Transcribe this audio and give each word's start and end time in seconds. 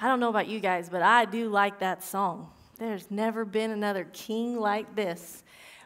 I 0.00 0.06
don't 0.06 0.20
know 0.20 0.28
about 0.28 0.46
you 0.46 0.60
guys, 0.60 0.88
but 0.88 1.02
I 1.02 1.24
do 1.24 1.48
like 1.48 1.80
that 1.80 2.04
song. 2.04 2.50
There's 2.78 3.10
never 3.10 3.44
been 3.44 3.72
another 3.72 4.06
king 4.12 4.60
like 4.60 4.94
this. 4.94 5.42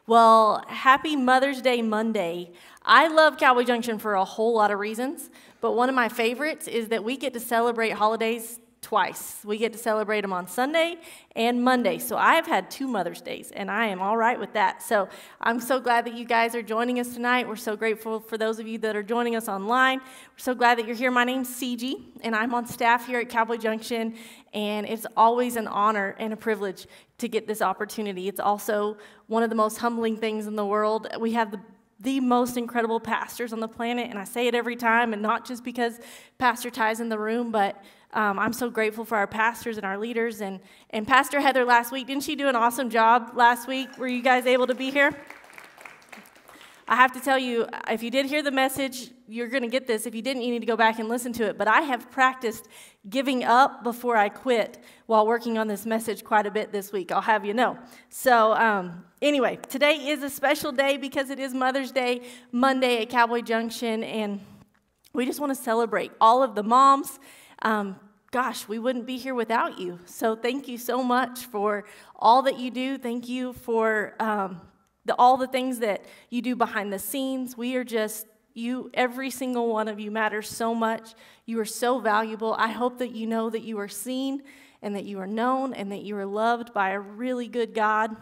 Well, 0.07 0.63
happy 0.69 1.17
Mother's 1.17 1.63
Day 1.63 1.81
Monday. 1.81 2.53
I 2.85 3.09
love 3.09 3.39
Cowboy 3.39 3.65
Junction 3.65 3.99
for 3.99 4.13
a 4.15 4.25
whole 4.25 4.55
lot 4.55 4.71
of 4.71 4.79
reasons, 4.79 5.31
but 5.63 5.73
one 5.73 5.89
of 5.89 5.95
my 5.95 6.11
favorites 6.11 6.69
is 6.69 6.89
that 6.89 7.03
we 7.03 7.17
get 7.17 7.33
to 7.33 7.41
celebrate 7.41 7.91
holidays 7.91 8.61
twice. 8.93 9.41
We 9.43 9.57
get 9.57 9.73
to 9.73 9.79
celebrate 9.79 10.21
them 10.21 10.35
on 10.35 10.47
Sunday 10.47 10.99
and 11.35 11.65
Monday. 11.65 11.97
So 11.97 12.19
I've 12.19 12.47
had 12.47 12.71
two 12.71 12.87
Mother's 12.87 13.23
Days, 13.23 13.51
and 13.51 13.71
I 13.71 13.87
am 13.87 14.03
all 14.03 14.19
right 14.19 14.39
with 14.39 14.53
that. 14.53 14.83
So 14.83 15.09
I'm 15.41 15.61
so 15.61 15.81
glad 15.81 16.05
that 16.05 16.13
you 16.13 16.27
guys 16.27 16.55
are 16.55 16.61
joining 16.61 17.01
us 17.01 17.15
tonight. 17.15 17.49
We're 17.49 17.57
so 17.57 17.75
grateful 17.75 18.21
for 18.21 18.37
those 18.37 18.59
of 18.59 18.67
you 18.67 18.77
that 18.81 18.95
are 18.95 19.03
joining 19.03 19.35
us 19.35 19.49
online. 19.49 20.01
We're 20.01 20.37
so 20.37 20.55
glad 20.55 20.77
that 20.77 20.87
you're 20.87 20.95
here. 20.95 21.11
My 21.11 21.25
name's 21.25 21.49
Cigi, 21.49 22.03
and 22.21 22.37
I'm 22.37 22.53
on 22.53 22.67
staff 22.67 23.07
here 23.07 23.19
at 23.19 23.31
Cowboy 23.31 23.57
Junction, 23.57 24.15
and 24.53 24.87
it's 24.87 25.07
always 25.17 25.57
an 25.57 25.69
honor 25.69 26.15
and 26.19 26.35
a 26.35 26.37
privilege 26.37 26.87
to 27.17 27.29
get 27.29 27.47
this 27.47 27.63
opportunity. 27.63 28.29
It's 28.29 28.41
also 28.41 28.99
one 29.27 29.43
of 29.43 29.49
the 29.49 29.57
most 29.57 29.79
humbling 29.79 30.19
things 30.19 30.47
in 30.47 30.55
the 30.55 30.67
world. 30.67 31.09
We 31.19 31.33
have 31.33 31.51
the 31.51 31.61
the 32.03 32.19
most 32.19 32.57
incredible 32.57 32.99
pastors 32.99 33.53
on 33.53 33.61
the 33.61 33.69
planet, 33.69 34.11
and 34.11 34.19
I 34.19 34.25
say 34.25 34.49
it 34.49 34.57
every 34.57 34.75
time, 34.75 35.13
and 35.13 35.23
not 35.23 35.47
just 35.47 35.63
because 35.63 36.01
Pastor 36.37 36.69
Ty's 36.69 36.99
in 36.99 37.09
the 37.09 37.19
room, 37.19 37.53
but 37.53 37.81
um, 38.15 38.39
I'm 38.39 38.53
so 38.53 38.69
grateful 38.69 39.05
for 39.05 39.17
our 39.17 39.27
pastors 39.27 39.79
and 39.79 39.87
our 39.87 39.97
leaders. 39.97 40.43
And, 40.43 40.61
and 40.91 41.07
Pastor 41.07 41.41
Heather 41.41 41.65
last 41.65 41.93
week, 41.93 42.07
didn't 42.07 42.25
she 42.25 42.37
do 42.37 42.49
an 42.49 42.57
awesome 42.57 42.91
job 42.91 43.33
last 43.35 43.67
week? 43.67 43.97
Were 43.97 44.07
you 44.07 44.23
guys 44.23 44.45
able 44.47 44.67
to 44.67 44.75
be 44.75 44.91
here? 44.91 45.17
I 46.87 46.97
have 46.97 47.13
to 47.13 47.21
tell 47.21 47.39
you, 47.39 47.67
if 47.89 48.03
you 48.03 48.11
did 48.11 48.27
hear 48.27 48.43
the 48.43 48.51
message, 48.51 49.13
you're 49.27 49.49
going 49.49 49.63
to 49.63 49.69
get 49.69 49.87
this. 49.87 50.05
If 50.05 50.15
you 50.15 50.21
didn't, 50.21 50.43
you 50.43 50.51
need 50.51 50.61
to 50.61 50.67
go 50.67 50.77
back 50.77 50.99
and 50.99 51.09
listen 51.09 51.33
to 51.35 51.45
it. 51.45 51.57
But 51.57 51.69
I 51.69 51.81
have 51.83 52.11
practiced 52.11 52.69
giving 53.09 53.45
up 53.45 53.83
before 53.83 54.17
I 54.17 54.29
quit 54.29 54.79
while 55.07 55.27
working 55.27 55.57
on 55.57 55.69
this 55.69 55.87
message 55.87 56.23
quite 56.23 56.47
a 56.47 56.51
bit 56.51 56.71
this 56.71 56.93
week. 56.93 57.11
I'll 57.11 57.23
have 57.23 57.47
you 57.47 57.55
know. 57.55 57.79
So, 58.11 58.53
um, 58.53 59.07
anyway, 59.23 59.59
today 59.71 59.95
is 59.95 60.23
a 60.23 60.29
special 60.29 60.71
day 60.71 60.99
because 60.99 61.31
it 61.31 61.39
is 61.39 61.55
Mother's 61.55 61.93
Day 61.93 62.23
Monday 62.51 63.01
at 63.01 63.09
Cowboy 63.09 63.41
Junction. 63.41 64.05
And 64.05 64.41
we 65.15 65.25
just 65.25 65.41
want 65.41 65.57
to 65.57 65.63
celebrate 65.63 66.13
all 66.21 66.43
of 66.43 66.55
the 66.55 66.63
moms 66.63 67.19
um, 67.63 67.97
gosh, 68.33 68.67
we 68.67 68.79
wouldn't 68.79 69.07
be 69.07 69.19
here 69.19 69.35
without 69.35 69.79
you. 69.79 70.01
So 70.07 70.35
thank 70.35 70.67
you 70.67 70.79
so 70.79 71.05
much 71.05 71.45
for 71.45 71.85
all 72.17 72.43
that 72.43 72.59
you 72.59 72.71
do. 72.71 72.97
Thank 72.97 73.29
you 73.29 73.53
for 73.53 74.15
um, 74.19 74.63
the, 75.05 75.15
all 75.17 75.37
the 75.37 75.47
things 75.47 75.81
that 75.81 76.07
you 76.31 76.41
do 76.41 76.57
behind 76.57 76.93
the 76.93 76.99
scenes. 76.99 77.59
We 77.59 77.77
are 77.77 77.85
just, 77.85 78.27
you, 78.55 78.91
every 78.95 79.31
single 79.31 79.69
one 79.69 79.87
of 79.87 80.01
you 80.01 80.11
matters 80.11 80.49
so 80.49 80.75
much. 80.75 81.15
You 81.45 81.61
are 81.61 81.67
so 81.67 82.01
valuable. 82.01 82.55
I 82.59 82.69
hope 82.69 82.99
that 82.99 83.15
you 83.15 83.27
know 83.27 83.51
that 83.51 83.63
you 83.63 83.79
are 83.79 83.89
seen 83.89 84.43
and 84.81 84.97
that 84.97 85.05
you 85.05 85.19
are 85.21 85.27
known 85.27 85.75
and 85.75 85.93
that 85.93 86.01
you 86.01 86.17
are 86.17 86.27
loved 86.27 86.73
by 86.73 86.91
a 86.91 87.01
really 87.01 87.49
good 87.49 87.75
God 87.75 88.17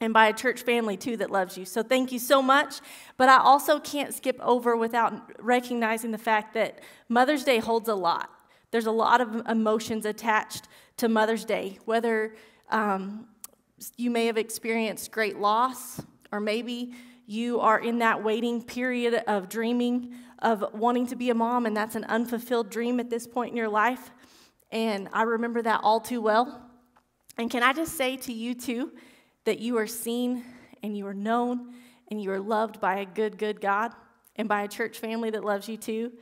and 0.00 0.14
by 0.14 0.28
a 0.28 0.32
church 0.32 0.62
family 0.62 0.96
too 0.96 1.18
that 1.18 1.30
loves 1.30 1.58
you. 1.58 1.66
So 1.66 1.82
thank 1.82 2.10
you 2.10 2.18
so 2.18 2.40
much. 2.40 2.80
But 3.18 3.28
I 3.28 3.36
also 3.36 3.80
can't 3.80 4.14
skip 4.14 4.38
over 4.40 4.74
without 4.76 5.42
recognizing 5.42 6.10
the 6.10 6.18
fact 6.18 6.54
that 6.54 6.80
Mother's 7.10 7.44
Day 7.44 7.58
holds 7.58 7.88
a 7.90 7.94
lot. 7.94 8.30
There's 8.70 8.86
a 8.86 8.92
lot 8.92 9.20
of 9.20 9.46
emotions 9.48 10.06
attached 10.06 10.68
to 10.98 11.08
Mother's 11.08 11.44
Day, 11.44 11.78
whether 11.84 12.34
um, 12.70 13.26
you 13.96 14.10
may 14.10 14.26
have 14.26 14.38
experienced 14.38 15.12
great 15.12 15.38
loss, 15.38 16.00
or 16.32 16.40
maybe 16.40 16.92
you 17.26 17.60
are 17.60 17.78
in 17.78 17.98
that 17.98 18.22
waiting 18.22 18.62
period 18.62 19.22
of 19.26 19.48
dreaming 19.48 20.14
of 20.40 20.64
wanting 20.74 21.06
to 21.06 21.16
be 21.16 21.30
a 21.30 21.34
mom, 21.34 21.66
and 21.66 21.76
that's 21.76 21.96
an 21.96 22.04
unfulfilled 22.04 22.70
dream 22.70 23.00
at 23.00 23.10
this 23.10 23.26
point 23.26 23.50
in 23.50 23.56
your 23.56 23.68
life. 23.68 24.10
And 24.70 25.08
I 25.12 25.22
remember 25.22 25.62
that 25.62 25.80
all 25.82 26.00
too 26.00 26.20
well. 26.20 26.62
And 27.38 27.50
can 27.50 27.62
I 27.62 27.72
just 27.72 27.96
say 27.96 28.16
to 28.18 28.32
you, 28.32 28.54
too, 28.54 28.92
that 29.44 29.58
you 29.58 29.78
are 29.78 29.86
seen 29.86 30.44
and 30.82 30.96
you 30.96 31.06
are 31.06 31.14
known 31.14 31.72
and 32.10 32.22
you 32.22 32.30
are 32.30 32.40
loved 32.40 32.80
by 32.80 33.00
a 33.00 33.06
good, 33.06 33.38
good 33.38 33.60
God 33.60 33.92
and 34.36 34.48
by 34.48 34.62
a 34.62 34.68
church 34.68 34.98
family 34.98 35.30
that 35.30 35.44
loves 35.44 35.68
you, 35.68 35.76
too. 35.76 36.12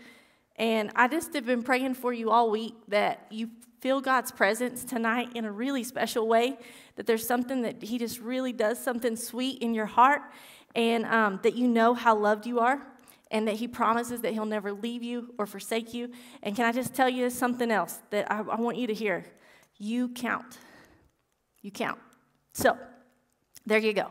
And 0.57 0.91
I 0.95 1.09
just 1.09 1.35
have 1.35 1.47
been 1.47 1.63
praying 1.63 1.95
for 1.95 2.13
you 2.13 2.31
all 2.31 2.51
week 2.51 2.75
that 2.89 3.27
you 3.31 3.51
feel 3.81 4.01
God's 4.01 4.31
presence 4.31 4.85
tonight 4.85 5.29
in 5.35 5.45
a 5.45 5.53
really 5.53 5.85
special 5.85 6.27
way, 6.27 6.57
that 6.97 7.07
there's 7.07 7.27
something 7.27 7.63
that 7.63 7.83
He 7.83 7.99
just 7.99 8.21
really 8.21 8.53
does 8.53 8.83
something 8.83 9.17
sweet 9.17 9.61
in 9.61 9.75
your 9.75 9.87
heart, 9.87 10.23
and 10.75 11.05
um, 11.07 11.41
that 11.43 11.55
you 11.55 11.69
know 11.69 11.93
how 11.93 12.17
loved 12.17 12.47
you 12.47 12.61
are, 12.61 12.81
and 13.31 13.47
that 13.47 13.57
He 13.57 13.69
promises 13.69 14.21
that 14.23 14.33
He'll 14.33 14.47
never 14.47 14.73
leave 14.73 15.03
you 15.03 15.35
or 15.39 15.47
forsake 15.47 15.93
you. 15.93 16.11
And 16.43 16.57
can 16.57 16.65
I 16.65 16.73
just 16.73 16.95
tell 16.95 17.09
you 17.09 17.29
something 17.31 17.71
else 17.71 18.01
that 18.11 18.31
I, 18.33 18.39
I 18.39 18.61
want 18.61 18.79
you 18.79 18.87
to 18.87 18.95
hear? 18.95 19.27
You 19.77 20.09
count. 20.09 20.59
You 21.61 21.71
count. 21.71 21.99
So, 22.53 22.79
there 23.67 23.79
you 23.79 23.93
go. 23.93 24.11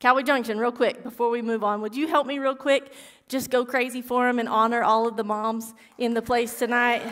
Cowboy 0.00 0.22
Junction, 0.22 0.58
real 0.58 0.72
quick, 0.72 1.02
before 1.02 1.28
we 1.28 1.42
move 1.42 1.62
on, 1.62 1.82
would 1.82 1.94
you 1.94 2.08
help 2.08 2.26
me 2.26 2.38
real 2.38 2.56
quick 2.56 2.90
just 3.28 3.50
go 3.50 3.66
crazy 3.66 4.00
for 4.00 4.30
him 4.30 4.38
and 4.38 4.48
honor 4.48 4.82
all 4.82 5.06
of 5.06 5.18
the 5.18 5.22
moms 5.22 5.74
in 5.98 6.14
the 6.14 6.22
place 6.22 6.58
tonight. 6.58 7.02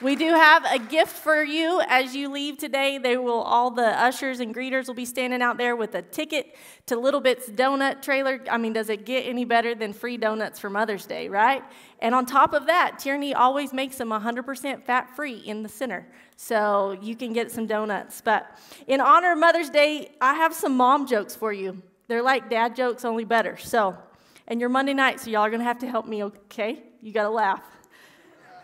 We 0.00 0.14
do 0.14 0.26
have 0.26 0.64
a 0.64 0.78
gift 0.78 1.10
for 1.10 1.42
you 1.42 1.82
as 1.88 2.14
you 2.14 2.28
leave 2.28 2.56
today. 2.56 2.98
They 2.98 3.16
will 3.16 3.40
all 3.40 3.72
the 3.72 4.00
ushers 4.00 4.38
and 4.38 4.54
greeters 4.54 4.86
will 4.86 4.94
be 4.94 5.04
standing 5.04 5.42
out 5.42 5.58
there 5.58 5.74
with 5.74 5.96
a 5.96 6.02
ticket 6.02 6.54
to 6.86 6.96
Little 6.96 7.20
Bits 7.20 7.48
Donut 7.48 8.00
Trailer. 8.00 8.40
I 8.48 8.58
mean, 8.58 8.72
does 8.72 8.90
it 8.90 9.04
get 9.04 9.26
any 9.26 9.44
better 9.44 9.74
than 9.74 9.92
free 9.92 10.16
donuts 10.16 10.60
for 10.60 10.70
Mother's 10.70 11.04
Day, 11.04 11.28
right? 11.28 11.64
And 11.98 12.14
on 12.14 12.26
top 12.26 12.52
of 12.52 12.66
that, 12.66 13.00
Tierney 13.00 13.34
always 13.34 13.72
makes 13.72 13.96
them 13.96 14.10
100% 14.10 14.84
fat 14.84 15.16
free 15.16 15.38
in 15.38 15.64
the 15.64 15.68
center. 15.68 16.06
So 16.36 16.96
you 17.02 17.16
can 17.16 17.32
get 17.32 17.50
some 17.50 17.66
donuts. 17.66 18.20
But 18.20 18.56
in 18.86 19.00
honor 19.00 19.32
of 19.32 19.38
Mother's 19.38 19.68
Day, 19.68 20.12
I 20.20 20.34
have 20.34 20.54
some 20.54 20.76
mom 20.76 21.08
jokes 21.08 21.34
for 21.34 21.52
you. 21.52 21.82
They're 22.06 22.22
like 22.22 22.48
dad 22.48 22.76
jokes, 22.76 23.04
only 23.04 23.24
better. 23.24 23.56
So, 23.56 23.98
and 24.46 24.60
you're 24.60 24.68
Monday 24.68 24.94
night, 24.94 25.18
so 25.18 25.28
y'all 25.28 25.42
are 25.42 25.50
to 25.50 25.58
have 25.58 25.80
to 25.80 25.90
help 25.90 26.06
me, 26.06 26.22
okay? 26.22 26.84
You 27.02 27.12
got 27.12 27.24
to 27.24 27.30
laugh. 27.30 27.64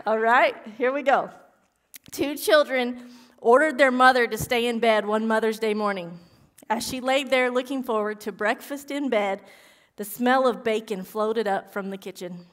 All 0.06 0.18
right, 0.18 0.54
here 0.76 0.92
we 0.92 1.02
go. 1.02 1.30
Two 2.10 2.36
children 2.36 3.08
ordered 3.40 3.78
their 3.78 3.90
mother 3.90 4.26
to 4.26 4.36
stay 4.36 4.66
in 4.66 4.78
bed 4.78 5.06
one 5.06 5.26
Mother's 5.26 5.58
Day 5.58 5.72
morning. 5.72 6.18
As 6.68 6.86
she 6.86 7.00
laid 7.00 7.30
there 7.30 7.50
looking 7.50 7.82
forward 7.82 8.20
to 8.20 8.30
breakfast 8.30 8.90
in 8.90 9.08
bed, 9.08 9.40
the 9.96 10.04
smell 10.04 10.46
of 10.46 10.62
bacon 10.62 11.04
floated 11.04 11.48
up 11.48 11.72
from 11.72 11.88
the 11.88 11.96
kitchen. 11.96 12.44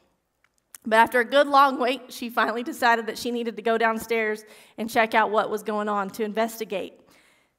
But 0.86 0.96
after 0.96 1.20
a 1.20 1.26
good 1.26 1.46
long 1.46 1.78
wait, 1.78 2.14
she 2.14 2.30
finally 2.30 2.64
decided 2.64 3.06
that 3.08 3.18
she 3.18 3.32
needed 3.32 3.58
to 3.58 3.62
go 3.62 3.78
downstairs 3.78 4.46
and 4.78 4.90
check 4.90 5.14
out 5.14 5.30
what 5.30 5.50
was 5.50 5.62
going 5.62 5.90
on 5.90 6.10
to 6.12 6.24
investigate. 6.24 7.02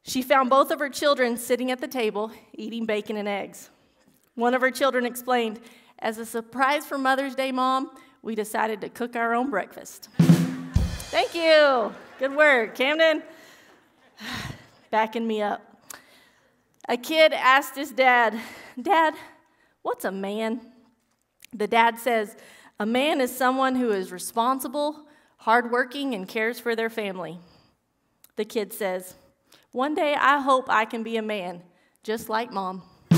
She 0.05 0.23
found 0.23 0.49
both 0.49 0.71
of 0.71 0.79
her 0.79 0.89
children 0.89 1.37
sitting 1.37 1.71
at 1.71 1.83
the 1.83 1.87
table 1.87 2.33
eating 2.55 2.87
bacon 2.87 3.19
and 3.19 3.29
eggs. 3.29 3.69
One 4.37 4.55
of 4.55 4.63
her 4.63 4.71
children 4.71 5.05
explained, 5.05 5.61
As 5.99 6.17
a 6.17 6.25
surprise 6.25 6.87
for 6.87 6.97
Mother's 6.97 7.35
Day, 7.35 7.53
Mom, 7.53 7.91
we 8.23 8.35
decided 8.35 8.81
to 8.81 8.89
cook 8.89 9.17
our 9.17 9.35
own 9.35 9.51
breakfast. 9.51 10.09
Thank 11.11 11.35
you. 11.35 11.93
Good 12.19 12.35
work, 12.35 12.75
Camden. 12.75 13.23
Backing 14.91 15.27
me 15.27 15.43
up. 15.43 15.63
A 16.89 16.97
kid 16.97 17.33
asked 17.33 17.77
his 17.77 17.91
dad, 17.91 18.39
Dad, 18.81 19.15
what's 19.83 20.05
a 20.05 20.13
man? 20.13 20.61
The 21.53 21.67
dad 21.67 21.99
says, 21.99 22.37
A 22.81 22.87
man 22.87 23.21
is 23.21 23.35
someone 23.35 23.77
who 23.77 23.91
is 23.91 24.11
responsible, 24.11 25.07
hardworking, 25.39 26.15
and 26.15 26.27
cares 26.27 26.59
for 26.59 26.75
their 26.75 26.91
family. 26.91 27.39
The 28.37 28.45
kid 28.45 28.73
says, 28.73 29.15
one 29.73 29.95
day 29.95 30.15
I 30.15 30.39
hope 30.41 30.67
I 30.69 30.85
can 30.85 31.03
be 31.03 31.17
a 31.17 31.23
man, 31.23 31.63
just 32.03 32.29
like 32.29 32.53
mom. 32.53 32.83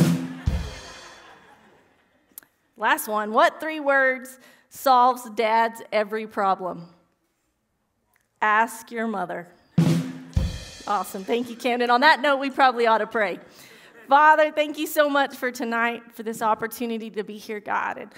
Last 2.76 3.08
one. 3.08 3.32
What 3.32 3.60
three 3.60 3.80
words 3.80 4.38
solves 4.74 5.28
dad's 5.30 5.80
every 5.92 6.26
problem? 6.26 6.88
Ask 8.42 8.90
your 8.90 9.06
mother. 9.06 9.48
Awesome. 10.86 11.24
Thank 11.24 11.48
you, 11.48 11.56
Camden. 11.56 11.88
On 11.88 12.00
that 12.00 12.20
note, 12.20 12.38
we 12.38 12.50
probably 12.50 12.86
ought 12.86 12.98
to 12.98 13.06
pray. 13.06 13.38
Father, 14.08 14.52
thank 14.52 14.76
you 14.76 14.86
so 14.86 15.08
much 15.08 15.34
for 15.34 15.50
tonight, 15.50 16.02
for 16.12 16.22
this 16.22 16.42
opportunity 16.42 17.08
to 17.10 17.24
be 17.24 17.38
here, 17.38 17.60
God. 17.60 17.96
And 17.96 18.10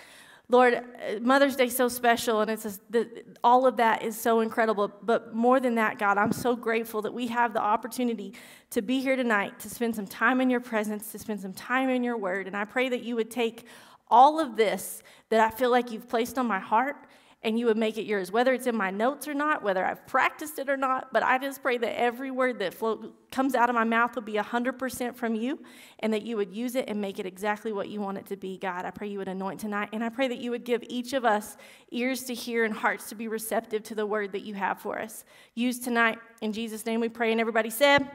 Lord, 0.49 0.83
Mother's 1.21 1.55
Day 1.55 1.67
is 1.67 1.77
so 1.77 1.89
special, 1.89 2.41
and 2.41 2.51
it's 2.51 2.65
a, 2.65 2.73
the, 2.91 3.25
all 3.45 3.67
of 3.67 3.77
that 3.77 4.03
is 4.03 4.19
so 4.19 4.41
incredible. 4.41 4.91
But 5.03 5.33
more 5.35 5.61
than 5.61 5.77
that, 5.77 5.99
God, 5.99 6.19
I'm 6.19 6.33
so 6.33 6.57
grateful 6.57 7.03
that 7.03 7.15
we 7.15 7.29
have 7.29 7.53
the 7.53 7.61
opportunity 7.61 8.35
to 8.71 8.83
be 8.83 9.01
here 9.01 9.15
tonight, 9.15 9.61
to 9.61 9.71
spend 9.71 9.95
some 9.95 10.07
time 10.07 10.41
in 10.41 10.51
your 10.51 10.61
presence, 10.61 11.13
to 11.13 11.19
spend 11.19 11.41
some 11.41 11.53
time 11.53 11.89
in 11.89 12.03
your 12.03 12.17
word. 12.17 12.49
And 12.49 12.57
I 12.57 12.65
pray 12.65 12.89
that 12.89 13.03
you 13.03 13.15
would 13.15 13.31
take 13.31 13.67
all 14.09 14.41
of 14.41 14.57
this 14.57 15.03
that 15.31 15.41
I 15.41 15.55
feel 15.55 15.71
like 15.71 15.91
you've 15.91 16.09
placed 16.09 16.39
on 16.39 16.47
my 16.47 16.61
heart 16.61 16.97
and 17.43 17.59
you 17.59 17.67
would 17.67 17.77
make 17.77 17.97
it 17.97 18.07
yours, 18.07 18.33
whether 18.33 18.53
it's 18.53 18.67
in 18.67 18.75
my 18.75 18.91
notes 18.91 19.29
or 19.29 19.35
not, 19.35 19.63
whether 19.63 19.85
I've 19.85 20.05
practiced 20.07 20.59
it 20.59 20.69
or 20.69 20.77
not. 20.77 21.13
But 21.13 21.23
I 21.23 21.39
just 21.39 21.63
pray 21.63 21.79
that 21.79 22.01
every 22.01 22.33
word 22.33 22.59
that 22.59 22.75
flow, 22.75 23.13
comes 23.31 23.55
out 23.55 23.69
of 23.69 23.77
my 23.77 23.85
mouth 23.85 24.17
would 24.17 24.25
be 24.25 24.33
100% 24.33 25.15
from 25.15 25.35
you 25.37 25.61
and 26.01 26.13
that 26.13 26.23
you 26.23 26.37
would 26.37 26.53
use 26.53 26.75
it 26.75 26.89
and 26.89 27.01
make 27.01 27.21
it 27.21 27.27
exactly 27.27 27.73
what 27.73 27.89
you 27.89 28.01
want 28.01 28.19
it 28.19 28.27
to 28.27 28.37
be, 28.37 28.59
God. 28.59 28.85
I 28.85 28.91
pray 28.91 29.07
you 29.09 29.19
would 29.19 29.29
anoint 29.29 29.61
tonight. 29.61 29.91
And 29.93 30.03
I 30.03 30.09
pray 30.09 30.27
that 30.27 30.39
you 30.39 30.51
would 30.51 30.65
give 30.65 30.83
each 30.89 31.13
of 31.13 31.25
us 31.25 31.57
ears 31.93 32.25
to 32.25 32.35
hear 32.35 32.65
and 32.65 32.75
hearts 32.75 33.09
to 33.11 33.15
be 33.15 33.29
receptive 33.29 33.85
to 33.85 33.95
the 33.95 34.07
word 34.07 34.33
that 34.33 34.43
you 34.43 34.55
have 34.55 34.81
for 34.81 34.99
us. 34.99 35.25
Use 35.55 35.79
tonight. 35.79 36.19
In 36.41 36.53
Jesus' 36.53 36.85
name 36.85 37.01
we 37.01 37.09
pray. 37.09 37.31
And 37.31 37.41
everybody 37.41 37.71
said, 37.71 38.11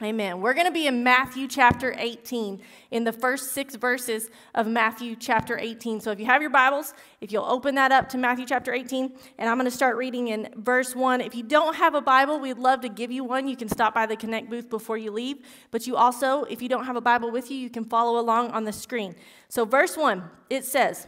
Amen. 0.00 0.40
We're 0.40 0.54
going 0.54 0.66
to 0.66 0.72
be 0.72 0.86
in 0.86 1.04
Matthew 1.04 1.46
chapter 1.46 1.94
18, 1.96 2.60
in 2.90 3.04
the 3.04 3.12
first 3.12 3.52
six 3.52 3.76
verses 3.76 4.30
of 4.54 4.66
Matthew 4.66 5.14
chapter 5.14 5.58
18. 5.58 6.00
So 6.00 6.10
if 6.10 6.18
you 6.18 6.24
have 6.24 6.40
your 6.40 6.50
Bibles, 6.50 6.94
if 7.20 7.30
you'll 7.30 7.44
open 7.44 7.74
that 7.74 7.92
up 7.92 8.08
to 8.08 8.18
Matthew 8.18 8.46
chapter 8.46 8.72
18, 8.72 9.12
and 9.38 9.50
I'm 9.50 9.58
going 9.58 9.70
to 9.70 9.76
start 9.76 9.96
reading 9.96 10.28
in 10.28 10.48
verse 10.56 10.96
1. 10.96 11.20
If 11.20 11.34
you 11.34 11.42
don't 11.42 11.76
have 11.76 11.94
a 11.94 12.00
Bible, 12.00 12.40
we'd 12.40 12.56
love 12.56 12.80
to 12.80 12.88
give 12.88 13.12
you 13.12 13.22
one. 13.22 13.46
You 13.46 13.56
can 13.56 13.68
stop 13.68 13.94
by 13.94 14.06
the 14.06 14.16
Connect 14.16 14.48
booth 14.48 14.70
before 14.70 14.96
you 14.96 15.10
leave. 15.10 15.44
But 15.70 15.86
you 15.86 15.94
also, 15.94 16.44
if 16.44 16.62
you 16.62 16.70
don't 16.70 16.86
have 16.86 16.96
a 16.96 17.02
Bible 17.02 17.30
with 17.30 17.50
you, 17.50 17.58
you 17.58 17.68
can 17.68 17.84
follow 17.84 18.18
along 18.18 18.50
on 18.52 18.64
the 18.64 18.72
screen. 18.72 19.14
So, 19.48 19.66
verse 19.66 19.96
1, 19.96 20.24
it 20.48 20.64
says, 20.64 21.06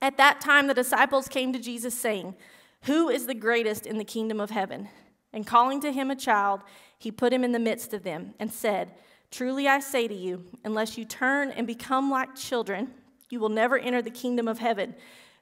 At 0.00 0.16
that 0.16 0.40
time 0.40 0.66
the 0.66 0.74
disciples 0.74 1.28
came 1.28 1.52
to 1.52 1.58
Jesus, 1.58 1.94
saying, 1.94 2.36
Who 2.84 3.10
is 3.10 3.26
the 3.26 3.34
greatest 3.34 3.86
in 3.86 3.98
the 3.98 4.04
kingdom 4.04 4.40
of 4.40 4.50
heaven? 4.50 4.88
And 5.34 5.46
calling 5.46 5.80
to 5.80 5.92
him 5.92 6.10
a 6.10 6.16
child, 6.16 6.60
he 7.02 7.10
put 7.10 7.32
him 7.32 7.42
in 7.42 7.50
the 7.50 7.58
midst 7.58 7.92
of 7.92 8.04
them 8.04 8.32
and 8.38 8.52
said, 8.52 8.92
Truly 9.32 9.66
I 9.66 9.80
say 9.80 10.06
to 10.06 10.14
you, 10.14 10.44
unless 10.62 10.96
you 10.96 11.04
turn 11.04 11.50
and 11.50 11.66
become 11.66 12.10
like 12.12 12.36
children, 12.36 12.92
you 13.28 13.40
will 13.40 13.48
never 13.48 13.76
enter 13.76 14.00
the 14.00 14.10
kingdom 14.10 14.46
of 14.46 14.60
heaven. 14.60 14.94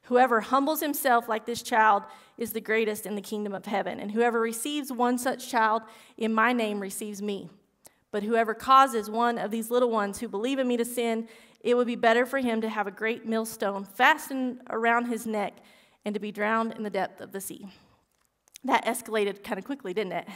Whoever 0.04 0.40
humbles 0.40 0.80
himself 0.80 1.28
like 1.28 1.44
this 1.44 1.62
child 1.62 2.04
is 2.38 2.52
the 2.52 2.62
greatest 2.62 3.04
in 3.04 3.14
the 3.14 3.20
kingdom 3.20 3.52
of 3.52 3.66
heaven. 3.66 4.00
And 4.00 4.10
whoever 4.10 4.40
receives 4.40 4.90
one 4.90 5.18
such 5.18 5.50
child 5.50 5.82
in 6.16 6.32
my 6.32 6.54
name 6.54 6.80
receives 6.80 7.20
me. 7.20 7.50
But 8.10 8.22
whoever 8.22 8.54
causes 8.54 9.10
one 9.10 9.36
of 9.36 9.50
these 9.50 9.70
little 9.70 9.90
ones 9.90 10.18
who 10.18 10.28
believe 10.28 10.58
in 10.58 10.66
me 10.66 10.78
to 10.78 10.84
sin, 10.86 11.28
it 11.60 11.76
would 11.76 11.86
be 11.86 11.94
better 11.94 12.24
for 12.24 12.38
him 12.38 12.62
to 12.62 12.70
have 12.70 12.86
a 12.86 12.90
great 12.90 13.26
millstone 13.26 13.84
fastened 13.84 14.62
around 14.70 15.08
his 15.08 15.26
neck 15.26 15.58
and 16.06 16.14
to 16.14 16.20
be 16.20 16.32
drowned 16.32 16.72
in 16.72 16.84
the 16.84 16.90
depth 16.90 17.20
of 17.20 17.32
the 17.32 17.40
sea. 17.40 17.68
That 18.64 18.86
escalated 18.86 19.44
kind 19.44 19.58
of 19.58 19.66
quickly, 19.66 19.92
didn't 19.92 20.12
it? 20.12 20.28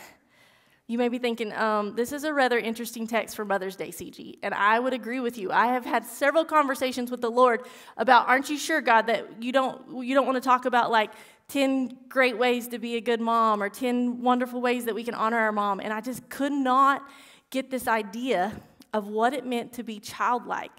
You 0.87 0.99
may 0.99 1.09
be 1.09 1.19
thinking, 1.19 1.51
um, 1.55 1.97
this 1.97 2.13
is 2.13 2.25
a 2.25 2.35
rather 2.35 2.59
interesting 2.59 3.07
text 3.07 3.37
for 3.37 3.45
Mother's 3.47 3.75
Day, 3.75 3.89
Cigi. 3.89 4.37
And 4.43 4.53
I 4.53 4.79
would 4.79 4.93
agree 4.93 5.19
with 5.19 5.39
you. 5.39 5.51
I 5.51 5.69
have 5.69 5.87
had 5.87 6.05
several 6.05 6.45
conversations 6.45 7.11
with 7.11 7.23
the 7.23 7.31
Lord 7.31 7.63
about, 7.97 8.29
aren't 8.29 8.51
you 8.51 8.59
sure, 8.59 8.83
God, 8.83 9.07
that 9.07 9.43
you 9.43 9.51
don't, 9.51 10.05
you 10.05 10.15
don't 10.15 10.27
want 10.27 10.37
to 10.37 10.47
talk 10.47 10.67
about 10.67 10.91
like 10.91 11.11
10 11.49 11.97
great 12.11 12.37
ways 12.37 12.69
to 12.69 12.79
be 12.79 12.97
a 12.97 13.01
good 13.01 13.21
mom 13.21 13.63
or 13.63 13.71
10 13.71 14.21
wonderful 14.21 14.61
ways 14.61 14.85
that 14.85 14.95
we 14.95 15.03
can 15.03 15.15
honor 15.15 15.39
our 15.39 15.53
mom? 15.53 15.81
And 15.81 15.91
I 15.91 16.03
just 16.03 16.29
could 16.29 16.53
not 16.53 17.03
get 17.49 17.71
this 17.71 17.89
idea 17.89 18.53
of 18.93 19.09
what 19.09 19.33
it 19.33 19.47
meant 19.47 19.73
to 19.75 19.83
be 19.83 19.99
childlike 19.99 20.73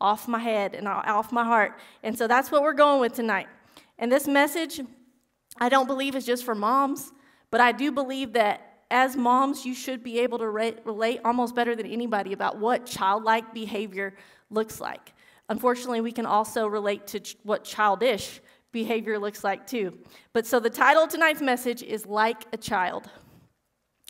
off 0.00 0.26
my 0.26 0.38
head 0.38 0.74
and 0.74 0.88
off 0.88 1.32
my 1.32 1.44
heart. 1.44 1.78
And 2.02 2.16
so 2.16 2.26
that's 2.26 2.50
what 2.50 2.62
we're 2.62 2.72
going 2.72 3.02
with 3.02 3.12
tonight. 3.12 3.48
And 3.98 4.10
this 4.10 4.26
message, 4.26 4.80
I 5.58 5.68
don't 5.68 5.86
believe 5.86 6.16
is 6.16 6.24
just 6.24 6.46
for 6.46 6.54
moms, 6.54 7.12
but 7.50 7.60
I 7.60 7.72
do 7.72 7.92
believe 7.92 8.32
that 8.32 8.69
as 8.90 9.16
moms, 9.16 9.64
you 9.64 9.74
should 9.74 10.02
be 10.02 10.18
able 10.20 10.38
to 10.38 10.48
re- 10.48 10.76
relate 10.84 11.20
almost 11.24 11.54
better 11.54 11.76
than 11.76 11.86
anybody 11.86 12.32
about 12.32 12.58
what 12.58 12.86
childlike 12.86 13.54
behavior 13.54 14.14
looks 14.50 14.80
like. 14.80 15.12
Unfortunately, 15.48 16.00
we 16.00 16.12
can 16.12 16.26
also 16.26 16.66
relate 16.66 17.06
to 17.08 17.20
ch- 17.20 17.36
what 17.44 17.64
childish 17.64 18.40
behavior 18.72 19.18
looks 19.18 19.44
like 19.44 19.66
too. 19.66 19.98
But 20.32 20.46
so 20.46 20.60
the 20.60 20.70
title 20.70 21.04
of 21.04 21.10
tonight's 21.10 21.40
message 21.40 21.82
is 21.82 22.06
Like 22.06 22.46
a 22.52 22.56
Child. 22.56 23.08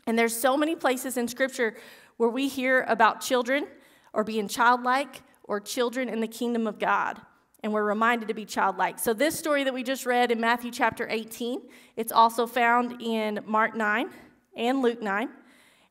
And 0.07 0.17
there's 0.17 0.35
so 0.35 0.57
many 0.57 0.75
places 0.75 1.17
in 1.17 1.27
Scripture 1.27 1.75
where 2.17 2.29
we 2.29 2.47
hear 2.47 2.85
about 2.87 3.21
children 3.21 3.67
or 4.13 4.23
being 4.23 4.47
childlike 4.47 5.21
or 5.43 5.59
children 5.59 6.09
in 6.09 6.21
the 6.21 6.27
kingdom 6.27 6.67
of 6.67 6.79
God. 6.79 7.19
And 7.63 7.71
we're 7.71 7.83
reminded 7.83 8.27
to 8.29 8.33
be 8.33 8.45
childlike. 8.45 8.97
So, 8.97 9.13
this 9.13 9.37
story 9.37 9.63
that 9.63 9.73
we 9.73 9.83
just 9.83 10.07
read 10.07 10.31
in 10.31 10.39
Matthew 10.39 10.71
chapter 10.71 11.07
18, 11.07 11.61
it's 11.95 12.11
also 12.11 12.47
found 12.47 12.99
in 12.99 13.39
Mark 13.45 13.75
9 13.75 14.09
and 14.55 14.81
Luke 14.81 15.01
9. 15.01 15.29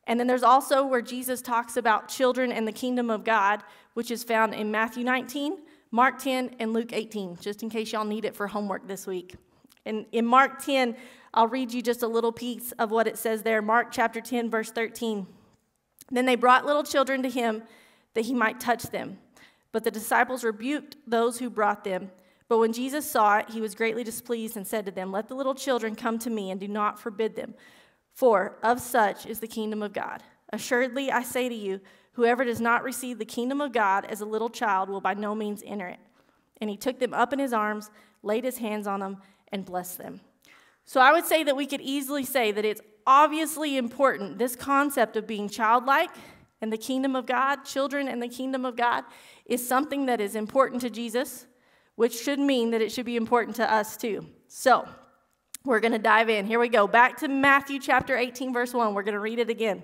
And 0.07 0.19
then 0.19 0.27
there's 0.27 0.43
also 0.43 0.85
where 0.85 1.01
Jesus 1.01 1.41
talks 1.41 1.77
about 1.77 2.09
children 2.09 2.51
and 2.51 2.67
the 2.67 2.71
kingdom 2.71 3.09
of 3.09 3.23
God, 3.23 3.63
which 3.93 4.11
is 4.11 4.23
found 4.23 4.53
in 4.53 4.71
Matthew 4.71 5.03
19, 5.03 5.57
Mark 5.91 6.19
10, 6.19 6.55
and 6.59 6.73
Luke 6.73 6.93
18, 6.93 7.37
just 7.39 7.63
in 7.63 7.69
case 7.69 7.91
y'all 7.91 8.05
need 8.05 8.25
it 8.25 8.35
for 8.35 8.47
homework 8.47 8.87
this 8.87 9.05
week. 9.05 9.35
And 9.85 10.05
in 10.11 10.25
Mark 10.25 10.63
10, 10.63 10.95
I'll 11.33 11.47
read 11.47 11.71
you 11.71 11.81
just 11.81 12.03
a 12.03 12.07
little 12.07 12.31
piece 12.31 12.71
of 12.73 12.91
what 12.91 13.07
it 13.07 13.17
says 13.17 13.43
there. 13.43 13.61
Mark 13.61 13.91
chapter 13.91 14.21
10, 14.21 14.49
verse 14.49 14.71
13. 14.71 15.27
Then 16.09 16.25
they 16.25 16.35
brought 16.35 16.65
little 16.65 16.83
children 16.83 17.23
to 17.23 17.29
him 17.29 17.63
that 18.13 18.25
he 18.25 18.33
might 18.33 18.59
touch 18.59 18.83
them. 18.83 19.17
But 19.71 19.83
the 19.83 19.91
disciples 19.91 20.43
rebuked 20.43 20.97
those 21.07 21.39
who 21.39 21.49
brought 21.49 21.83
them. 21.83 22.11
But 22.49 22.57
when 22.57 22.73
Jesus 22.73 23.09
saw 23.09 23.37
it, 23.37 23.49
he 23.49 23.61
was 23.61 23.75
greatly 23.75 24.03
displeased 24.03 24.57
and 24.57 24.67
said 24.67 24.85
to 24.85 24.91
them, 24.91 25.11
Let 25.11 25.29
the 25.29 25.35
little 25.35 25.55
children 25.55 25.95
come 25.95 26.19
to 26.19 26.29
me 26.29 26.51
and 26.51 26.59
do 26.59 26.67
not 26.67 26.99
forbid 26.99 27.37
them 27.37 27.53
for 28.13 28.57
of 28.61 28.79
such 28.79 29.25
is 29.25 29.39
the 29.39 29.47
kingdom 29.47 29.81
of 29.81 29.93
God. 29.93 30.23
Assuredly, 30.53 31.11
I 31.11 31.23
say 31.23 31.49
to 31.49 31.55
you, 31.55 31.79
whoever 32.13 32.43
does 32.43 32.59
not 32.59 32.83
receive 32.83 33.17
the 33.17 33.25
kingdom 33.25 33.61
of 33.61 33.71
God 33.71 34.05
as 34.05 34.21
a 34.21 34.25
little 34.25 34.49
child 34.49 34.89
will 34.89 35.01
by 35.01 35.13
no 35.13 35.33
means 35.33 35.63
enter 35.65 35.87
it. 35.87 35.99
And 36.59 36.69
he 36.69 36.77
took 36.77 36.99
them 36.99 37.13
up 37.13 37.33
in 37.33 37.39
his 37.39 37.53
arms, 37.53 37.89
laid 38.21 38.43
his 38.43 38.57
hands 38.57 38.85
on 38.85 38.99
them, 38.99 39.17
and 39.51 39.65
blessed 39.65 39.97
them. 39.97 40.21
So 40.85 40.99
I 40.99 41.11
would 41.11 41.25
say 41.25 41.43
that 41.43 41.55
we 41.55 41.65
could 41.65 41.81
easily 41.81 42.25
say 42.25 42.51
that 42.51 42.65
it's 42.65 42.81
obviously 43.07 43.77
important, 43.77 44.37
this 44.37 44.55
concept 44.55 45.15
of 45.15 45.25
being 45.25 45.49
childlike 45.49 46.11
and 46.61 46.71
the 46.71 46.77
kingdom 46.77 47.15
of 47.15 47.25
God, 47.25 47.63
children 47.63 48.07
and 48.07 48.21
the 48.21 48.27
kingdom 48.27 48.65
of 48.65 48.75
God, 48.75 49.03
is 49.45 49.67
something 49.67 50.05
that 50.05 50.21
is 50.21 50.35
important 50.35 50.81
to 50.81 50.89
Jesus, 50.89 51.47
which 51.95 52.19
should 52.21 52.39
mean 52.39 52.71
that 52.71 52.81
it 52.81 52.91
should 52.91 53.05
be 53.05 53.15
important 53.15 53.55
to 53.55 53.73
us 53.73 53.97
too. 53.97 54.27
So, 54.47 54.87
we're 55.63 55.79
going 55.79 55.91
to 55.91 55.99
dive 55.99 56.29
in. 56.29 56.47
Here 56.47 56.59
we 56.59 56.69
go. 56.69 56.87
Back 56.87 57.17
to 57.17 57.27
Matthew 57.27 57.79
chapter 57.79 58.17
18, 58.17 58.51
verse 58.51 58.73
1. 58.73 58.93
We're 58.93 59.03
going 59.03 59.13
to 59.13 59.19
read 59.19 59.39
it 59.39 59.49
again. 59.49 59.83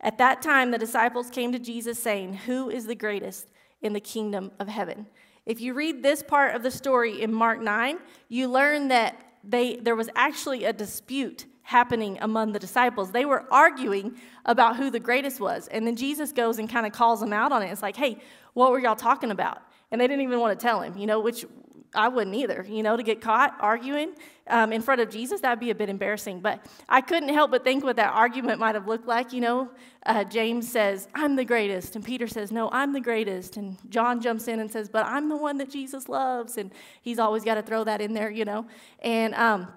At 0.00 0.18
that 0.18 0.42
time, 0.42 0.70
the 0.70 0.78
disciples 0.78 1.30
came 1.30 1.52
to 1.52 1.58
Jesus 1.58 1.98
saying, 1.98 2.34
Who 2.34 2.68
is 2.70 2.86
the 2.86 2.94
greatest 2.94 3.48
in 3.80 3.92
the 3.92 4.00
kingdom 4.00 4.50
of 4.58 4.68
heaven? 4.68 5.06
If 5.46 5.60
you 5.60 5.72
read 5.72 6.02
this 6.02 6.22
part 6.22 6.54
of 6.54 6.62
the 6.62 6.70
story 6.70 7.22
in 7.22 7.32
Mark 7.32 7.60
9, 7.60 7.98
you 8.28 8.48
learn 8.48 8.88
that 8.88 9.24
they, 9.42 9.76
there 9.76 9.96
was 9.96 10.10
actually 10.14 10.64
a 10.64 10.72
dispute 10.72 11.46
happening 11.62 12.18
among 12.20 12.52
the 12.52 12.58
disciples. 12.58 13.10
They 13.10 13.24
were 13.24 13.46
arguing 13.50 14.16
about 14.44 14.76
who 14.76 14.90
the 14.90 15.00
greatest 15.00 15.40
was. 15.40 15.66
And 15.68 15.86
then 15.86 15.96
Jesus 15.96 16.30
goes 16.32 16.58
and 16.58 16.68
kind 16.68 16.84
of 16.84 16.92
calls 16.92 17.20
them 17.20 17.32
out 17.32 17.52
on 17.52 17.62
it. 17.62 17.70
It's 17.70 17.82
like, 17.82 17.96
hey, 17.96 18.18
what 18.52 18.70
were 18.70 18.80
y'all 18.80 18.96
talking 18.96 19.30
about? 19.30 19.62
And 19.90 20.00
they 20.00 20.06
didn't 20.06 20.22
even 20.22 20.40
want 20.40 20.58
to 20.58 20.62
tell 20.62 20.82
him, 20.82 20.98
you 20.98 21.06
know, 21.06 21.20
which 21.20 21.46
I 21.94 22.08
wouldn't 22.08 22.36
either, 22.36 22.64
you 22.68 22.82
know, 22.82 22.96
to 22.96 23.02
get 23.02 23.20
caught 23.20 23.56
arguing 23.60 24.12
um, 24.46 24.72
in 24.72 24.82
front 24.82 25.00
of 25.00 25.10
Jesus, 25.10 25.40
that'd 25.40 25.58
be 25.58 25.70
a 25.70 25.74
bit 25.74 25.88
embarrassing. 25.88 26.40
But 26.40 26.64
I 26.88 27.00
couldn't 27.00 27.30
help 27.30 27.50
but 27.50 27.64
think 27.64 27.82
what 27.84 27.96
that 27.96 28.12
argument 28.12 28.60
might 28.60 28.74
have 28.74 28.86
looked 28.86 29.06
like. 29.06 29.32
You 29.32 29.40
know, 29.40 29.70
uh, 30.06 30.24
James 30.24 30.70
says, 30.70 31.08
I'm 31.14 31.36
the 31.36 31.44
greatest. 31.44 31.96
And 31.96 32.04
Peter 32.04 32.26
says, 32.26 32.52
No, 32.52 32.68
I'm 32.70 32.92
the 32.92 33.00
greatest. 33.00 33.56
And 33.56 33.76
John 33.88 34.20
jumps 34.20 34.48
in 34.48 34.60
and 34.60 34.70
says, 34.70 34.88
But 34.88 35.06
I'm 35.06 35.28
the 35.28 35.36
one 35.36 35.58
that 35.58 35.70
Jesus 35.70 36.08
loves. 36.08 36.58
And 36.58 36.70
he's 37.02 37.18
always 37.18 37.44
got 37.44 37.54
to 37.54 37.62
throw 37.62 37.84
that 37.84 38.00
in 38.00 38.14
there, 38.14 38.30
you 38.30 38.44
know. 38.44 38.66
And, 39.00 39.34
um, 39.34 39.68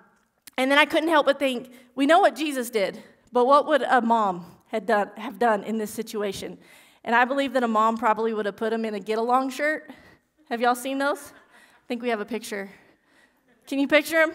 and 0.57 0.69
then 0.69 0.77
I 0.77 0.85
couldn't 0.85 1.09
help 1.09 1.25
but 1.25 1.39
think, 1.39 1.71
we 1.95 2.05
know 2.05 2.19
what 2.19 2.35
Jesus 2.35 2.69
did, 2.69 3.01
but 3.31 3.45
what 3.45 3.67
would 3.67 3.81
a 3.81 4.01
mom 4.01 4.45
had 4.67 4.85
done, 4.85 5.09
have 5.17 5.39
done 5.39 5.63
in 5.63 5.77
this 5.77 5.91
situation? 5.91 6.57
And 7.03 7.15
I 7.15 7.25
believe 7.25 7.53
that 7.53 7.63
a 7.63 7.67
mom 7.67 7.97
probably 7.97 8.33
would 8.33 8.45
have 8.45 8.55
put 8.55 8.71
him 8.71 8.85
in 8.85 8.93
a 8.93 8.99
get 8.99 9.17
along 9.17 9.49
shirt. 9.49 9.89
Have 10.49 10.61
y'all 10.61 10.75
seen 10.75 10.99
those? 10.99 11.33
I 11.83 11.85
think 11.87 12.01
we 12.01 12.09
have 12.09 12.21
a 12.21 12.25
picture. 12.25 12.69
Can 13.67 13.77
you 13.77 13.89
picture 13.89 14.21
him? 14.21 14.31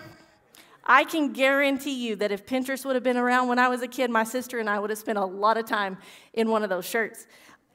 I 0.85 1.05
can 1.05 1.33
guarantee 1.33 2.07
you 2.07 2.17
that 2.17 2.31
if 2.31 2.45
Pinterest 2.45 2.85
would 2.85 2.95
have 2.95 3.03
been 3.03 3.17
around 3.17 3.49
when 3.49 3.59
I 3.59 3.69
was 3.69 3.81
a 3.81 3.89
kid, 3.89 4.11
my 4.11 4.25
sister 4.25 4.59
and 4.59 4.69
I 4.69 4.79
would 4.79 4.91
have 4.91 4.99
spent 4.99 5.17
a 5.17 5.25
lot 5.25 5.57
of 5.57 5.65
time 5.67 5.97
in 6.35 6.51
one 6.51 6.63
of 6.63 6.69
those 6.69 6.85
shirts. 6.85 7.27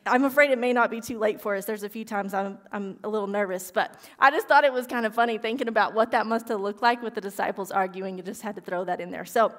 I'm 0.06 0.26
afraid 0.26 0.52
it 0.52 0.60
may 0.60 0.74
not 0.74 0.92
be 0.92 1.02
too 1.02 1.18
late 1.18 1.42
for 1.42 1.56
us. 1.56 1.66
There's 1.66 1.82
a 1.82 1.90
few 1.90 2.06
times 2.06 2.36
I'm, 2.36 2.60
I'm 2.72 3.00
a 3.04 3.10
little 3.10 3.28
nervous, 3.28 3.72
but 3.72 4.00
I 4.20 4.30
just 4.30 4.48
thought 4.48 4.64
it 4.64 4.74
was 4.74 4.86
kind 4.86 5.08
of 5.08 5.16
funny 5.16 5.40
thinking 5.40 5.68
about 5.68 5.96
what 5.96 6.12
that 6.12 6.28
must 6.28 6.50
have 6.50 6.60
looked 6.60 6.84
like 6.84 7.02
with 7.02 7.16
the 7.16 7.22
disciples 7.22 7.72
arguing. 7.72 8.18
You 8.18 8.24
just 8.24 8.44
had 8.44 8.56
to 8.56 8.62
throw 8.62 8.84
that 8.84 9.02
in 9.02 9.10
there. 9.10 9.26
So, 9.26 9.54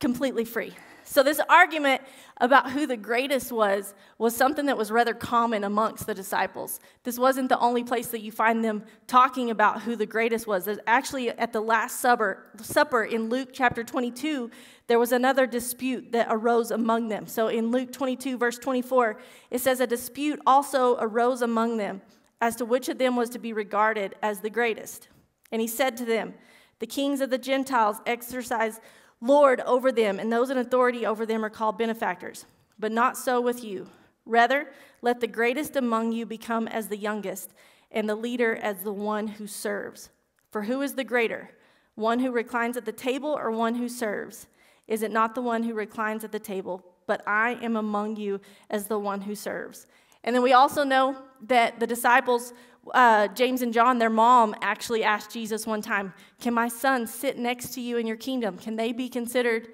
completely 0.00 0.46
free. 0.46 0.72
So, 1.08 1.22
this 1.22 1.40
argument 1.48 2.02
about 2.38 2.72
who 2.72 2.84
the 2.84 2.96
greatest 2.96 3.52
was 3.52 3.94
was 4.18 4.34
something 4.34 4.66
that 4.66 4.76
was 4.76 4.90
rather 4.90 5.14
common 5.14 5.62
amongst 5.62 6.04
the 6.06 6.14
disciples. 6.14 6.80
This 7.04 7.16
wasn't 7.16 7.48
the 7.48 7.58
only 7.60 7.84
place 7.84 8.08
that 8.08 8.22
you 8.22 8.32
find 8.32 8.64
them 8.64 8.82
talking 9.06 9.50
about 9.50 9.82
who 9.82 9.94
the 9.94 10.04
greatest 10.04 10.48
was. 10.48 10.64
There's 10.64 10.80
actually, 10.86 11.30
at 11.30 11.52
the 11.52 11.60
Last 11.60 12.00
Supper, 12.00 12.50
supper 12.60 13.04
in 13.04 13.28
Luke 13.28 13.50
chapter 13.52 13.84
22, 13.84 14.50
there 14.88 14.98
was 14.98 15.12
another 15.12 15.46
dispute 15.46 16.10
that 16.10 16.26
arose 16.28 16.72
among 16.72 17.08
them. 17.08 17.28
So, 17.28 17.46
in 17.46 17.70
Luke 17.70 17.92
22, 17.92 18.36
verse 18.36 18.58
24, 18.58 19.20
it 19.52 19.60
says, 19.60 19.80
A 19.80 19.86
dispute 19.86 20.40
also 20.44 20.96
arose 20.98 21.40
among 21.40 21.76
them 21.76 22.02
as 22.40 22.56
to 22.56 22.64
which 22.64 22.88
of 22.88 22.98
them 22.98 23.14
was 23.14 23.30
to 23.30 23.38
be 23.38 23.52
regarded 23.52 24.16
as 24.22 24.40
the 24.40 24.50
greatest. 24.50 25.08
And 25.52 25.60
he 25.60 25.68
said 25.68 25.96
to 25.98 26.04
them, 26.04 26.34
The 26.80 26.86
kings 26.86 27.20
of 27.20 27.30
the 27.30 27.38
Gentiles 27.38 27.98
exercise 28.06 28.80
lord 29.20 29.60
over 29.60 29.90
them, 29.92 30.18
and 30.18 30.32
those 30.32 30.50
in 30.50 30.58
authority 30.58 31.06
over 31.06 31.26
them 31.26 31.44
are 31.44 31.50
called 31.50 31.78
benefactors. 31.78 32.44
But 32.78 32.92
not 32.92 33.16
so 33.16 33.40
with 33.40 33.64
you. 33.64 33.88
Rather, 34.24 34.68
let 35.02 35.20
the 35.20 35.26
greatest 35.26 35.76
among 35.76 36.12
you 36.12 36.26
become 36.26 36.68
as 36.68 36.88
the 36.88 36.96
youngest, 36.96 37.52
and 37.90 38.08
the 38.08 38.14
leader 38.14 38.56
as 38.56 38.78
the 38.78 38.92
one 38.92 39.28
who 39.28 39.46
serves. 39.46 40.10
For 40.50 40.62
who 40.62 40.82
is 40.82 40.94
the 40.94 41.04
greater, 41.04 41.50
one 41.94 42.20
who 42.20 42.30
reclines 42.30 42.76
at 42.76 42.84
the 42.84 42.92
table 42.92 43.30
or 43.30 43.50
one 43.50 43.74
who 43.74 43.88
serves? 43.88 44.46
Is 44.86 45.02
it 45.02 45.10
not 45.10 45.34
the 45.34 45.42
one 45.42 45.62
who 45.62 45.74
reclines 45.74 46.24
at 46.24 46.32
the 46.32 46.38
table? 46.38 46.84
But 47.06 47.22
I 47.26 47.58
am 47.62 47.76
among 47.76 48.16
you 48.16 48.40
as 48.68 48.86
the 48.86 48.98
one 48.98 49.22
who 49.22 49.34
serves. 49.34 49.86
And 50.24 50.34
then 50.34 50.42
we 50.42 50.52
also 50.52 50.82
know 50.82 51.16
that 51.46 51.78
the 51.78 51.86
disciples, 51.86 52.52
uh, 52.94 53.28
James 53.28 53.62
and 53.62 53.72
John, 53.72 53.98
their 53.98 54.10
mom 54.10 54.54
actually 54.62 55.02
asked 55.02 55.30
Jesus 55.30 55.66
one 55.66 55.82
time, 55.82 56.14
Can 56.40 56.54
my 56.54 56.68
son 56.68 57.06
sit 57.06 57.38
next 57.38 57.74
to 57.74 57.80
you 57.80 57.96
in 57.96 58.06
your 58.06 58.16
kingdom? 58.16 58.58
Can 58.58 58.76
they 58.76 58.92
be 58.92 59.08
considered 59.08 59.68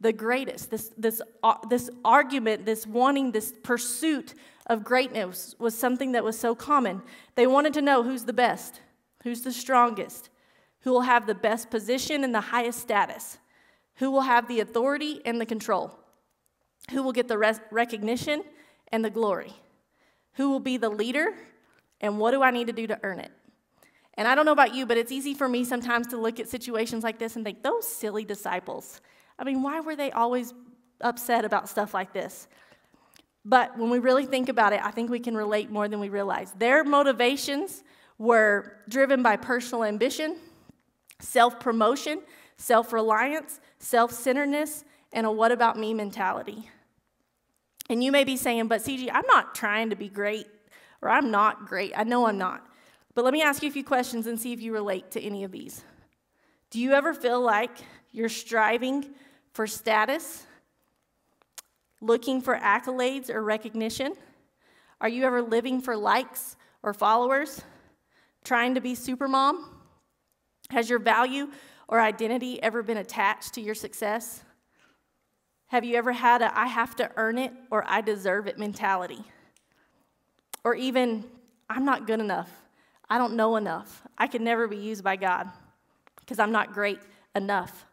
the 0.00 0.12
greatest? 0.12 0.70
This, 0.70 0.92
this, 0.96 1.20
uh, 1.42 1.54
this 1.68 1.90
argument, 2.04 2.64
this 2.64 2.86
wanting, 2.86 3.32
this 3.32 3.52
pursuit 3.62 4.34
of 4.66 4.84
greatness 4.84 5.54
was 5.58 5.76
something 5.76 6.12
that 6.12 6.24
was 6.24 6.38
so 6.38 6.54
common. 6.54 7.02
They 7.34 7.46
wanted 7.46 7.74
to 7.74 7.82
know 7.82 8.02
who's 8.02 8.24
the 8.24 8.32
best, 8.32 8.80
who's 9.22 9.42
the 9.42 9.52
strongest, 9.52 10.30
who 10.80 10.92
will 10.92 11.02
have 11.02 11.26
the 11.26 11.34
best 11.34 11.70
position 11.70 12.24
and 12.24 12.34
the 12.34 12.40
highest 12.40 12.80
status, 12.80 13.38
who 13.96 14.10
will 14.10 14.22
have 14.22 14.48
the 14.48 14.60
authority 14.60 15.20
and 15.24 15.40
the 15.40 15.46
control, 15.46 15.98
who 16.90 17.02
will 17.02 17.12
get 17.12 17.28
the 17.28 17.38
res- 17.38 17.60
recognition 17.70 18.42
and 18.90 19.04
the 19.04 19.10
glory. 19.10 19.52
Who 20.34 20.50
will 20.50 20.60
be 20.60 20.76
the 20.76 20.88
leader? 20.88 21.34
And 22.02 22.18
what 22.18 22.32
do 22.32 22.42
I 22.42 22.50
need 22.50 22.66
to 22.66 22.72
do 22.72 22.86
to 22.88 22.98
earn 23.02 23.20
it? 23.20 23.30
And 24.14 24.28
I 24.28 24.34
don't 24.34 24.44
know 24.44 24.52
about 24.52 24.74
you, 24.74 24.84
but 24.84 24.98
it's 24.98 25.10
easy 25.10 25.32
for 25.32 25.48
me 25.48 25.64
sometimes 25.64 26.08
to 26.08 26.18
look 26.18 26.38
at 26.38 26.48
situations 26.48 27.02
like 27.02 27.18
this 27.18 27.36
and 27.36 27.44
think, 27.44 27.62
those 27.62 27.88
silly 27.88 28.24
disciples. 28.24 29.00
I 29.38 29.44
mean, 29.44 29.62
why 29.62 29.80
were 29.80 29.96
they 29.96 30.10
always 30.10 30.52
upset 31.00 31.44
about 31.44 31.68
stuff 31.68 31.94
like 31.94 32.12
this? 32.12 32.48
But 33.44 33.78
when 33.78 33.90
we 33.90 33.98
really 33.98 34.26
think 34.26 34.48
about 34.48 34.72
it, 34.72 34.80
I 34.84 34.90
think 34.90 35.10
we 35.10 35.18
can 35.18 35.36
relate 35.36 35.70
more 35.70 35.88
than 35.88 35.98
we 35.98 36.10
realize. 36.10 36.52
Their 36.52 36.84
motivations 36.84 37.82
were 38.18 38.76
driven 38.88 39.22
by 39.22 39.36
personal 39.36 39.84
ambition, 39.84 40.36
self 41.18 41.58
promotion, 41.58 42.20
self 42.56 42.92
reliance, 42.92 43.60
self 43.78 44.12
centeredness, 44.12 44.84
and 45.12 45.26
a 45.26 45.32
what 45.32 45.50
about 45.50 45.78
me 45.78 45.94
mentality. 45.94 46.68
And 47.88 48.04
you 48.04 48.12
may 48.12 48.24
be 48.24 48.36
saying, 48.36 48.68
but 48.68 48.80
Cigi, 48.80 49.10
I'm 49.12 49.26
not 49.26 49.54
trying 49.54 49.90
to 49.90 49.96
be 49.96 50.08
great, 50.08 50.46
or 51.02 51.10
I'm 51.10 51.30
not 51.30 51.66
great. 51.66 51.92
I 51.96 52.04
know 52.04 52.26
I'm 52.26 52.38
not. 52.38 52.64
But 53.14 53.24
let 53.24 53.34
me 53.34 53.42
ask 53.42 53.62
you 53.62 53.68
a 53.68 53.72
few 53.72 53.84
questions 53.84 54.26
and 54.26 54.40
see 54.40 54.52
if 54.52 54.62
you 54.62 54.72
relate 54.72 55.10
to 55.10 55.20
any 55.20 55.44
of 55.44 55.52
these. 55.52 55.84
Do 56.70 56.80
you 56.80 56.92
ever 56.92 57.12
feel 57.12 57.40
like 57.40 57.70
you're 58.12 58.30
striving 58.30 59.10
for 59.52 59.66
status, 59.66 60.46
looking 62.00 62.40
for 62.40 62.56
accolades 62.56 63.28
or 63.28 63.42
recognition? 63.42 64.14
Are 65.00 65.08
you 65.08 65.24
ever 65.24 65.42
living 65.42 65.80
for 65.80 65.96
likes 65.96 66.56
or 66.82 66.94
followers? 66.94 67.60
Trying 68.44 68.74
to 68.76 68.80
be 68.80 68.94
super 68.94 69.28
mom? 69.28 69.68
Has 70.70 70.88
your 70.88 70.98
value 70.98 71.48
or 71.88 72.00
identity 72.00 72.62
ever 72.62 72.82
been 72.82 72.96
attached 72.96 73.52
to 73.54 73.60
your 73.60 73.74
success? 73.74 74.42
Have 75.66 75.84
you 75.84 75.96
ever 75.96 76.12
had 76.12 76.40
a 76.40 76.58
I 76.58 76.66
have 76.66 76.96
to 76.96 77.10
earn 77.16 77.36
it 77.36 77.52
or 77.70 77.84
I 77.86 78.00
deserve 78.00 78.46
it 78.46 78.58
mentality? 78.58 79.24
Or 80.64 80.74
even, 80.74 81.24
I'm 81.68 81.84
not 81.84 82.06
good 82.06 82.20
enough. 82.20 82.50
I 83.10 83.18
don't 83.18 83.34
know 83.34 83.56
enough. 83.56 84.02
I 84.16 84.26
can 84.26 84.44
never 84.44 84.66
be 84.68 84.76
used 84.76 85.04
by 85.04 85.16
God 85.16 85.50
because 86.20 86.38
I'm 86.38 86.52
not 86.52 86.72
great 86.72 87.00
enough. 87.34 87.86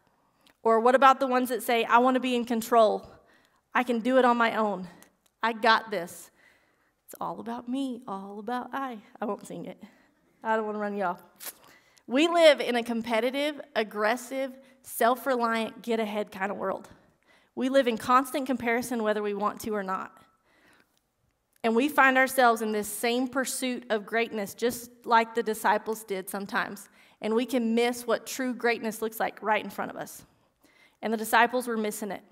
Or 0.62 0.80
what 0.80 0.94
about 0.94 1.20
the 1.20 1.26
ones 1.26 1.48
that 1.48 1.62
say, 1.62 1.84
I 1.84 1.98
want 1.98 2.14
to 2.14 2.20
be 2.20 2.34
in 2.34 2.44
control? 2.44 3.10
I 3.74 3.82
can 3.82 4.00
do 4.00 4.18
it 4.18 4.24
on 4.24 4.36
my 4.36 4.56
own. 4.56 4.88
I 5.42 5.52
got 5.52 5.90
this. 5.90 6.30
It's 7.06 7.14
all 7.20 7.40
about 7.40 7.68
me, 7.68 8.02
all 8.06 8.38
about 8.38 8.70
I. 8.72 8.98
I 9.20 9.24
won't 9.24 9.46
sing 9.46 9.66
it. 9.66 9.82
I 10.42 10.56
don't 10.56 10.64
want 10.64 10.76
to 10.76 10.80
run 10.80 11.00
off. 11.02 11.22
We 12.06 12.28
live 12.28 12.60
in 12.60 12.76
a 12.76 12.82
competitive, 12.82 13.60
aggressive, 13.76 14.52
self 14.82 15.26
reliant, 15.26 15.82
get 15.82 16.00
ahead 16.00 16.32
kind 16.32 16.50
of 16.50 16.56
world. 16.56 16.88
We 17.54 17.68
live 17.68 17.88
in 17.88 17.98
constant 17.98 18.46
comparison 18.46 19.02
whether 19.02 19.22
we 19.22 19.34
want 19.34 19.60
to 19.62 19.74
or 19.74 19.82
not. 19.82 20.12
And 21.62 21.76
we 21.76 21.88
find 21.88 22.16
ourselves 22.16 22.62
in 22.62 22.72
this 22.72 22.88
same 22.88 23.28
pursuit 23.28 23.84
of 23.90 24.06
greatness, 24.06 24.54
just 24.54 24.90
like 25.04 25.34
the 25.34 25.42
disciples 25.42 26.04
did 26.04 26.30
sometimes. 26.30 26.88
And 27.20 27.34
we 27.34 27.44
can 27.44 27.74
miss 27.74 28.06
what 28.06 28.26
true 28.26 28.54
greatness 28.54 29.02
looks 29.02 29.20
like 29.20 29.42
right 29.42 29.62
in 29.62 29.70
front 29.70 29.90
of 29.90 29.96
us. 29.96 30.24
And 31.02 31.12
the 31.12 31.18
disciples 31.18 31.66
were 31.66 31.76
missing 31.76 32.10
it. 32.10 32.22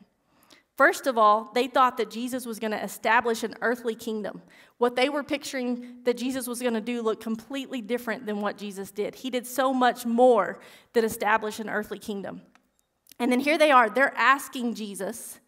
First 0.78 1.08
of 1.08 1.18
all, 1.18 1.50
they 1.54 1.66
thought 1.66 1.97
that 1.97 2.08
Jesus 2.08 2.47
was 2.47 2.61
going 2.61 2.70
to 2.70 2.82
establish 2.82 3.42
an 3.42 3.56
earthly 3.61 3.97
kingdom. 3.97 4.40
What 4.78 4.94
they 4.94 5.08
were 5.08 5.25
picturing 5.25 5.97
that 6.04 6.16
Jesus 6.16 6.47
was 6.47 6.62
going 6.62 6.75
to 6.75 6.80
do 6.80 7.02
looked 7.02 7.23
completely 7.23 7.80
different 7.80 8.26
than 8.26 8.40
what 8.40 8.56
Jesus 8.56 8.92
did. 8.92 9.16
He 9.16 9.28
did 9.28 9.44
so 9.44 9.75
much 9.75 10.06
more 10.06 10.61
than 10.92 11.04
establish 11.04 11.58
an 11.58 11.68
earthly 11.68 11.99
kingdom. 11.99 12.42
And 13.18 13.32
then 13.32 13.40
here 13.40 13.58
they 13.58 13.73
are, 13.73 13.90
they're 13.90 14.16
asking 14.16 14.75
Jesus, 14.75 15.40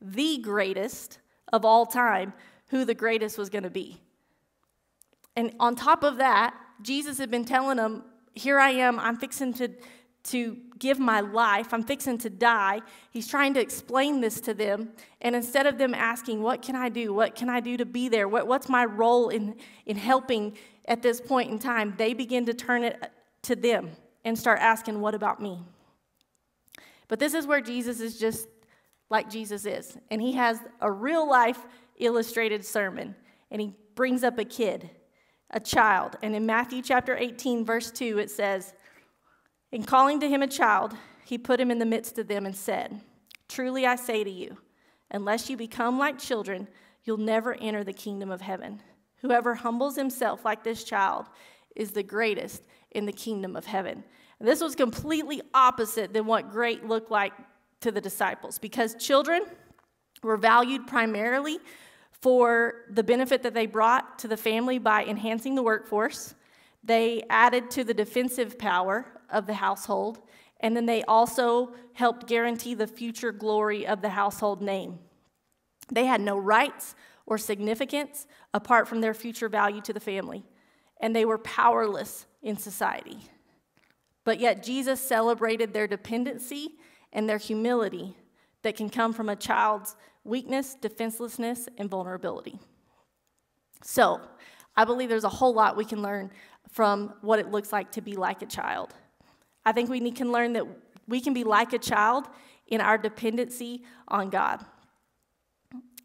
the 0.00 0.38
greatest 0.38 1.18
of 1.52 1.64
all 1.64 1.84
time, 1.84 2.32
who 2.68 2.84
the 2.84 2.94
greatest 2.94 3.38
was 3.38 3.48
going 3.48 3.64
to 3.64 3.70
be. 3.70 4.00
And 5.36 5.54
on 5.60 5.76
top 5.76 6.02
of 6.02 6.16
that, 6.16 6.54
Jesus 6.82 7.18
had 7.18 7.30
been 7.30 7.44
telling 7.44 7.76
them, 7.76 8.04
Here 8.34 8.58
I 8.58 8.70
am, 8.70 8.98
I'm 8.98 9.16
fixing 9.16 9.52
to, 9.54 9.68
to 10.24 10.56
give 10.78 10.98
my 10.98 11.20
life, 11.20 11.72
I'm 11.72 11.82
fixing 11.82 12.18
to 12.18 12.30
die. 12.30 12.80
He's 13.10 13.28
trying 13.28 13.54
to 13.54 13.60
explain 13.60 14.20
this 14.20 14.40
to 14.42 14.54
them. 14.54 14.90
And 15.20 15.36
instead 15.36 15.66
of 15.66 15.78
them 15.78 15.94
asking, 15.94 16.42
What 16.42 16.62
can 16.62 16.74
I 16.74 16.88
do? 16.88 17.12
What 17.12 17.34
can 17.34 17.48
I 17.48 17.60
do 17.60 17.76
to 17.76 17.84
be 17.84 18.08
there? 18.08 18.28
What, 18.28 18.46
what's 18.46 18.68
my 18.68 18.84
role 18.84 19.28
in, 19.28 19.56
in 19.84 19.96
helping 19.96 20.56
at 20.86 21.02
this 21.02 21.20
point 21.20 21.50
in 21.50 21.58
time? 21.58 21.94
They 21.96 22.14
begin 22.14 22.46
to 22.46 22.54
turn 22.54 22.82
it 22.82 22.98
uh, 23.02 23.06
to 23.42 23.56
them 23.56 23.90
and 24.24 24.38
start 24.38 24.58
asking, 24.60 25.00
What 25.00 25.14
about 25.14 25.40
me? 25.40 25.60
But 27.08 27.20
this 27.20 27.34
is 27.34 27.46
where 27.46 27.60
Jesus 27.60 28.00
is 28.00 28.18
just 28.18 28.48
like 29.10 29.30
Jesus 29.30 29.64
is. 29.66 29.96
And 30.10 30.20
he 30.20 30.32
has 30.32 30.58
a 30.80 30.90
real 30.90 31.28
life 31.28 31.60
illustrated 31.98 32.64
sermon. 32.64 33.14
And 33.50 33.60
he 33.60 33.74
brings 33.94 34.24
up 34.24 34.38
a 34.38 34.44
kid, 34.44 34.90
a 35.50 35.60
child. 35.60 36.16
And 36.22 36.34
in 36.34 36.46
Matthew 36.46 36.82
chapter 36.82 37.16
18, 37.16 37.64
verse 37.64 37.90
2, 37.90 38.18
it 38.18 38.30
says, 38.30 38.74
In 39.72 39.82
calling 39.82 40.20
to 40.20 40.28
him 40.28 40.42
a 40.42 40.48
child, 40.48 40.94
he 41.24 41.38
put 41.38 41.60
him 41.60 41.70
in 41.70 41.78
the 41.78 41.86
midst 41.86 42.18
of 42.18 42.28
them 42.28 42.46
and 42.46 42.54
said, 42.56 43.00
Truly 43.48 43.86
I 43.86 43.96
say 43.96 44.24
to 44.24 44.30
you, 44.30 44.58
unless 45.10 45.48
you 45.48 45.56
become 45.56 45.98
like 45.98 46.18
children, 46.18 46.68
you'll 47.04 47.16
never 47.16 47.54
enter 47.54 47.84
the 47.84 47.92
kingdom 47.92 48.30
of 48.30 48.40
heaven. 48.40 48.80
Whoever 49.22 49.54
humbles 49.54 49.96
himself 49.96 50.44
like 50.44 50.62
this 50.62 50.84
child 50.84 51.26
is 51.74 51.92
the 51.92 52.02
greatest 52.02 52.64
in 52.90 53.06
the 53.06 53.12
kingdom 53.12 53.56
of 53.56 53.66
heaven. 53.66 54.04
And 54.38 54.48
this 54.48 54.60
was 54.60 54.74
completely 54.74 55.42
opposite 55.54 56.12
than 56.12 56.26
what 56.26 56.50
great 56.50 56.86
looked 56.86 57.10
like 57.10 57.32
to 57.80 57.90
the 57.90 58.00
disciples 58.00 58.58
because 58.58 58.94
children 58.94 59.42
were 60.22 60.36
valued 60.36 60.86
primarily 60.86 61.58
for 62.20 62.84
the 62.90 63.02
benefit 63.02 63.42
that 63.42 63.54
they 63.54 63.66
brought 63.66 64.18
to 64.20 64.28
the 64.28 64.36
family 64.36 64.78
by 64.78 65.04
enhancing 65.04 65.54
the 65.54 65.62
workforce. 65.62 66.34
They 66.82 67.22
added 67.28 67.70
to 67.72 67.84
the 67.84 67.94
defensive 67.94 68.58
power 68.58 69.06
of 69.30 69.46
the 69.46 69.54
household, 69.54 70.20
and 70.60 70.76
then 70.76 70.86
they 70.86 71.02
also 71.04 71.74
helped 71.92 72.26
guarantee 72.26 72.74
the 72.74 72.86
future 72.86 73.32
glory 73.32 73.86
of 73.86 74.02
the 74.02 74.10
household 74.10 74.62
name. 74.62 74.98
They 75.92 76.06
had 76.06 76.20
no 76.20 76.38
rights 76.38 76.94
or 77.26 77.38
significance 77.38 78.26
apart 78.54 78.88
from 78.88 79.00
their 79.00 79.14
future 79.14 79.48
value 79.48 79.80
to 79.82 79.92
the 79.92 80.00
family, 80.00 80.44
and 81.00 81.14
they 81.14 81.24
were 81.24 81.38
powerless 81.38 82.26
in 82.42 82.56
society. 82.56 83.18
But 84.24 84.40
yet, 84.40 84.62
Jesus 84.62 85.00
celebrated 85.00 85.72
their 85.72 85.86
dependency 85.86 86.76
and 87.12 87.28
their 87.28 87.38
humility 87.38 88.16
that 88.62 88.76
can 88.76 88.90
come 88.90 89.12
from 89.12 89.28
a 89.28 89.36
child's 89.36 89.94
weakness, 90.26 90.74
defenselessness, 90.74 91.68
and 91.78 91.88
vulnerability. 91.88 92.58
So, 93.82 94.20
I 94.76 94.84
believe 94.84 95.08
there's 95.08 95.24
a 95.24 95.28
whole 95.28 95.54
lot 95.54 95.76
we 95.76 95.84
can 95.84 96.02
learn 96.02 96.30
from 96.70 97.14
what 97.22 97.38
it 97.38 97.50
looks 97.50 97.72
like 97.72 97.92
to 97.92 98.00
be 98.00 98.14
like 98.16 98.42
a 98.42 98.46
child. 98.46 98.94
I 99.64 99.72
think 99.72 99.88
we 99.88 100.10
can 100.10 100.32
learn 100.32 100.52
that 100.54 100.66
we 101.08 101.20
can 101.20 101.32
be 101.32 101.44
like 101.44 101.72
a 101.72 101.78
child 101.78 102.26
in 102.66 102.80
our 102.80 102.98
dependency 102.98 103.84
on 104.08 104.28
God. 104.28 104.64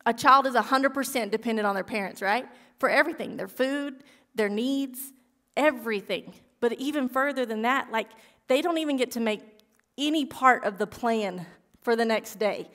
A 0.06 0.14
child 0.14 0.48
is 0.48 0.56
100% 0.56 1.32
dependent 1.32 1.68
on 1.68 1.76
their 1.76 1.84
parents, 1.84 2.22
right? 2.22 2.48
For 2.80 2.90
everything 2.90 3.38
their 3.38 3.48
food, 3.48 4.04
their 4.36 4.50
needs, 4.50 5.14
everything. 5.58 6.34
But 6.60 6.74
even 6.74 7.10
further 7.10 7.46
than 7.46 7.64
that, 7.64 7.92
like 7.92 8.08
they 8.48 8.62
don't 8.62 8.78
even 8.78 8.98
get 8.98 9.12
to 9.12 9.20
make 9.20 9.42
any 9.98 10.26
part 10.26 10.64
of 10.64 10.78
the 10.78 10.88
plan 10.88 11.46
for 11.82 11.96
the 11.96 12.06
next 12.06 12.36
day. 12.36 12.70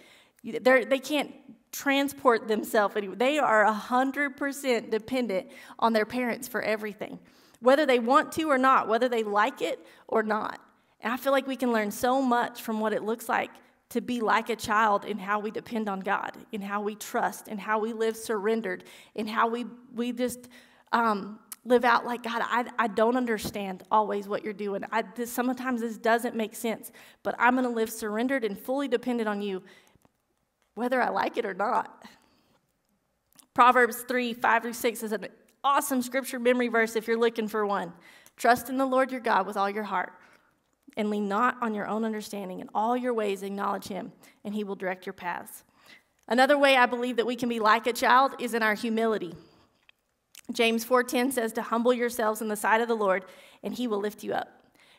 They're, 0.47 0.85
they 0.85 0.99
can't 0.99 1.33
transport 1.73 2.49
themselves 2.49 2.97
anywhere. 2.97 3.17
They 3.17 3.39
are 3.39 3.65
100% 3.65 4.91
dependent 4.91 5.49
on 5.79 5.93
their 5.93 6.07
parents 6.07 6.49
for 6.49 6.63
everything. 6.63 7.19
whether 7.61 7.87
they 7.87 7.99
want 7.99 8.33
to 8.33 8.45
or 8.51 8.59
not, 8.59 8.87
whether 8.89 9.09
they 9.09 9.23
like 9.23 9.63
it 9.63 9.85
or 10.09 10.23
not. 10.23 10.61
And 11.01 11.13
I 11.13 11.17
feel 11.17 11.33
like 11.33 11.47
we 11.47 11.57
can 11.57 11.73
learn 11.73 11.91
so 11.91 12.21
much 12.23 12.63
from 12.63 12.81
what 12.81 12.93
it 12.93 13.03
looks 13.03 13.29
like 13.29 13.51
to 13.91 14.01
be 14.01 14.21
like 14.21 14.51
a 14.51 14.57
child 14.57 15.05
in 15.05 15.19
how 15.19 15.39
we 15.39 15.51
depend 15.51 15.89
on 15.89 16.01
God, 16.01 16.33
in 16.53 16.61
how 16.61 16.81
we 16.81 16.95
trust, 16.97 17.49
in 17.49 17.59
how 17.59 17.79
we 17.79 17.93
live 17.93 18.17
surrendered, 18.17 18.85
in 19.15 19.27
how 19.27 19.49
we, 19.49 19.65
we 19.95 20.13
just 20.13 20.49
um, 20.93 21.39
live 21.65 21.85
out 21.85 22.05
like, 22.05 22.23
God, 22.23 22.43
I, 22.45 22.65
I 22.79 22.89
don't 22.89 23.17
understand 23.17 23.85
always 23.91 24.29
what 24.29 24.45
you're 24.45 24.53
doing. 24.53 24.83
I, 24.91 25.03
this, 25.15 25.31
sometimes 25.33 25.81
this 25.81 25.99
doesn't 25.99 26.35
make 26.35 26.55
sense, 26.55 26.91
but 27.23 27.35
I'm 27.39 27.55
going 27.55 27.65
to 27.67 27.75
live 27.75 27.91
surrendered 27.91 28.45
and 28.45 28.59
fully 28.59 28.89
dependent 28.89 29.29
on 29.29 29.41
you, 29.41 29.63
whether 30.77 31.03
I 31.03 31.09
like 31.09 31.37
it 31.37 31.45
or 31.45 31.55
not. 31.55 32.05
Proverbs 33.55 34.05
3 34.07 34.35
5 34.35 34.63
through 34.63 34.73
6 34.75 35.03
is 35.03 35.13
an 35.13 35.27
awesome 35.65 36.03
scripture 36.03 36.39
memory 36.39 36.69
verse 36.69 36.95
if 36.95 37.09
you're 37.09 37.19
looking 37.19 37.49
for 37.49 37.67
one. 37.67 37.93
Trust 38.37 38.69
in 38.69 38.77
the 38.77 38.87
Lord 38.87 39.11
your 39.11 39.21
God 39.21 39.47
with 39.47 39.57
all 39.57 39.69
your 39.69 39.85
heart 39.85 40.13
and 40.97 41.11
lean 41.11 41.27
not 41.27 41.57
on 41.63 41.75
your 41.75 41.87
own 41.87 42.05
understanding. 42.05 42.61
In 42.61 42.69
all 42.75 42.97
your 42.97 43.15
ways, 43.15 43.43
acknowledge 43.43 43.89
him, 43.89 44.13
and 44.45 44.55
he 44.55 44.65
will 44.65 44.75
direct 44.75 45.07
your 45.07 45.15
paths. 45.15 45.65
Another 46.29 46.59
way 46.59 46.77
I 46.77 46.87
believe 46.87 47.17
that 47.17 47.27
we 47.27 47.37
can 47.37 47.49
be 47.49 47.59
like 47.59 47.87
a 47.87 47.93
child 47.93 48.35
is 48.39 48.53
in 48.53 48.63
our 48.63 48.75
humility. 48.75 49.35
James 50.53 50.85
4:10 50.85 51.33
says 51.33 51.53
to 51.55 51.63
humble 51.63 51.95
yourselves 51.95 52.43
in 52.43 52.49
the 52.49 52.57
sight 52.57 52.83
of 52.83 52.89
the 52.89 52.97
Lord, 52.97 53.25
and 53.63 53.75
he 53.75 53.87
will 53.87 53.99
lift 53.99 54.23
you 54.23 54.35
up. 54.35 54.49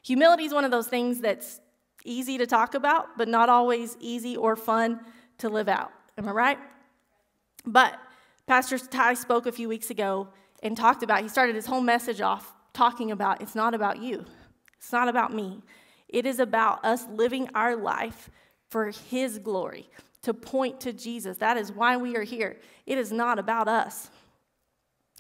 Humility 0.02 0.46
is 0.46 0.54
one 0.54 0.66
of 0.66 0.72
those 0.72 0.88
things 0.88 1.20
that's 1.20 1.62
easy 2.04 2.40
to 2.40 2.48
talk 2.48 2.74
about, 2.74 3.16
but 3.18 3.28
not 3.28 3.50
always 3.50 3.96
easy 4.00 4.36
or 4.36 4.56
fun 4.56 5.00
to 5.40 5.50
live 5.50 5.68
out. 5.68 5.92
Am 6.18 6.28
I 6.28 6.32
right? 6.32 6.60
But 7.66 8.00
Pastor 8.46 8.78
Ty 8.78 9.16
spoke 9.16 9.46
a 9.46 9.52
few 9.52 9.68
weeks 9.68 9.90
ago 9.90 10.30
and 10.64 10.76
talked 10.76 11.04
about, 11.04 11.22
he 11.22 11.30
started 11.30 11.56
his 11.56 11.66
whole 11.66 11.82
message 11.82 12.22
off 12.22 12.54
talking 12.74 13.12
about 13.12 13.42
it's 13.42 13.56
not 13.56 13.74
about 13.74 14.00
you. 14.00 14.26
It's 14.78 14.92
not 14.92 15.08
about 15.08 15.34
me. 15.34 15.62
It 16.08 16.26
is 16.26 16.40
about 16.40 16.86
us 16.86 17.06
living 17.10 17.50
our 17.54 17.76
life 17.76 18.30
for 18.70 18.92
His 18.92 19.40
glory, 19.40 19.90
to 20.22 20.34
point 20.34 20.80
to 20.82 20.94
Jesus. 20.94 21.38
That 21.38 21.58
is 21.58 21.72
why 21.72 21.98
we 21.98 22.16
are 22.16 22.24
here. 22.24 22.58
It 22.86 22.98
is 22.98 23.12
not 23.12 23.40
about 23.40 23.68
us. 23.68 24.10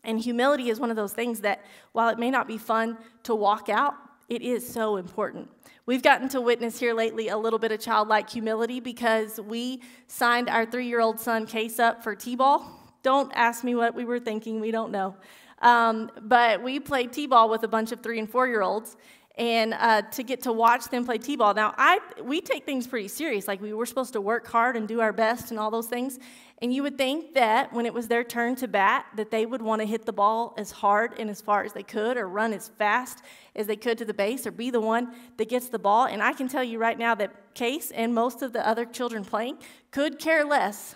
And 0.04 0.20
humility 0.20 0.70
is 0.70 0.80
one 0.80 0.90
of 0.90 0.96
those 0.96 1.14
things 1.14 1.42
that, 1.42 1.66
while 1.92 2.10
it 2.10 2.20
may 2.20 2.30
not 2.30 2.48
be 2.48 2.58
fun 2.58 2.98
to 3.24 3.36
walk 3.36 3.70
out, 3.70 3.96
it 4.30 4.42
is 4.42 4.68
so 4.68 4.98
important. 4.98 5.50
We've 5.88 6.04
gotten 6.04 6.28
to 6.30 6.42
witness 6.42 6.78
here 6.78 6.94
lately 6.94 7.30
a 7.30 7.38
little 7.38 7.60
bit 7.60 7.72
of 7.72 7.80
childlike 7.80 8.30
humility 8.30 8.82
because 8.82 9.40
we 9.40 9.82
signed 10.08 10.50
our 10.50 10.66
three 10.66 10.86
year 10.86 11.00
old 11.00 11.18
son 11.18 11.46
Case 11.46 11.80
up 11.80 12.04
for 12.04 12.14
T 12.14 12.36
ball. 12.36 12.70
Don't 13.04 13.32
ask 13.34 13.64
me 13.64 13.74
what 13.74 13.96
we 13.96 14.04
were 14.04 14.20
thinking, 14.20 14.60
we 14.60 14.70
don't 14.70 14.92
know. 14.92 15.16
Um, 15.62 16.12
but 16.24 16.62
we 16.62 16.82
played 16.82 17.14
T 17.14 17.26
ball 17.26 17.50
with 17.50 17.64
a 17.64 17.70
bunch 17.70 17.94
of 17.94 18.04
three 18.04 18.20
and 18.20 18.30
four 18.30 18.50
year 18.50 18.62
olds, 18.62 18.98
and 19.38 19.76
uh, 19.76 20.02
to 20.02 20.24
get 20.24 20.42
to 20.44 20.52
watch 20.52 20.86
them 20.86 21.06
play 21.06 21.20
t-ball. 21.20 21.54
Now 21.54 21.74
i 21.78 22.00
we 22.24 22.42
take 22.42 22.66
things 22.66 22.88
pretty 22.88 23.08
serious. 23.08 23.48
Like 23.48 23.62
we 23.62 23.74
were 23.74 23.86
supposed 23.86 24.14
to 24.14 24.22
work 24.22 24.48
hard 24.48 24.76
and 24.76 24.88
do 24.88 25.00
our 25.00 25.14
best 25.14 25.52
and 25.52 25.60
all 25.60 25.70
those 25.70 25.88
things. 25.88 26.18
And 26.60 26.74
you 26.74 26.82
would 26.82 26.98
think 26.98 27.36
that 27.36 27.72
when 27.72 27.86
it 27.86 27.94
was 27.94 28.08
their 28.08 28.24
turn 28.24 28.56
to 28.56 28.68
bat 28.68 29.06
that 29.16 29.30
they 29.30 29.46
would 29.46 29.62
want 29.62 29.82
to 29.82 29.88
hit 29.88 30.08
the 30.08 30.14
ball 30.14 30.56
as 30.58 30.72
hard 30.72 31.14
and 31.20 31.30
as 31.30 31.40
far 31.40 31.64
as 31.64 31.74
they 31.74 31.84
could 31.84 32.18
or 32.18 32.28
run 32.28 32.52
as 32.52 32.70
fast 32.70 33.22
as 33.56 33.68
they 33.68 33.76
could 33.76 34.00
to 34.00 34.06
the 34.06 34.14
base 34.14 34.48
or 34.48 34.52
be 34.52 34.72
the 34.72 34.82
one 34.82 35.14
that 35.38 35.50
gets 35.50 35.70
the 35.70 35.80
ball. 35.80 36.06
And 36.06 36.24
i 36.24 36.34
can 36.34 36.48
tell 36.48 36.64
you 36.64 36.80
right 36.80 36.98
now 36.98 37.14
that 37.16 37.54
case 37.54 37.92
and 37.92 38.14
most 38.14 38.42
of 38.42 38.54
the 38.54 38.68
other 38.68 38.86
children 38.86 39.24
playing 39.24 39.60
could 39.92 40.18
care 40.18 40.44
less 40.44 40.96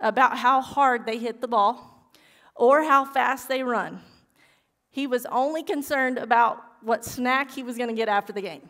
about 0.00 0.38
how 0.38 0.62
hard 0.62 1.04
they 1.04 1.18
hit 1.18 1.42
the 1.42 1.48
ball 1.48 2.10
or 2.54 2.84
how 2.84 3.04
fast 3.04 3.48
they 3.48 3.62
run. 3.62 4.00
He 4.90 5.06
was 5.06 5.26
only 5.26 5.62
concerned 5.62 6.18
about 6.18 6.62
what 6.82 7.04
snack 7.04 7.50
he 7.50 7.62
was 7.62 7.76
going 7.76 7.88
to 7.88 7.94
get 7.94 8.08
after 8.08 8.32
the 8.32 8.42
game. 8.42 8.68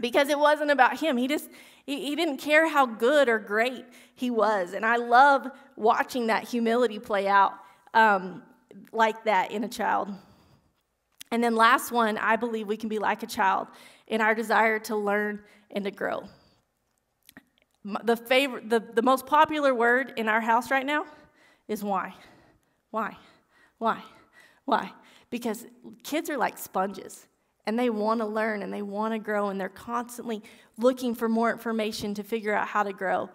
because 0.00 0.28
it 0.28 0.38
wasn't 0.38 0.70
about 0.70 0.98
him. 0.98 1.16
He 1.16 1.28
just 1.28 1.48
he, 1.86 2.06
he 2.06 2.16
didn't 2.16 2.38
care 2.38 2.68
how 2.68 2.84
good 2.84 3.28
or 3.28 3.38
great 3.38 3.84
he 4.14 4.30
was. 4.30 4.72
And 4.72 4.84
I 4.84 4.96
love 4.96 5.48
watching 5.76 6.26
that 6.26 6.44
humility 6.44 6.98
play 6.98 7.28
out 7.28 7.54
um, 7.94 8.42
like 8.92 9.24
that 9.24 9.52
in 9.52 9.64
a 9.64 9.68
child. 9.68 10.12
And 11.30 11.42
then 11.42 11.54
last 11.54 11.92
one, 11.92 12.18
I 12.18 12.36
believe 12.36 12.66
we 12.66 12.76
can 12.76 12.88
be 12.88 12.98
like 12.98 13.22
a 13.22 13.26
child 13.26 13.68
in 14.06 14.20
our 14.20 14.34
desire 14.34 14.78
to 14.80 14.96
learn 14.96 15.40
and 15.70 15.84
to 15.84 15.90
grow. 15.90 16.24
The 18.04 18.16
favorite, 18.16 18.68
the, 18.68 18.80
the 18.80 19.02
most 19.02 19.26
popular 19.26 19.74
word 19.74 20.12
in 20.16 20.28
our 20.28 20.40
house 20.40 20.70
right 20.70 20.86
now 20.86 21.06
is 21.68 21.84
why. 21.84 22.14
Why? 22.90 23.16
Why? 23.78 24.02
Why? 24.64 24.92
Because 25.30 25.66
kids 26.02 26.30
are 26.30 26.36
like 26.36 26.58
sponges 26.58 27.26
and 27.66 27.78
they 27.78 27.90
want 27.90 28.20
to 28.20 28.26
learn 28.26 28.62
and 28.62 28.72
they 28.72 28.82
want 28.82 29.12
to 29.12 29.18
grow 29.18 29.48
and 29.48 29.60
they're 29.60 29.68
constantly 29.68 30.42
looking 30.78 31.14
for 31.14 31.28
more 31.28 31.50
information 31.50 32.14
to 32.14 32.22
figure 32.22 32.54
out 32.54 32.68
how 32.68 32.82
to 32.82 32.92
grow. 32.92 33.28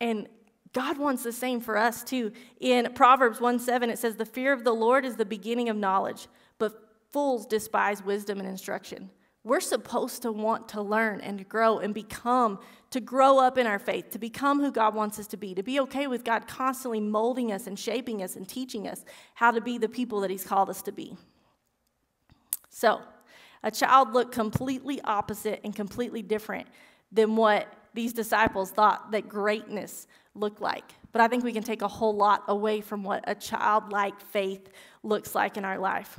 And 0.00 0.28
God 0.72 0.98
wants 0.98 1.22
the 1.22 1.32
same 1.32 1.60
for 1.60 1.76
us 1.76 2.02
too. 2.02 2.32
In 2.60 2.92
Proverbs 2.94 3.40
1 3.40 3.58
7, 3.58 3.90
it 3.90 3.98
says, 3.98 4.16
The 4.16 4.26
fear 4.26 4.52
of 4.52 4.64
the 4.64 4.72
Lord 4.72 5.04
is 5.04 5.16
the 5.16 5.24
beginning 5.24 5.68
of 5.68 5.76
knowledge, 5.76 6.28
but 6.58 6.88
fools 7.10 7.46
despise 7.46 8.04
wisdom 8.04 8.38
and 8.38 8.48
instruction. 8.48 9.10
We're 9.44 9.60
supposed 9.60 10.22
to 10.22 10.30
want 10.30 10.68
to 10.68 10.82
learn 10.82 11.20
and 11.20 11.38
to 11.38 11.44
grow 11.44 11.78
and 11.78 11.92
become, 11.92 12.60
to 12.90 13.00
grow 13.00 13.40
up 13.40 13.58
in 13.58 13.66
our 13.66 13.80
faith, 13.80 14.10
to 14.10 14.18
become 14.18 14.60
who 14.60 14.70
God 14.70 14.94
wants 14.94 15.18
us 15.18 15.26
to 15.28 15.36
be, 15.36 15.52
to 15.54 15.64
be 15.64 15.80
okay 15.80 16.06
with 16.06 16.22
God 16.22 16.46
constantly 16.46 17.00
molding 17.00 17.50
us 17.50 17.66
and 17.66 17.76
shaping 17.76 18.22
us 18.22 18.36
and 18.36 18.48
teaching 18.48 18.86
us 18.86 19.04
how 19.34 19.50
to 19.50 19.60
be 19.60 19.78
the 19.78 19.88
people 19.88 20.20
that 20.20 20.30
He's 20.30 20.44
called 20.44 20.70
us 20.70 20.80
to 20.82 20.92
be. 20.92 21.16
So, 22.68 23.02
a 23.64 23.70
child 23.70 24.12
looked 24.12 24.32
completely 24.32 25.00
opposite 25.02 25.60
and 25.64 25.74
completely 25.74 26.22
different 26.22 26.68
than 27.10 27.34
what 27.36 27.72
these 27.94 28.12
disciples 28.12 28.70
thought 28.70 29.10
that 29.10 29.28
greatness 29.28 30.06
looked 30.34 30.60
like. 30.60 30.84
But 31.10 31.20
I 31.20 31.28
think 31.28 31.44
we 31.44 31.52
can 31.52 31.62
take 31.62 31.82
a 31.82 31.88
whole 31.88 32.14
lot 32.14 32.44
away 32.48 32.80
from 32.80 33.02
what 33.02 33.24
a 33.26 33.34
childlike 33.34 34.20
faith 34.20 34.70
looks 35.02 35.34
like 35.34 35.56
in 35.56 35.64
our 35.64 35.78
life. 35.78 36.18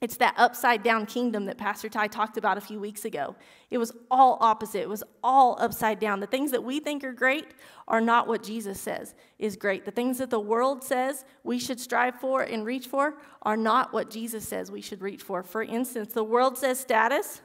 It's 0.00 0.16
that 0.18 0.34
upside 0.36 0.84
down 0.84 1.06
kingdom 1.06 1.46
that 1.46 1.58
Pastor 1.58 1.88
Ty 1.88 2.06
talked 2.08 2.36
about 2.36 2.56
a 2.56 2.60
few 2.60 2.78
weeks 2.78 3.04
ago. 3.04 3.34
It 3.68 3.78
was 3.78 3.92
all 4.10 4.38
opposite. 4.40 4.82
It 4.82 4.88
was 4.88 5.02
all 5.24 5.56
upside 5.60 5.98
down. 5.98 6.20
The 6.20 6.26
things 6.28 6.52
that 6.52 6.62
we 6.62 6.78
think 6.78 7.02
are 7.02 7.12
great 7.12 7.46
are 7.88 8.00
not 8.00 8.28
what 8.28 8.42
Jesus 8.42 8.80
says 8.80 9.16
is 9.40 9.56
great. 9.56 9.84
The 9.84 9.90
things 9.90 10.18
that 10.18 10.30
the 10.30 10.38
world 10.38 10.84
says 10.84 11.24
we 11.42 11.58
should 11.58 11.80
strive 11.80 12.14
for 12.20 12.42
and 12.42 12.64
reach 12.64 12.86
for 12.86 13.14
are 13.42 13.56
not 13.56 13.92
what 13.92 14.08
Jesus 14.08 14.46
says 14.46 14.70
we 14.70 14.80
should 14.80 15.02
reach 15.02 15.22
for. 15.22 15.42
For 15.42 15.64
instance, 15.64 16.12
the 16.12 16.24
world 16.24 16.56
says 16.56 16.78
status, 16.78 17.40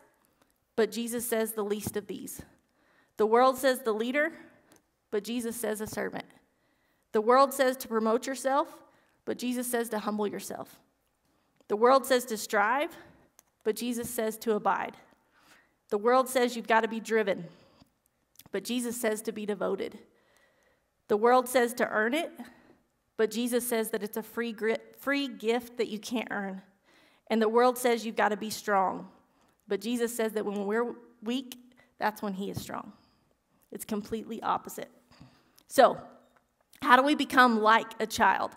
but 0.76 0.92
Jesus 0.92 1.28
says 1.28 1.54
the 1.54 1.63
least 1.63 1.98
of 1.98 2.06
these. 2.06 2.42
The 3.18 3.26
world 3.26 3.58
says 3.58 3.80
the 3.80 3.94
leader, 3.94 4.32
but 5.10 5.24
Jesus 5.24 5.56
says 5.56 5.82
a 5.82 5.88
servant. 5.88 6.26
The 7.13 7.22
world 7.22 7.52
says 7.52 7.78
to 7.78 7.88
promote 7.88 8.28
yourself, 8.28 8.78
but 9.26 9.39
Jesus 9.39 9.70
says 9.70 9.89
to 9.89 10.00
humble 10.00 10.28
yourself. 10.28 10.80
The 11.67 11.76
world 11.76 12.06
says 12.06 12.26
to 12.26 12.38
strive, 12.38 12.95
but 13.63 13.76
Jesus 13.76 14.10
says 14.10 14.38
to 14.39 14.54
abide. 14.54 14.97
The 15.89 15.97
world 15.97 16.28
says 16.28 16.56
you've 16.56 16.67
got 16.67 16.82
to 16.82 16.88
be 16.88 16.99
driven, 16.99 17.45
but 18.52 18.63
Jesus 18.63 18.99
says 18.99 19.21
to 19.23 19.32
be 19.32 19.45
devoted. 19.45 19.99
The 21.08 21.17
world 21.17 21.47
says 21.47 21.73
to 21.76 21.88
earn 21.88 22.13
it, 22.13 22.32
but 23.17 23.32
Jesus 23.32 23.67
says 23.67 23.89
that 23.91 24.04
it's 24.04 24.17
a 24.17 24.23
free, 24.23 24.56
free 24.97 25.28
gift 25.28 25.78
that 25.78 25.88
you 25.88 25.99
can't 25.99 26.30
earn. 26.32 26.62
And 27.28 27.41
the 27.41 27.49
world 27.49 27.78
says 27.78 28.06
you've 28.06 28.15
got 28.15 28.30
to 28.30 28.38
be 28.38 28.49
strong, 28.49 29.08
but 29.67 29.82
Jesus 29.82 30.15
says 30.15 30.34
that 30.34 30.45
when 30.45 30.65
we're 30.65 30.95
weak, 31.21 31.58
that's 31.99 32.21
when 32.21 32.34
He 32.34 32.49
is 32.49 32.62
strong. 32.62 32.93
It's 33.71 33.86
completely 33.86 34.41
opposite. 34.41 34.91
So, 35.67 35.97
how 36.82 36.95
do 36.97 37.04
we 37.04 37.15
become 37.15 37.62
like 37.62 37.88
a 37.99 38.06
child? 38.06 38.52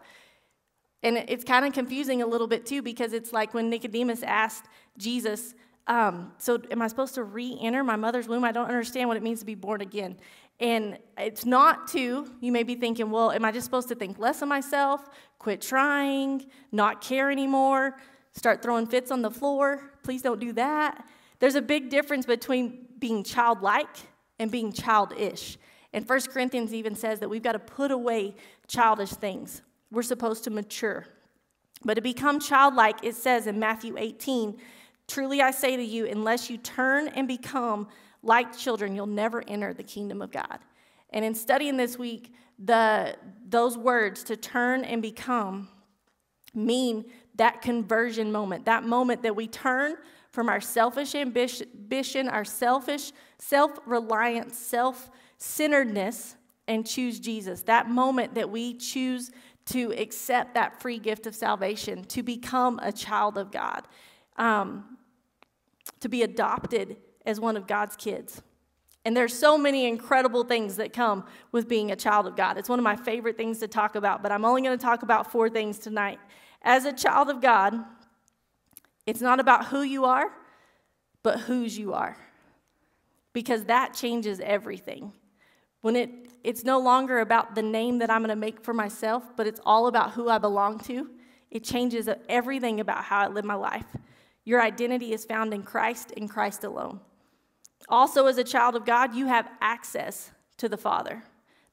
And 1.07 1.19
it's 1.29 1.45
kind 1.45 1.65
of 1.65 1.73
confusing 1.73 2.21
a 2.21 2.27
little 2.27 2.49
bit 2.49 2.67
too 2.67 2.83
because 2.83 3.13
it's 3.13 3.33
like 3.33 3.55
when 3.55 3.71
Nicodemus 3.71 4.25
asked 4.25 4.65
Jesus, 4.99 5.55
um, 5.87 6.33
So 6.37 6.61
am 6.73 6.83
I 6.83 6.89
supposed 6.89 7.15
to 7.15 7.23
re 7.23 7.57
enter 7.63 7.85
my 7.85 7.95
mother's 7.95 8.27
womb? 8.27 8.43
I 8.43 8.51
don't 8.51 8.67
understand 8.67 9.07
what 9.07 9.17
it 9.17 9.23
means 9.23 9.39
to 9.39 9.47
be 9.47 9.55
born 9.55 9.83
again. 9.83 10.17
And 10.59 10.99
it's 11.17 11.47
not 11.47 11.87
to, 11.93 12.29
you 12.41 12.51
may 12.51 12.65
be 12.65 12.75
thinking, 12.75 13.13
well, 13.13 13.31
am 13.31 13.45
I 13.45 13.53
just 13.53 13.67
supposed 13.67 13.87
to 13.91 13.95
think 13.95 14.19
less 14.19 14.43
of 14.43 14.49
myself, 14.49 15.09
quit 15.39 15.61
trying, 15.61 16.45
not 16.73 17.03
care 17.03 17.31
anymore, 17.31 17.99
start 18.33 18.61
throwing 18.61 18.89
fits 18.89 19.13
on 19.13 19.23
the 19.23 19.31
floor? 19.31 19.93
Please 20.03 20.23
don't 20.23 20.41
do 20.41 20.53
that. 20.55 21.07
There's 21.39 21.55
a 21.55 21.63
big 21.63 21.89
difference 21.89 22.27
between 22.27 22.89
being 22.99 23.23
childlike 23.23 23.97
and 24.41 24.51
being 24.51 24.73
childish. 24.73 25.57
And 25.93 26.09
1 26.09 26.21
Corinthians 26.33 26.75
even 26.75 26.97
says 26.97 27.21
that 27.21 27.29
we've 27.29 27.45
got 27.45 27.53
to 27.53 27.61
put 27.61 27.93
away 27.93 28.35
childish 28.67 29.11
things. 29.11 29.63
We're 29.97 30.03
supposed 30.03 30.45
to 30.45 30.51
mature. 30.51 31.07
But 31.83 31.95
to 31.95 32.03
become 32.03 32.39
childlike, 32.39 33.03
it 33.03 33.15
says 33.15 33.47
in 33.47 33.59
Matthew 33.59 33.97
18, 33.97 34.59
Truly 35.09 35.41
I 35.41 35.53
say 35.53 35.75
to 35.75 35.83
you, 35.83 36.05
unless 36.05 36.51
you 36.51 36.59
turn 36.59 37.09
and 37.09 37.27
become 37.27 37.89
like 38.23 38.55
children, 38.55 38.95
you'll 38.95 39.07
never 39.07 39.43
enter 39.49 39.73
the 39.73 39.83
kingdom 39.83 40.21
of 40.21 40.31
God. 40.31 40.59
And 41.09 41.25
in 41.25 41.35
studying 41.35 41.79
this 41.79 41.99
week, 41.99 42.35
the, 42.59 43.17
those 43.49 43.79
words 43.79 44.23
to 44.25 44.37
turn 44.37 44.85
and 44.85 45.01
become 45.01 45.67
mean 46.53 47.07
that 47.37 47.63
conversion 47.63 48.31
moment, 48.31 48.67
that 48.67 48.85
moment 48.85 49.23
that 49.23 49.35
we 49.35 49.49
turn 49.49 49.95
from 50.31 50.51
our 50.51 50.61
selfish 50.61 51.15
ambition, 51.15 52.29
our 52.29 52.45
selfish, 52.45 53.13
self 53.39 53.79
reliance, 53.87 54.59
self 54.59 55.11
centeredness, 55.39 56.37
and 56.69 56.87
choose 56.87 57.19
Jesus. 57.19 57.63
That 57.63 57.89
moment 57.89 58.35
that 58.35 58.51
we 58.51 58.75
choose 58.75 59.31
to 59.67 59.93
accept 59.99 60.55
that 60.55 60.81
free 60.81 60.99
gift 60.99 61.27
of 61.27 61.35
salvation, 61.35 62.05
to 62.05 62.23
become 62.23 62.79
a 62.83 62.93
child 62.93 63.37
of 63.37 63.51
God, 63.51 63.87
um, 64.37 64.97
to 66.01 66.09
be 66.09 66.23
adopted 66.23 66.97
as 67.25 67.41
one 67.41 67.57
of 67.57 67.67
God's 67.67 67.97
kids. 67.97 68.43
And 69.05 69.17
there's 69.17 69.37
so 69.39 69.57
many 69.57 69.87
incredible 69.87 70.45
things 70.45 70.77
that 70.77 70.93
come 70.93 71.25
with 71.53 71.69
being 71.69 71.93
a 71.93 71.97
child 71.97 72.27
of 72.27 72.37
God. 72.37 72.59
It's 72.59 72.69
one 72.69 72.79
of 72.79 72.83
my 72.83 72.97
favorite 72.97 73.37
things 73.37 73.61
to 73.61 73.69
talk 73.69 73.95
about, 73.95 74.23
but 74.23 74.33
I'm 74.33 74.45
only 74.45 74.63
going 74.63 74.77
to 74.77 74.85
talk 74.85 75.03
about 75.03 75.31
four 75.31 75.49
things 75.49 75.79
tonight. 75.79 76.19
As 76.63 76.85
a 76.85 76.93
child 76.93 77.31
of 77.31 77.41
God, 77.41 77.75
it's 79.07 79.21
not 79.21 79.39
about 79.39 79.67
who 79.67 79.83
you 79.83 80.05
are, 80.05 80.27
but 81.23 81.41
whose 81.41 81.79
you 81.79 81.93
are. 81.93 82.17
Because 83.33 83.65
that 83.67 83.95
changes 83.95 84.41
everything. 84.41 85.13
When 85.83 85.95
it, 85.95 86.11
it's 86.47 86.63
no 86.63 86.79
longer 86.79 87.19
about 87.19 87.57
the 87.57 87.63
name 87.63 87.99
that 87.99 88.09
I'm 88.09 88.21
going 88.21 88.29
to 88.29 88.37
make 88.37 88.63
for 88.63 88.73
myself, 88.73 89.25
but 89.35 89.49
it's 89.49 89.61
all 89.67 89.89
about 89.89 90.13
who 90.13 90.29
I 90.29 90.39
belong 90.39 90.79
to, 90.85 91.11
it 91.51 91.65
changes 91.65 92.09
everything 92.29 92.79
about 92.79 93.03
how 93.03 93.19
I 93.19 93.27
live 93.27 93.45
my 93.45 93.57
life. 93.57 93.87
Your 94.45 94.63
identity 94.63 95.13
is 95.13 95.25
found 95.25 95.53
in 95.53 95.65
Christ 95.65 96.13
and 96.17 96.31
Christ 96.31 96.63
alone. 96.63 97.01
Also, 97.89 98.27
as 98.27 98.39
a 98.39 98.45
child 98.45 98.77
of 98.77 98.85
God, 98.85 99.13
you 99.13 99.27
have 99.27 99.51
access 99.61 100.31
to 100.59 100.69
the 100.69 100.77
Father. 100.77 101.25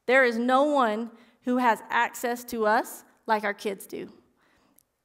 There 0.06 0.24
is 0.24 0.38
no 0.38 0.64
one 0.64 1.12
who 1.44 1.58
has 1.58 1.78
access 1.88 2.42
to 2.46 2.66
us 2.66 3.04
like 3.28 3.44
our 3.44 3.54
kids 3.54 3.86
do. 3.86 4.10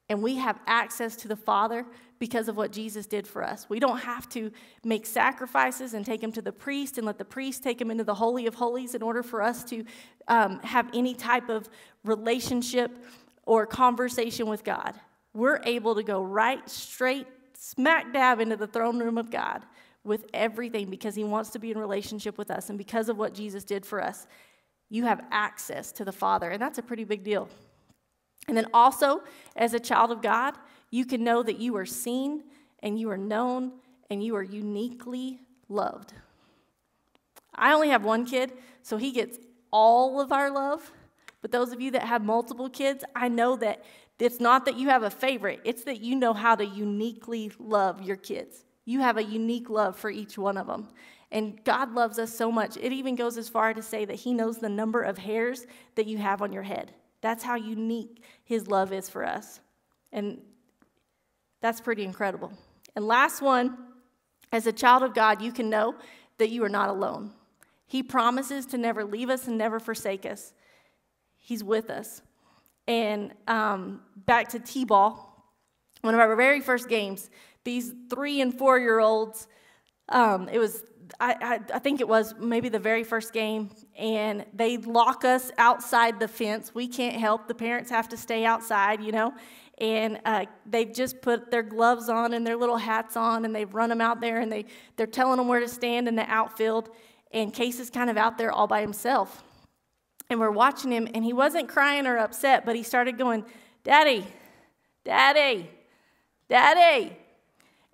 And 0.10 0.24
we 0.24 0.36
have 0.38 0.60
access 0.66 1.16
to 1.18 1.28
the 1.28 1.36
Father 1.36 1.86
because 2.18 2.50
of 2.50 2.58
what 2.58 2.72
Jesus 2.72 3.06
did 3.06 3.28
for 3.28 3.44
us. 3.44 3.68
We 3.70 3.80
don't 3.80 4.00
have 4.00 4.28
to 4.30 4.52
make 4.84 5.06
sacrifices 5.06 5.94
and 5.94 6.06
take 6.06 6.22
him 6.22 6.32
to 6.34 6.42
the 6.42 6.52
priest 6.52 6.98
and 6.98 7.08
let 7.08 7.18
the 7.18 7.26
priest 7.26 7.64
take 7.64 7.80
him 7.80 7.92
into 7.92 8.04
the 8.04 8.16
Holy 8.16 8.48
of 8.48 8.56
Holies 8.56 8.96
in 8.96 9.02
order 9.02 9.24
for 9.24 9.42
us 9.42 9.64
to 9.66 9.86
um, 10.28 10.60
have 10.60 10.90
any 10.94 11.14
type 11.14 11.48
of 11.48 11.70
relationship 12.04 12.92
or 13.46 13.66
conversation 13.66 14.48
with 14.48 14.64
God. 14.64 14.96
We're 15.34 15.62
able 15.64 15.96
to 15.96 16.04
go 16.04 16.22
right 16.22 16.68
straight, 16.70 17.28
smack 17.54 18.12
dab 18.12 18.40
into 18.40 18.58
the 18.58 18.68
throne 18.68 19.00
room 19.00 19.18
of 19.18 19.32
God 19.32 19.64
with 20.04 20.26
everything 20.34 20.90
because 20.90 21.16
he 21.16 21.24
wants 21.24 21.52
to 21.52 21.60
be 21.60 21.72
in 21.72 21.78
relationship 21.78 22.38
with 22.38 22.52
us 22.52 22.70
and 22.70 22.78
because 22.78 23.10
of 23.10 23.18
what 23.18 23.34
Jesus 23.34 23.64
did 23.64 23.86
for 23.86 24.04
us. 24.04 24.28
You 24.90 25.06
have 25.06 25.24
access 25.32 25.92
to 25.94 26.06
the 26.06 26.12
Father, 26.12 26.50
and 26.50 26.62
that's 26.62 26.80
a 26.80 26.82
pretty 26.82 27.04
big 27.04 27.24
deal. 27.24 27.48
And 28.50 28.58
then 28.58 28.66
also, 28.74 29.22
as 29.56 29.76
a 29.76 29.80
child 29.80 30.12
of 30.12 30.24
God, 30.24 30.56
you 30.90 31.06
can 31.06 31.24
know 31.24 31.44
that 31.44 31.60
you 31.60 31.76
are 31.78 31.86
seen 31.86 32.46
and 32.80 33.00
you 33.00 33.12
are 33.12 33.18
known 33.18 33.74
and 34.10 34.24
you 34.24 34.36
are 34.36 34.42
uniquely 34.42 35.40
loved. 35.70 36.14
I 37.54 37.74
only 37.74 37.90
have 37.90 38.04
one 38.04 38.26
kid, 38.26 38.54
so 38.82 38.98
he 38.98 39.12
gets 39.12 39.38
all 39.72 40.20
of 40.20 40.32
our 40.32 40.50
love. 40.50 40.92
But 41.44 41.52
those 41.52 41.72
of 41.72 41.80
you 41.80 41.92
that 41.92 42.02
have 42.02 42.24
multiple 42.24 42.72
kids, 42.72 43.04
I 43.16 43.28
know 43.28 43.56
that 43.58 43.84
it's 44.18 44.40
not 44.40 44.66
that 44.66 44.78
you 44.78 44.90
have 44.90 45.04
a 45.04 45.12
favorite, 45.12 45.62
it's 45.64 45.84
that 45.84 46.02
you 46.02 46.16
know 46.16 46.34
how 46.34 46.56
to 46.56 46.66
uniquely 46.66 47.52
love 47.60 48.02
your 48.02 48.18
kids. 48.18 48.66
You 48.84 49.02
have 49.02 49.18
a 49.18 49.24
unique 49.24 49.70
love 49.70 49.96
for 49.96 50.10
each 50.10 50.40
one 50.40 50.58
of 50.58 50.66
them. 50.66 50.88
And 51.32 51.64
God 51.64 51.94
loves 51.94 52.18
us 52.18 52.36
so 52.36 52.52
much. 52.52 52.78
It 52.78 52.92
even 52.94 53.16
goes 53.16 53.38
as 53.38 53.48
far 53.48 53.76
to 53.76 53.84
say 53.84 54.06
that 54.06 54.16
He 54.16 54.34
knows 54.34 54.58
the 54.58 54.70
number 54.70 55.04
of 55.04 55.20
hairs 55.20 55.68
that 55.94 56.08
you 56.08 56.18
have 56.18 56.42
on 56.42 56.52
your 56.52 56.64
head. 56.64 56.96
That's 57.22 57.44
how 57.44 57.56
unique 57.56 58.24
His 58.44 58.68
love 58.68 58.94
is 58.94 59.10
for 59.10 59.26
us. 59.26 59.60
And 60.12 60.40
that's 61.62 61.82
pretty 61.82 62.04
incredible. 62.04 62.54
And 62.96 63.06
last 63.06 63.42
one, 63.42 63.78
as 64.52 64.66
a 64.68 64.72
child 64.72 65.04
of 65.04 65.14
God, 65.14 65.42
you 65.42 65.52
can 65.52 65.70
know 65.70 65.96
that 66.38 66.50
you 66.50 66.64
are 66.64 66.70
not 66.70 66.90
alone. 66.90 67.32
He 67.86 68.04
promises 68.04 68.66
to 68.68 68.78
never 68.78 69.04
leave 69.04 69.30
us 69.30 69.48
and 69.48 69.58
never 69.58 69.80
forsake 69.80 70.26
us. 70.26 70.54
He's 71.38 71.64
with 71.64 71.90
us. 71.90 72.22
And 72.88 73.34
um, 73.48 74.02
back 74.26 74.50
to 74.50 74.60
T 74.60 74.86
ball, 74.86 75.54
one 76.02 76.14
of 76.14 76.20
our 76.20 76.36
very 76.36 76.62
first 76.62 76.88
games, 76.88 77.30
these 77.64 77.94
three 78.10 78.42
and 78.42 78.58
four 78.58 78.80
year 78.80 79.00
olds, 79.00 79.48
um, 80.10 80.50
it 80.50 80.60
was, 80.60 80.84
I, 81.20 81.36
I, 81.42 81.60
I 81.76 81.80
think 81.80 82.02
it 82.02 82.08
was 82.08 82.36
maybe 82.40 82.70
the 82.70 82.80
very 82.80 83.04
first 83.04 83.34
game, 83.34 83.70
and 83.98 84.46
they 84.54 84.78
lock 84.78 85.26
us 85.26 85.52
outside 85.58 86.20
the 86.20 86.28
fence. 86.28 86.74
We 86.74 86.88
can't 86.88 87.16
help, 87.16 87.48
the 87.48 87.56
parents 87.56 87.90
have 87.90 88.10
to 88.10 88.18
stay 88.18 88.46
outside, 88.46 89.02
you 89.02 89.12
know? 89.12 89.34
And 89.80 90.20
uh, 90.26 90.46
they've 90.66 90.92
just 90.92 91.22
put 91.22 91.52
their 91.52 91.64
gloves 91.64 92.10
on 92.10 92.34
and 92.34 92.46
their 92.46 92.58
little 92.58 92.78
hats 92.78 93.16
on 93.16 93.46
and 93.46 93.56
they've 93.56 93.74
run 93.74 93.90
them 93.90 94.02
out 94.02 94.20
there 94.20 94.42
and 94.42 94.52
they, 94.52 94.66
they're 94.98 95.08
telling 95.08 95.38
them 95.38 95.48
where 95.48 95.62
to 95.62 95.70
stand 95.70 96.08
in 96.10 96.16
the 96.16 96.30
outfield 96.30 96.90
and 97.32 97.54
case 97.54 97.80
is 97.80 97.90
kind 97.90 98.10
of 98.10 98.18
out 98.18 98.38
there 98.38 98.52
all 98.52 98.68
by 98.68 98.82
himself. 98.82 99.42
And 100.30 100.40
we're 100.40 100.52
watching 100.52 100.92
him 100.92 101.08
and 101.14 101.24
he 101.24 101.32
wasn't 101.32 101.70
crying 101.70 102.06
or 102.08 102.18
upset 102.18 102.66
but 102.66 102.76
he 102.76 102.84
started 102.84 103.18
going 103.18 103.46
daddy 103.84 104.28
daddy 105.06 105.70
daddy 106.50 107.16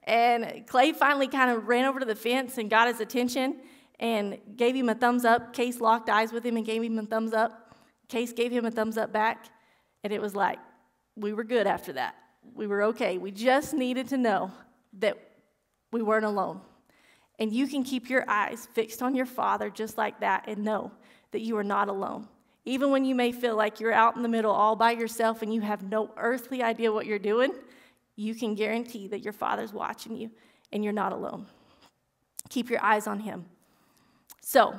and 0.06 0.66
clay 0.68 0.94
finally 0.94 1.28
kind 1.28 1.52
of 1.52 1.68
ran 1.68 1.86
over 1.86 2.00
to 2.00 2.06
the 2.06 2.16
fence 2.16 2.58
and 2.58 2.70
got 2.70 2.88
his 2.88 3.00
attention 3.00 3.58
and 4.00 4.40
gave 4.56 4.76
him 4.76 4.90
a 4.90 4.96
thumbs 4.96 5.26
up 5.26 5.54
case 5.54 5.80
locked 5.80 6.10
eyes 6.10 6.32
with 6.32 6.46
him 6.46 6.58
and 6.58 6.66
gave 6.66 6.82
him 6.82 6.98
a 6.98 7.04
thumbs 7.04 7.34
up 7.34 7.76
case 8.08 8.34
gave 8.34 8.52
him 8.52 8.66
a 8.66 8.72
thumbs 8.72 8.98
up 8.98 9.12
back 9.12 9.46
and 10.04 10.14
it 10.14 10.22
was 10.22 10.36
like 10.36 10.60
we 11.16 11.34
were 11.34 11.44
good 11.44 11.68
after 11.68 11.94
that. 11.94 12.16
We 12.54 12.68
were 12.68 12.84
okay. 12.84 13.18
We 13.18 13.32
just 13.32 13.74
needed 13.74 14.10
to 14.10 14.18
know 14.18 14.52
that 15.00 15.18
we 15.92 16.02
weren't 16.02 16.26
alone. 16.26 16.62
And 17.40 17.52
you 17.52 17.68
can 17.68 17.84
keep 17.84 18.10
your 18.10 18.30
eyes 18.30 18.68
fixed 18.74 19.02
on 19.02 19.16
your 19.16 19.26
Father 19.26 19.70
just 19.70 19.98
like 19.98 20.20
that 20.20 20.46
and 20.48 20.64
know 20.64 20.92
that 21.32 21.42
you 21.42 21.58
are 21.58 21.64
not 21.64 21.90
alone. 21.90 22.28
Even 22.66 22.92
when 22.92 23.06
you 23.06 23.14
may 23.14 23.32
feel 23.32 23.56
like 23.56 23.80
you're 23.80 23.94
out 23.94 24.16
in 24.16 24.24
the 24.24 24.30
middle 24.30 24.52
all 24.52 24.76
by 24.76 24.92
yourself 24.92 25.42
and 25.42 25.54
you 25.54 25.62
have 25.62 25.84
no 25.84 26.12
earthly 26.18 26.64
idea 26.64 26.92
what 26.92 27.06
you're 27.06 27.20
doing, 27.20 27.52
you 28.16 28.36
can 28.36 28.56
guarantee 28.56 29.08
that 29.08 29.20
your 29.20 29.34
Father's 29.34 29.74
watching 29.74 30.16
you 30.16 30.32
and 30.72 30.84
you're 30.84 30.94
not 30.94 31.12
alone. 31.12 31.46
Keep 32.50 32.70
your 32.70 32.84
eyes 32.84 33.08
on 33.08 33.20
Him. 33.20 33.46
So, 34.42 34.76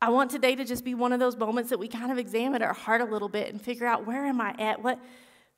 I 0.00 0.10
want 0.10 0.30
today 0.30 0.54
to 0.54 0.64
just 0.64 0.84
be 0.84 0.94
one 0.94 1.12
of 1.12 1.20
those 1.20 1.36
moments 1.36 1.70
that 1.70 1.78
we 1.78 1.88
kind 1.88 2.12
of 2.12 2.18
examine 2.18 2.62
our 2.62 2.74
heart 2.74 3.00
a 3.00 3.04
little 3.04 3.30
bit 3.30 3.50
and 3.50 3.60
figure 3.60 3.86
out 3.86 4.06
where 4.06 4.26
am 4.26 4.40
I 4.40 4.54
at? 4.58 4.82
What, 4.82 5.00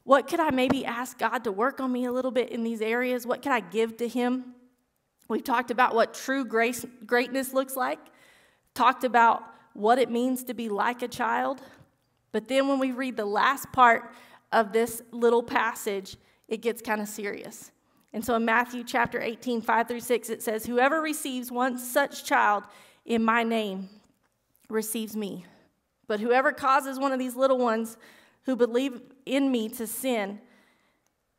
what 0.05 0.29
could 0.29 0.39
I 0.41 0.51
maybe 0.51 0.87
ask 0.87 1.19
God 1.19 1.45
to 1.45 1.53
work 1.53 1.81
on 1.81 1.91
me 1.93 2.05
a 2.05 2.13
little 2.13 2.31
bit 2.31 2.51
in 2.51 2.63
these 2.63 2.81
areas? 2.81 3.27
What 3.27 3.43
can 3.43 3.53
I 3.53 3.61
give 3.61 3.97
to 3.99 4.09
Him? 4.09 4.55
We've 5.29 5.45
talked 5.45 5.71
about 5.71 5.95
what 5.95 6.15
true 6.15 6.45
grace, 6.45 6.87
greatness 7.05 7.53
looks 7.53 7.77
like, 7.77 7.99
talked 8.75 9.05
about 9.05 9.43
what 9.75 9.99
it 9.99 10.11
means 10.11 10.45
to 10.45 10.55
be 10.55 10.69
like 10.69 11.03
a 11.03 11.09
child. 11.09 11.61
But 12.33 12.49
then 12.49 12.69
when 12.69 12.79
we 12.79 12.93
read 12.93 13.17
the 13.17 13.27
last 13.27 13.71
part 13.73 14.13
of 14.53 14.73
this 14.73 15.03
little 15.11 15.43
passage, 15.43 16.17
it 16.49 16.63
gets 16.63 16.83
kind 16.83 17.01
of 17.01 17.09
serious. 17.09 17.71
And 18.13 18.25
so 18.25 18.35
in 18.35 18.45
Matthew 18.45 18.85
chapter 18.85 19.21
18, 19.21 19.61
5 19.61 19.89
through 19.89 20.01
6, 20.01 20.31
it 20.31 20.43
says, 20.43 20.67
Whoever 20.67 21.01
receives 21.01 21.53
one 21.53 21.79
such 21.79 22.25
child 22.25 22.65
in 23.05 23.23
my 23.23 23.43
name 23.43 23.89
receives 24.69 25.15
me. 25.15 25.45
But 26.07 26.21
whoever 26.21 26.53
causes 26.53 26.99
one 26.99 27.13
of 27.13 27.19
these 27.19 27.37
little 27.37 27.59
ones 27.59 27.97
who 28.45 28.57
believe 28.57 29.01
in 29.27 29.51
me 29.51 29.69
to 29.69 29.87
sin, 29.87 30.41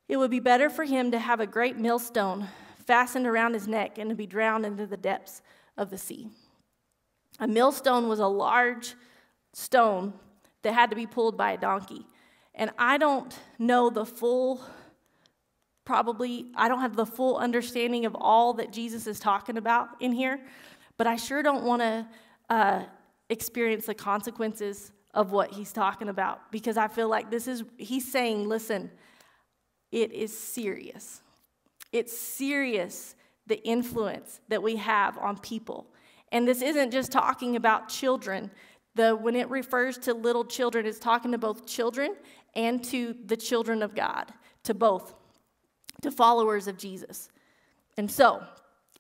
it 0.08 0.18
would 0.18 0.32
be 0.32 0.40
better 0.40 0.70
for 0.70 0.84
him 0.84 1.12
to 1.12 1.20
have 1.20 1.40
a 1.40 1.48
great 1.48 1.78
millstone 1.78 2.48
fastened 2.86 3.26
around 3.28 3.54
his 3.54 3.68
neck 3.68 3.98
and 3.98 4.10
to 4.10 4.16
be 4.16 4.28
drowned 4.28 4.66
into 4.66 4.86
the 4.86 4.98
depths 4.98 5.42
of 5.78 5.90
the 5.90 5.98
sea. 5.98 6.28
A 7.40 7.48
millstone 7.48 8.08
was 8.08 8.20
a 8.20 8.28
large 8.28 8.96
stone 9.54 10.14
that 10.62 10.74
had 10.74 10.90
to 10.90 10.96
be 10.96 11.06
pulled 11.06 11.38
by 11.38 11.54
a 11.54 11.58
donkey. 11.58 12.06
And 12.54 12.72
I 12.78 12.98
don't 12.98 13.38
know 13.58 13.90
the 13.90 14.06
full, 14.06 14.62
probably, 15.86 16.48
I 16.56 16.68
don't 16.68 16.82
have 16.82 16.96
the 16.96 17.06
full 17.06 17.38
understanding 17.38 18.06
of 18.06 18.16
all 18.16 18.54
that 18.54 18.72
Jesus 18.72 19.08
is 19.08 19.20
talking 19.20 19.58
about 19.58 19.90
in 20.00 20.12
here, 20.12 20.40
but 20.98 21.08
I 21.08 21.16
sure 21.16 21.42
don't 21.42 21.64
want 21.64 21.82
to 21.82 22.08
uh, 22.50 22.84
experience 23.30 23.86
the 23.86 23.94
consequences 23.94 24.92
of 25.14 25.32
what 25.32 25.52
he's 25.52 25.74
talking 25.74 26.10
about 26.10 26.52
because 26.52 26.78
I 26.78 26.88
feel 26.88 27.10
like 27.10 27.32
this 27.32 27.48
is, 27.48 27.64
he's 27.78 28.12
saying, 28.12 28.48
listen, 28.48 28.92
it 29.92 30.12
is 30.12 30.38
serious. 30.38 31.22
It's 31.92 32.16
serious, 32.16 33.16
the 33.48 33.62
influence 33.64 34.42
that 34.50 34.62
we 34.62 34.76
have 34.76 35.18
on 35.18 35.38
people. 35.40 35.88
And 36.32 36.48
this 36.48 36.62
isn't 36.62 36.92
just 36.92 37.12
talking 37.12 37.56
about 37.56 37.90
children. 37.90 38.52
The, 38.96 39.16
when 39.16 39.36
it 39.36 39.50
refers 39.50 39.98
to 40.00 40.14
little 40.14 40.46
children, 40.46 40.86
it's 40.86 41.00
talking 41.00 41.32
to 41.32 41.38
both 41.38 41.66
children 41.66 42.16
and 42.56 42.84
to 42.86 43.16
the 43.26 43.38
children 43.38 43.82
of 43.82 43.96
God, 43.96 44.32
to 44.64 44.74
both, 44.74 45.16
to 46.02 46.12
followers 46.12 46.68
of 46.68 46.78
Jesus. 46.78 47.30
And 47.98 48.10
so 48.10 48.44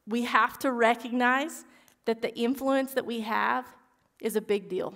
we 0.07 0.23
have 0.23 0.59
to 0.59 0.71
recognize 0.71 1.65
that 2.05 2.21
the 2.21 2.35
influence 2.35 2.93
that 2.93 3.05
we 3.05 3.21
have 3.21 3.65
is 4.21 4.35
a 4.35 4.41
big 4.41 4.69
deal 4.69 4.95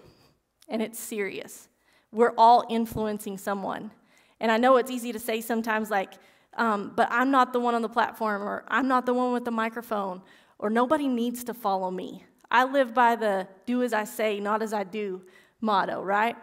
and 0.68 0.82
it's 0.82 1.00
serious. 1.00 1.68
We're 2.12 2.34
all 2.38 2.66
influencing 2.70 3.38
someone. 3.38 3.92
And 4.40 4.52
I 4.52 4.58
know 4.58 4.78
it's 4.78 4.92
easy 4.92 5.12
to 5.14 5.20
say 5.20 5.42
sometimes, 5.42 5.90
like, 5.90 6.14
um, 6.58 6.92
but 6.96 7.08
I'm 7.12 7.32
not 7.32 7.54
the 7.54 7.60
one 7.60 7.76
on 7.76 7.82
the 7.82 7.90
platform, 7.90 8.44
or 8.44 8.64
I'm 8.68 8.88
not 8.88 9.06
the 9.06 9.14
one 9.14 9.34
with 9.34 9.46
the 9.46 9.52
microphone, 9.52 10.22
or 10.60 10.70
nobody 10.70 11.08
needs 11.08 11.44
to 11.46 11.54
follow 11.54 11.90
me. 11.90 12.24
I 12.52 12.66
live 12.66 12.94
by 12.94 13.16
the 13.16 13.48
do 13.66 13.82
as 13.82 13.94
I 13.94 14.04
say, 14.04 14.40
not 14.40 14.62
as 14.62 14.74
I 14.74 14.84
do 14.84 15.22
motto, 15.62 16.02
right? 16.02 16.36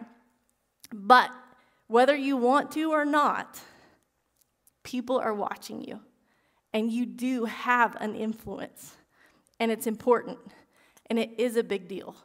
But 0.92 1.30
whether 1.86 2.16
you 2.16 2.36
want 2.36 2.72
to 2.72 2.90
or 2.90 3.04
not, 3.04 3.60
people 4.82 5.18
are 5.18 5.34
watching 5.34 5.82
you, 5.82 6.00
and 6.72 6.90
you 6.90 7.06
do 7.06 7.44
have 7.44 7.96
an 8.00 8.14
influence, 8.14 8.96
and 9.58 9.70
it's 9.70 9.86
important, 9.86 10.38
and 11.06 11.18
it 11.18 11.30
is 11.38 11.56
a 11.56 11.62
big 11.62 11.88
deal. 11.88 12.16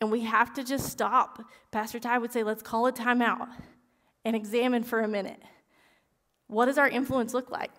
And 0.00 0.10
we 0.10 0.22
have 0.22 0.52
to 0.54 0.64
just 0.64 0.90
stop. 0.90 1.42
Pastor 1.70 1.98
Ty 1.98 2.18
would 2.18 2.32
say, 2.32 2.42
let's 2.42 2.62
call 2.62 2.86
a 2.86 2.92
timeout 2.92 3.48
and 4.24 4.36
examine 4.36 4.82
for 4.82 5.00
a 5.00 5.08
minute. 5.08 5.42
What 6.48 6.66
does 6.66 6.78
our 6.78 6.88
influence 6.88 7.32
look 7.32 7.50
like? 7.50 7.70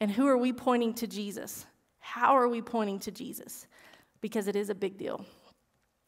And 0.00 0.10
who 0.10 0.26
are 0.26 0.36
we 0.36 0.52
pointing 0.52 0.94
to 0.94 1.06
Jesus? 1.06 1.64
How 2.00 2.36
are 2.36 2.48
we 2.48 2.60
pointing 2.60 2.98
to 3.00 3.12
Jesus? 3.12 3.68
Because 4.20 4.48
it 4.48 4.56
is 4.56 4.68
a 4.68 4.74
big 4.74 4.98
deal. 4.98 5.24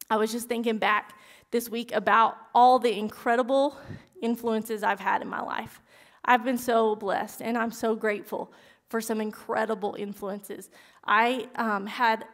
I 0.09 0.17
was 0.17 0.31
just 0.31 0.49
thinking 0.49 0.77
back 0.77 1.13
this 1.51 1.69
week 1.69 1.93
about 1.93 2.35
all 2.53 2.77
the 2.77 2.91
incredible 2.91 3.77
influences 4.21 4.83
I've 4.83 4.99
had 4.99 5.21
in 5.21 5.29
my 5.29 5.41
life. 5.41 5.81
I've 6.25 6.43
been 6.43 6.57
so 6.57 6.95
blessed 6.95 7.41
and 7.41 7.57
I'm 7.57 7.71
so 7.71 7.95
grateful 7.95 8.51
for 8.89 8.99
some 8.99 9.21
incredible 9.21 9.95
influences. 9.97 10.69
I 11.05 11.47
um, 11.55 11.85
had 11.85 12.25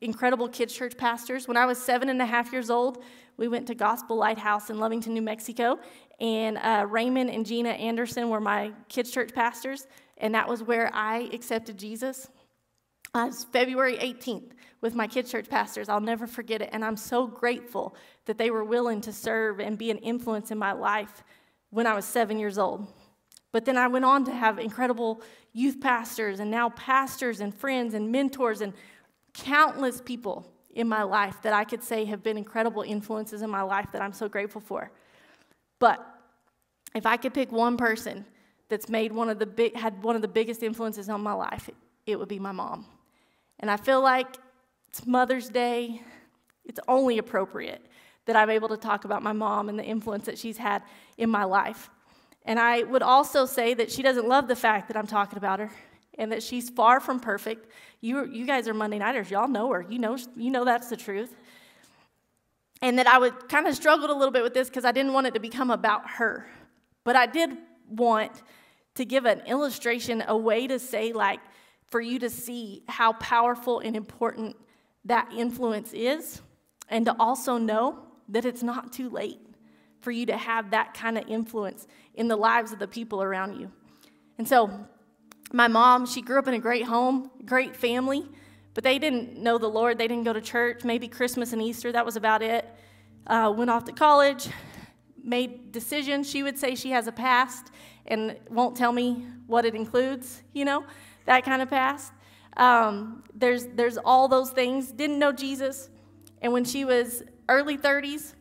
incredible 0.00 0.48
kids' 0.48 0.74
church 0.74 0.96
pastors. 0.96 1.48
When 1.48 1.56
I 1.56 1.66
was 1.66 1.78
seven 1.78 2.08
and 2.08 2.20
a 2.20 2.26
half 2.26 2.52
years 2.52 2.70
old, 2.70 3.02
we 3.36 3.48
went 3.48 3.66
to 3.68 3.74
Gospel 3.74 4.16
Lighthouse 4.16 4.70
in 4.70 4.76
Lovington, 4.76 5.08
New 5.08 5.22
Mexico, 5.22 5.78
and 6.20 6.58
uh, 6.58 6.86
Raymond 6.88 7.30
and 7.30 7.44
Gina 7.44 7.70
Anderson 7.70 8.30
were 8.30 8.40
my 8.40 8.72
kids' 8.88 9.10
church 9.10 9.34
pastors, 9.34 9.86
and 10.18 10.34
that 10.34 10.48
was 10.48 10.62
where 10.62 10.90
I 10.94 11.28
accepted 11.32 11.78
Jesus. 11.78 12.28
Uh, 13.14 13.26
it's 13.28 13.44
February 13.44 13.96
18th 13.98 14.52
with 14.80 14.94
my 14.94 15.06
kids' 15.06 15.30
church 15.30 15.48
pastors. 15.48 15.88
I'll 15.88 16.00
never 16.00 16.26
forget 16.26 16.62
it, 16.62 16.70
and 16.72 16.84
I'm 16.84 16.96
so 16.96 17.26
grateful 17.26 17.94
that 18.24 18.38
they 18.38 18.50
were 18.50 18.64
willing 18.64 19.00
to 19.02 19.12
serve 19.12 19.60
and 19.60 19.76
be 19.76 19.90
an 19.90 19.98
influence 19.98 20.50
in 20.50 20.58
my 20.58 20.72
life 20.72 21.22
when 21.70 21.86
I 21.86 21.94
was 21.94 22.04
seven 22.04 22.38
years 22.38 22.58
old. 22.58 22.86
But 23.56 23.64
then 23.64 23.78
I 23.78 23.88
went 23.88 24.04
on 24.04 24.26
to 24.26 24.34
have 24.34 24.58
incredible 24.58 25.22
youth 25.54 25.80
pastors, 25.80 26.40
and 26.40 26.50
now 26.50 26.68
pastors 26.68 27.40
and 27.40 27.54
friends 27.54 27.94
and 27.94 28.12
mentors 28.12 28.60
and 28.60 28.74
countless 29.32 30.02
people 30.02 30.46
in 30.74 30.86
my 30.86 31.02
life 31.02 31.40
that 31.40 31.54
I 31.54 31.64
could 31.64 31.82
say 31.82 32.04
have 32.04 32.22
been 32.22 32.36
incredible 32.36 32.82
influences 32.82 33.40
in 33.40 33.48
my 33.48 33.62
life 33.62 33.86
that 33.92 34.02
I'm 34.02 34.12
so 34.12 34.28
grateful 34.28 34.60
for. 34.60 34.90
But 35.78 36.06
if 36.94 37.06
I 37.06 37.16
could 37.16 37.32
pick 37.32 37.50
one 37.50 37.78
person 37.78 38.26
that's 38.68 38.90
made 38.90 39.10
one 39.10 39.30
of 39.30 39.38
the 39.38 39.46
big, 39.46 39.74
had 39.74 40.02
one 40.02 40.16
of 40.16 40.20
the 40.20 40.28
biggest 40.28 40.62
influences 40.62 41.08
on 41.08 41.22
my 41.22 41.32
life, 41.32 41.70
it 42.04 42.18
would 42.18 42.28
be 42.28 42.38
my 42.38 42.52
mom. 42.52 42.84
And 43.58 43.70
I 43.70 43.78
feel 43.78 44.02
like 44.02 44.36
it's 44.88 45.06
Mother's 45.06 45.48
Day. 45.48 46.02
It's 46.66 46.80
only 46.88 47.16
appropriate 47.16 47.86
that 48.26 48.36
I'm 48.36 48.50
able 48.50 48.68
to 48.68 48.76
talk 48.76 49.06
about 49.06 49.22
my 49.22 49.32
mom 49.32 49.70
and 49.70 49.78
the 49.78 49.84
influence 49.84 50.26
that 50.26 50.36
she's 50.36 50.58
had 50.58 50.82
in 51.16 51.30
my 51.30 51.44
life. 51.44 51.88
And 52.46 52.60
I 52.60 52.84
would 52.84 53.02
also 53.02 53.44
say 53.44 53.74
that 53.74 53.90
she 53.90 54.02
doesn't 54.02 54.26
love 54.26 54.46
the 54.46 54.56
fact 54.56 54.88
that 54.88 54.96
I'm 54.96 55.06
talking 55.06 55.36
about 55.36 55.58
her 55.58 55.70
and 56.16 56.30
that 56.32 56.42
she's 56.42 56.70
far 56.70 57.00
from 57.00 57.20
perfect. 57.20 57.70
You, 58.00 58.24
you 58.24 58.46
guys 58.46 58.68
are 58.68 58.74
Monday 58.74 58.98
Nighters. 58.98 59.30
Y'all 59.30 59.48
know 59.48 59.70
her. 59.72 59.84
You 59.88 59.98
know, 59.98 60.16
you 60.36 60.50
know 60.50 60.64
that's 60.64 60.88
the 60.88 60.96
truth. 60.96 61.34
And 62.80 62.98
that 62.98 63.08
I 63.08 63.18
would 63.18 63.48
kind 63.48 63.66
of 63.66 63.74
struggled 63.74 64.10
a 64.10 64.14
little 64.14 64.30
bit 64.30 64.44
with 64.44 64.54
this 64.54 64.68
because 64.68 64.84
I 64.84 64.92
didn't 64.92 65.12
want 65.12 65.26
it 65.26 65.34
to 65.34 65.40
become 65.40 65.70
about 65.70 66.08
her. 66.08 66.46
But 67.04 67.16
I 67.16 67.26
did 67.26 67.50
want 67.88 68.32
to 68.94 69.04
give 69.04 69.26
an 69.26 69.40
illustration, 69.46 70.22
a 70.26 70.36
way 70.36 70.66
to 70.66 70.78
say, 70.78 71.12
like, 71.12 71.40
for 71.88 72.00
you 72.00 72.18
to 72.20 72.30
see 72.30 72.82
how 72.88 73.12
powerful 73.14 73.80
and 73.80 73.96
important 73.96 74.56
that 75.04 75.32
influence 75.32 75.92
is, 75.92 76.40
and 76.88 77.06
to 77.06 77.16
also 77.18 77.58
know 77.58 77.98
that 78.28 78.44
it's 78.44 78.62
not 78.62 78.92
too 78.92 79.08
late 79.08 79.38
for 80.06 80.12
you 80.12 80.24
to 80.24 80.36
have 80.36 80.70
that 80.70 80.94
kind 80.94 81.18
of 81.18 81.24
influence 81.26 81.88
in 82.14 82.28
the 82.28 82.36
lives 82.36 82.70
of 82.70 82.78
the 82.78 82.86
people 82.86 83.20
around 83.20 83.58
you. 83.58 83.72
And 84.38 84.46
so, 84.46 84.86
my 85.52 85.66
mom, 85.66 86.06
she 86.06 86.22
grew 86.22 86.38
up 86.38 86.46
in 86.46 86.54
a 86.54 86.60
great 86.60 86.84
home, 86.84 87.28
great 87.44 87.74
family, 87.74 88.24
but 88.72 88.84
they 88.84 89.00
didn't 89.00 89.36
know 89.36 89.58
the 89.58 89.66
Lord. 89.66 89.98
They 89.98 90.06
didn't 90.06 90.22
go 90.22 90.32
to 90.32 90.40
church. 90.40 90.84
Maybe 90.84 91.08
Christmas 91.08 91.52
and 91.52 91.60
Easter, 91.60 91.90
that 91.90 92.06
was 92.06 92.14
about 92.14 92.40
it. 92.40 92.72
Uh, 93.26 93.52
went 93.56 93.68
off 93.68 93.84
to 93.86 93.92
college, 93.92 94.46
made 95.24 95.72
decisions. 95.72 96.30
She 96.30 96.44
would 96.44 96.56
say 96.56 96.76
she 96.76 96.90
has 96.90 97.08
a 97.08 97.12
past 97.12 97.72
and 98.06 98.36
won't 98.48 98.76
tell 98.76 98.92
me 98.92 99.26
what 99.48 99.64
it 99.64 99.74
includes, 99.74 100.44
you 100.52 100.64
know, 100.64 100.84
that 101.24 101.44
kind 101.44 101.60
of 101.60 101.68
past. 101.68 102.12
Um, 102.56 103.24
there's, 103.34 103.66
there's 103.74 103.98
all 103.98 104.28
those 104.28 104.50
things. 104.50 104.92
Didn't 104.92 105.18
know 105.18 105.32
Jesus. 105.32 105.90
And 106.42 106.52
when 106.52 106.64
she 106.64 106.84
was 106.84 107.24
early 107.48 107.76
30s, 107.76 108.34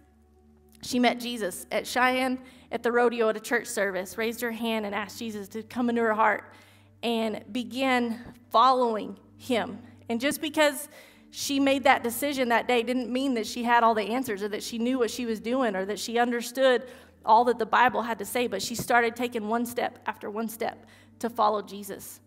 she 0.85 0.99
met 0.99 1.19
Jesus 1.19 1.65
at 1.71 1.87
Cheyenne 1.87 2.39
at 2.71 2.83
the 2.83 2.91
rodeo 2.91 3.29
at 3.29 3.37
a 3.37 3.39
church 3.39 3.67
service, 3.67 4.17
raised 4.17 4.41
her 4.41 4.51
hand 4.51 4.85
and 4.85 4.93
asked 4.93 5.19
Jesus 5.19 5.47
to 5.49 5.63
come 5.63 5.89
into 5.89 6.01
her 6.01 6.13
heart 6.13 6.53
and 7.01 7.43
began 7.51 8.19
following 8.51 9.17
him. 9.37 9.79
And 10.09 10.21
just 10.21 10.41
because 10.41 10.87
she 11.31 11.59
made 11.59 11.83
that 11.83 12.03
decision 12.03 12.49
that 12.49 12.67
day 12.67 12.83
didn't 12.83 13.09
mean 13.09 13.33
that 13.33 13.47
she 13.47 13.63
had 13.63 13.83
all 13.83 13.93
the 13.93 14.03
answers 14.03 14.43
or 14.43 14.47
that 14.49 14.63
she 14.63 14.77
knew 14.77 14.99
what 14.99 15.11
she 15.11 15.25
was 15.25 15.39
doing 15.39 15.75
or 15.75 15.85
that 15.85 15.99
she 15.99 16.17
understood 16.17 16.87
all 17.25 17.43
that 17.45 17.57
the 17.57 17.65
Bible 17.65 18.03
had 18.03 18.19
to 18.19 18.25
say, 18.25 18.47
but 18.47 18.61
she 18.61 18.75
started 18.75 19.15
taking 19.15 19.47
one 19.47 19.65
step 19.65 19.99
after 20.05 20.29
one 20.29 20.47
step 20.47 20.85
to 21.19 21.29
follow 21.29 21.61
Jesus. 21.61 22.19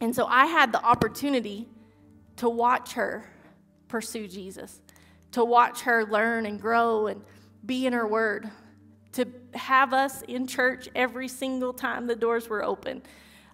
And 0.00 0.14
so 0.14 0.26
I 0.26 0.46
had 0.46 0.72
the 0.72 0.82
opportunity 0.82 1.68
to 2.36 2.48
watch 2.48 2.92
her 2.92 3.24
pursue 3.88 4.28
Jesus, 4.28 4.80
to 5.32 5.44
watch 5.44 5.82
her 5.82 6.04
learn 6.06 6.46
and 6.46 6.60
grow 6.60 7.08
and 7.08 7.22
be 7.64 7.86
in 7.86 7.92
her 7.92 8.06
word, 8.06 8.50
to 9.12 9.26
have 9.54 9.92
us 9.92 10.22
in 10.22 10.46
church 10.46 10.88
every 10.94 11.28
single 11.28 11.72
time 11.72 12.06
the 12.06 12.16
doors 12.16 12.48
were 12.48 12.64
open. 12.64 13.02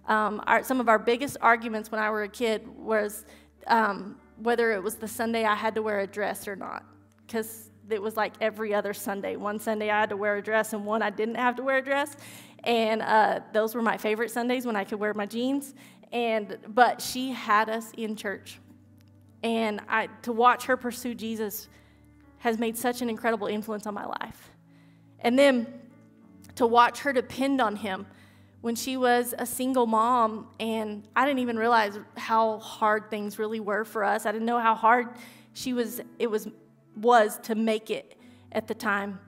Um, 0.07 0.41
our, 0.47 0.63
some 0.63 0.79
of 0.79 0.87
our 0.87 0.99
biggest 0.99 1.37
arguments 1.41 1.91
when 1.91 1.99
I 1.99 2.09
were 2.09 2.23
a 2.23 2.29
kid 2.29 2.67
was 2.77 3.25
um, 3.67 4.17
whether 4.37 4.71
it 4.71 4.81
was 4.81 4.95
the 4.95 5.07
Sunday 5.07 5.43
I 5.43 5.55
had 5.55 5.75
to 5.75 5.81
wear 5.81 5.99
a 5.99 6.07
dress 6.07 6.47
or 6.47 6.55
not, 6.55 6.85
because 7.25 7.71
it 7.89 8.01
was 8.01 8.15
like 8.15 8.33
every 8.39 8.73
other 8.73 8.93
Sunday. 8.93 9.35
One 9.35 9.59
Sunday 9.59 9.89
I 9.89 9.99
had 10.01 10.09
to 10.09 10.17
wear 10.17 10.37
a 10.37 10.41
dress, 10.41 10.73
and 10.73 10.85
one 10.85 11.01
I 11.01 11.09
didn't 11.09 11.35
have 11.35 11.55
to 11.55 11.63
wear 11.63 11.77
a 11.77 11.81
dress. 11.81 12.15
And 12.63 13.01
uh, 13.01 13.39
those 13.53 13.75
were 13.75 13.81
my 13.81 13.97
favorite 13.97 14.31
Sundays 14.31 14.65
when 14.65 14.75
I 14.75 14.83
could 14.83 14.99
wear 14.99 15.13
my 15.13 15.25
jeans. 15.25 15.73
And 16.11 16.57
but 16.67 17.01
she 17.01 17.31
had 17.31 17.69
us 17.69 17.91
in 17.97 18.15
church, 18.15 18.59
and 19.43 19.81
I 19.89 20.07
to 20.21 20.31
watch 20.31 20.65
her 20.65 20.77
pursue 20.77 21.13
Jesus 21.13 21.67
has 22.39 22.57
made 22.57 22.77
such 22.77 23.01
an 23.01 23.09
incredible 23.09 23.47
influence 23.47 23.85
on 23.87 23.93
my 23.93 24.05
life. 24.05 24.51
And 25.19 25.37
then 25.37 25.67
to 26.55 26.65
watch 26.65 26.99
her 26.99 27.13
depend 27.13 27.61
on 27.61 27.75
Him 27.75 28.05
when 28.61 28.75
she 28.75 28.97
was 28.97 29.33
a 29.37 29.45
single 29.45 29.85
mom, 29.85 30.47
and 30.59 31.07
I 31.15 31.25
didn't 31.25 31.39
even 31.39 31.57
realize 31.57 31.97
how 32.17 32.59
hard 32.59 33.09
things 33.09 33.39
really 33.39 33.59
were 33.59 33.85
for 33.85 34.03
us. 34.03 34.25
I 34.25 34.31
didn't 34.31 34.47
know 34.47 34.59
how 34.59 34.75
hard 34.75 35.09
she 35.53 35.73
was. 35.73 36.01
It 36.19 36.29
was 36.29 36.47
was 36.95 37.37
to 37.43 37.55
make 37.55 37.89
it 37.89 38.17
at 38.51 38.67
the 38.67 38.73
time. 38.73 39.19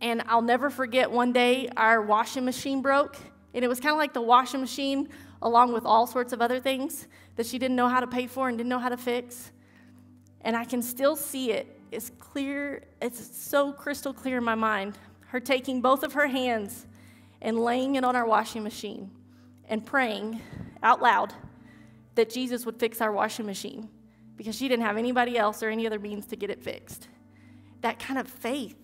And 0.00 0.22
I'll 0.26 0.42
never 0.42 0.70
forget 0.70 1.10
one 1.10 1.32
day 1.32 1.68
our 1.76 2.02
washing 2.02 2.44
machine 2.44 2.82
broke, 2.82 3.16
and 3.52 3.64
it 3.64 3.68
was 3.68 3.80
kind 3.80 3.92
of 3.92 3.98
like 3.98 4.12
the 4.12 4.22
washing 4.22 4.60
machine 4.60 5.08
along 5.42 5.72
with 5.72 5.84
all 5.84 6.06
sorts 6.06 6.32
of 6.32 6.40
other 6.40 6.60
things 6.60 7.06
that 7.36 7.46
she 7.46 7.58
didn't 7.58 7.76
know 7.76 7.88
how 7.88 8.00
to 8.00 8.06
pay 8.06 8.26
for 8.26 8.48
and 8.48 8.56
didn't 8.56 8.70
know 8.70 8.78
how 8.78 8.88
to 8.88 8.96
fix. 8.96 9.50
And 10.42 10.56
I 10.56 10.64
can 10.64 10.82
still 10.82 11.16
see 11.16 11.52
it. 11.52 11.80
It's 11.94 12.10
clear, 12.18 12.84
it's 13.00 13.36
so 13.36 13.72
crystal 13.72 14.12
clear 14.12 14.38
in 14.38 14.44
my 14.44 14.54
mind. 14.54 14.98
Her 15.28 15.40
taking 15.40 15.80
both 15.80 16.02
of 16.02 16.12
her 16.12 16.26
hands 16.26 16.86
and 17.40 17.58
laying 17.58 17.96
it 17.96 18.04
on 18.04 18.16
our 18.16 18.26
washing 18.26 18.62
machine 18.62 19.10
and 19.68 19.84
praying 19.84 20.40
out 20.82 21.02
loud 21.02 21.32
that 22.14 22.30
Jesus 22.30 22.66
would 22.66 22.78
fix 22.78 23.00
our 23.00 23.12
washing 23.12 23.46
machine 23.46 23.88
because 24.36 24.56
she 24.56 24.68
didn't 24.68 24.84
have 24.84 24.96
anybody 24.96 25.36
else 25.38 25.62
or 25.62 25.68
any 25.68 25.86
other 25.86 25.98
means 25.98 26.26
to 26.26 26.36
get 26.36 26.50
it 26.50 26.62
fixed. 26.62 27.08
That 27.80 27.98
kind 27.98 28.18
of 28.18 28.28
faith 28.28 28.76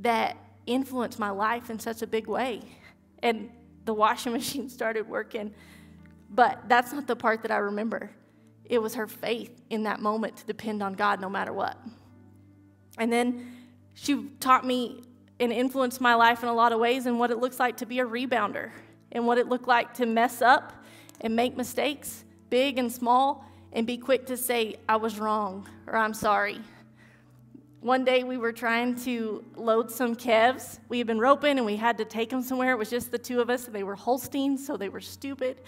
that 0.00 0.36
influenced 0.66 1.18
my 1.18 1.30
life 1.30 1.70
in 1.70 1.78
such 1.78 2.02
a 2.02 2.06
big 2.06 2.26
way. 2.26 2.62
And 3.22 3.50
the 3.84 3.94
washing 3.94 4.32
machine 4.34 4.68
started 4.68 5.08
working 5.08 5.54
but 6.30 6.62
that's 6.68 6.92
not 6.92 7.06
the 7.06 7.16
part 7.16 7.42
that 7.42 7.50
I 7.50 7.56
remember. 7.56 8.10
It 8.64 8.80
was 8.80 8.94
her 8.94 9.08
faith 9.08 9.60
in 9.68 9.82
that 9.82 10.00
moment 10.00 10.36
to 10.38 10.46
depend 10.46 10.82
on 10.82 10.94
God 10.94 11.20
no 11.20 11.28
matter 11.28 11.52
what. 11.52 11.76
And 13.00 13.12
then 13.12 13.56
she 13.94 14.26
taught 14.38 14.64
me 14.64 15.02
and 15.40 15.52
influenced 15.52 16.00
my 16.00 16.14
life 16.14 16.42
in 16.42 16.48
a 16.48 16.52
lot 16.52 16.70
of 16.70 16.78
ways 16.78 17.06
and 17.06 17.18
what 17.18 17.30
it 17.30 17.38
looks 17.38 17.58
like 17.58 17.78
to 17.78 17.86
be 17.86 17.98
a 17.98 18.06
rebounder 18.06 18.70
and 19.10 19.26
what 19.26 19.38
it 19.38 19.48
looked 19.48 19.66
like 19.66 19.94
to 19.94 20.06
mess 20.06 20.42
up 20.42 20.84
and 21.22 21.34
make 21.34 21.56
mistakes, 21.56 22.24
big 22.50 22.78
and 22.78 22.92
small, 22.92 23.44
and 23.72 23.86
be 23.86 23.96
quick 23.96 24.26
to 24.26 24.36
say, 24.36 24.76
I 24.88 24.96
was 24.96 25.18
wrong 25.18 25.66
or 25.86 25.96
I'm 25.96 26.12
sorry. 26.12 26.60
One 27.80 28.04
day 28.04 28.22
we 28.22 28.36
were 28.36 28.52
trying 28.52 28.94
to 29.04 29.42
load 29.56 29.90
some 29.90 30.14
calves. 30.14 30.78
We 30.90 30.98
had 30.98 31.06
been 31.06 31.18
roping 31.18 31.56
and 31.56 31.64
we 31.64 31.76
had 31.76 31.96
to 31.98 32.04
take 32.04 32.28
them 32.28 32.42
somewhere. 32.42 32.72
It 32.72 32.78
was 32.78 32.90
just 32.90 33.10
the 33.10 33.18
two 33.18 33.40
of 33.40 33.48
us. 33.48 33.64
They 33.64 33.82
were 33.82 33.96
Holsteins, 33.96 34.66
so 34.66 34.76
they 34.76 34.90
were 34.90 35.00
stupid. 35.00 35.62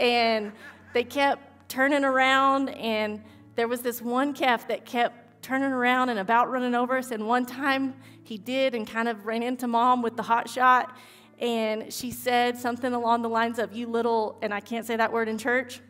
And 0.00 0.50
they 0.92 1.04
kept 1.04 1.68
turning 1.68 2.04
around, 2.04 2.70
and 2.70 3.22
there 3.54 3.68
was 3.68 3.82
this 3.82 4.02
one 4.02 4.34
calf 4.34 4.66
that 4.66 4.84
kept 4.84 5.21
turning 5.42 5.72
around 5.72 6.08
and 6.08 6.20
about 6.20 6.50
running 6.50 6.74
over 6.74 6.96
us. 6.96 7.10
And 7.10 7.26
one 7.26 7.44
time 7.44 7.94
he 8.22 8.38
did 8.38 8.74
and 8.74 8.86
kind 8.86 9.08
of 9.08 9.26
ran 9.26 9.42
into 9.42 9.66
mom 9.66 10.00
with 10.00 10.16
the 10.16 10.22
hot 10.22 10.48
shot. 10.48 10.96
And 11.38 11.92
she 11.92 12.12
said 12.12 12.56
something 12.56 12.92
along 12.92 13.22
the 13.22 13.28
lines 13.28 13.58
of, 13.58 13.72
You 13.72 13.88
little, 13.88 14.38
and 14.40 14.54
I 14.54 14.60
can't 14.60 14.86
say 14.86 14.96
that 14.96 15.12
word 15.12 15.28
in 15.28 15.36
church. 15.36 15.80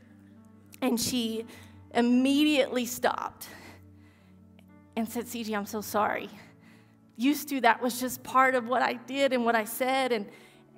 And 0.81 0.99
she 0.99 1.45
immediately 1.95 2.87
stopped 2.87 3.49
and 4.97 5.07
said, 5.07 5.27
Cigi, 5.27 5.57
I'm 5.57 5.67
so 5.67 5.83
sorry. 5.83 6.31
Used 7.17 7.51
to, 7.51 7.61
that 7.61 7.83
was 7.83 8.01
just 8.01 8.23
part 8.23 8.55
of 8.55 8.67
what 8.67 8.81
I 8.81 8.95
did 8.95 9.35
and 9.35 9.45
what 9.45 9.55
I 9.55 9.65
said. 9.65 10.13
And, 10.13 10.27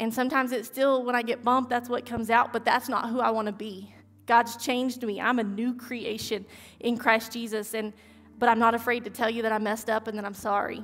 and 0.00 0.12
sometimes 0.12 0.50
it's 0.50 0.66
still, 0.66 1.04
when 1.04 1.14
I 1.14 1.22
get 1.22 1.44
bumped, 1.44 1.70
that's 1.70 1.88
what 1.88 2.04
comes 2.04 2.28
out, 2.28 2.52
but 2.52 2.64
that's 2.64 2.88
not 2.88 3.08
who 3.08 3.20
I 3.20 3.30
want 3.30 3.46
to 3.46 3.52
be. 3.52 3.94
God's 4.26 4.56
changed 4.56 5.02
me. 5.04 5.20
I'm 5.20 5.38
a 5.38 5.44
new 5.44 5.74
creation 5.74 6.44
in 6.80 6.98
Christ 6.98 7.32
Jesus. 7.32 7.74
And, 7.74 7.92
but 8.38 8.48
I'm 8.48 8.58
not 8.58 8.74
afraid 8.74 9.04
to 9.04 9.10
tell 9.10 9.30
you 9.30 9.42
that 9.42 9.52
I 9.52 9.58
messed 9.58 9.88
up 9.88 10.08
and 10.08 10.18
that 10.18 10.24
I'm 10.24 10.34
sorry. 10.34 10.82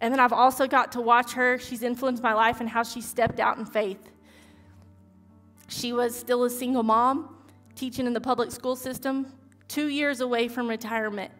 And 0.00 0.12
then 0.12 0.20
I've 0.20 0.32
also 0.32 0.66
got 0.66 0.92
to 0.92 1.00
watch 1.00 1.32
her. 1.32 1.58
She's 1.58 1.82
influenced 1.82 2.22
my 2.22 2.34
life 2.34 2.60
and 2.60 2.68
how 2.68 2.82
she 2.82 3.00
stepped 3.00 3.40
out 3.40 3.58
in 3.58 3.64
faith. 3.64 4.10
She 5.68 5.92
was 5.92 6.14
still 6.14 6.44
a 6.44 6.50
single 6.50 6.82
mom, 6.82 7.36
teaching 7.74 8.06
in 8.06 8.12
the 8.12 8.20
public 8.20 8.50
school 8.50 8.76
system, 8.76 9.32
two 9.68 9.88
years 9.88 10.20
away 10.20 10.48
from 10.48 10.68
retirement, 10.68 11.32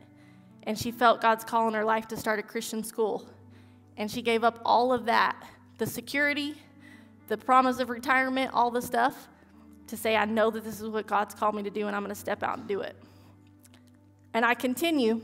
and 0.63 0.79
she 0.79 0.91
felt 0.91 1.21
God's 1.21 1.45
call 1.45 1.69
in 1.69 1.75
her 1.75 1.85
life 1.85 2.09
to 2.09 2.17
start 2.17 2.39
a 2.39 2.43
Christian 2.43 2.83
school. 2.83 3.29
And 3.97 4.11
she 4.11 4.23
gave 4.23 4.45
up 4.45 4.61
all 4.65 4.93
of 4.93 5.05
that 5.07 5.37
the 5.79 5.87
security, 5.87 6.55
the 7.29 7.37
promise 7.37 7.81
of 7.81 7.91
retirement, 7.91 8.51
all 8.55 8.71
the 8.71 8.81
stuff 8.83 9.29
to 9.89 9.97
say, 9.97 10.17
I 10.17 10.25
know 10.25 10.51
that 10.51 10.65
this 10.65 10.81
is 10.81 10.89
what 10.89 11.07
God's 11.07 11.35
called 11.35 11.55
me 11.55 11.63
to 11.65 11.71
do, 11.71 11.87
and 11.87 11.95
I'm 11.95 12.03
going 12.03 12.15
to 12.15 12.21
step 12.21 12.43
out 12.43 12.59
and 12.59 12.67
do 12.67 12.81
it. 12.81 12.97
And 14.35 14.45
I 14.45 14.55
continue 14.55 15.23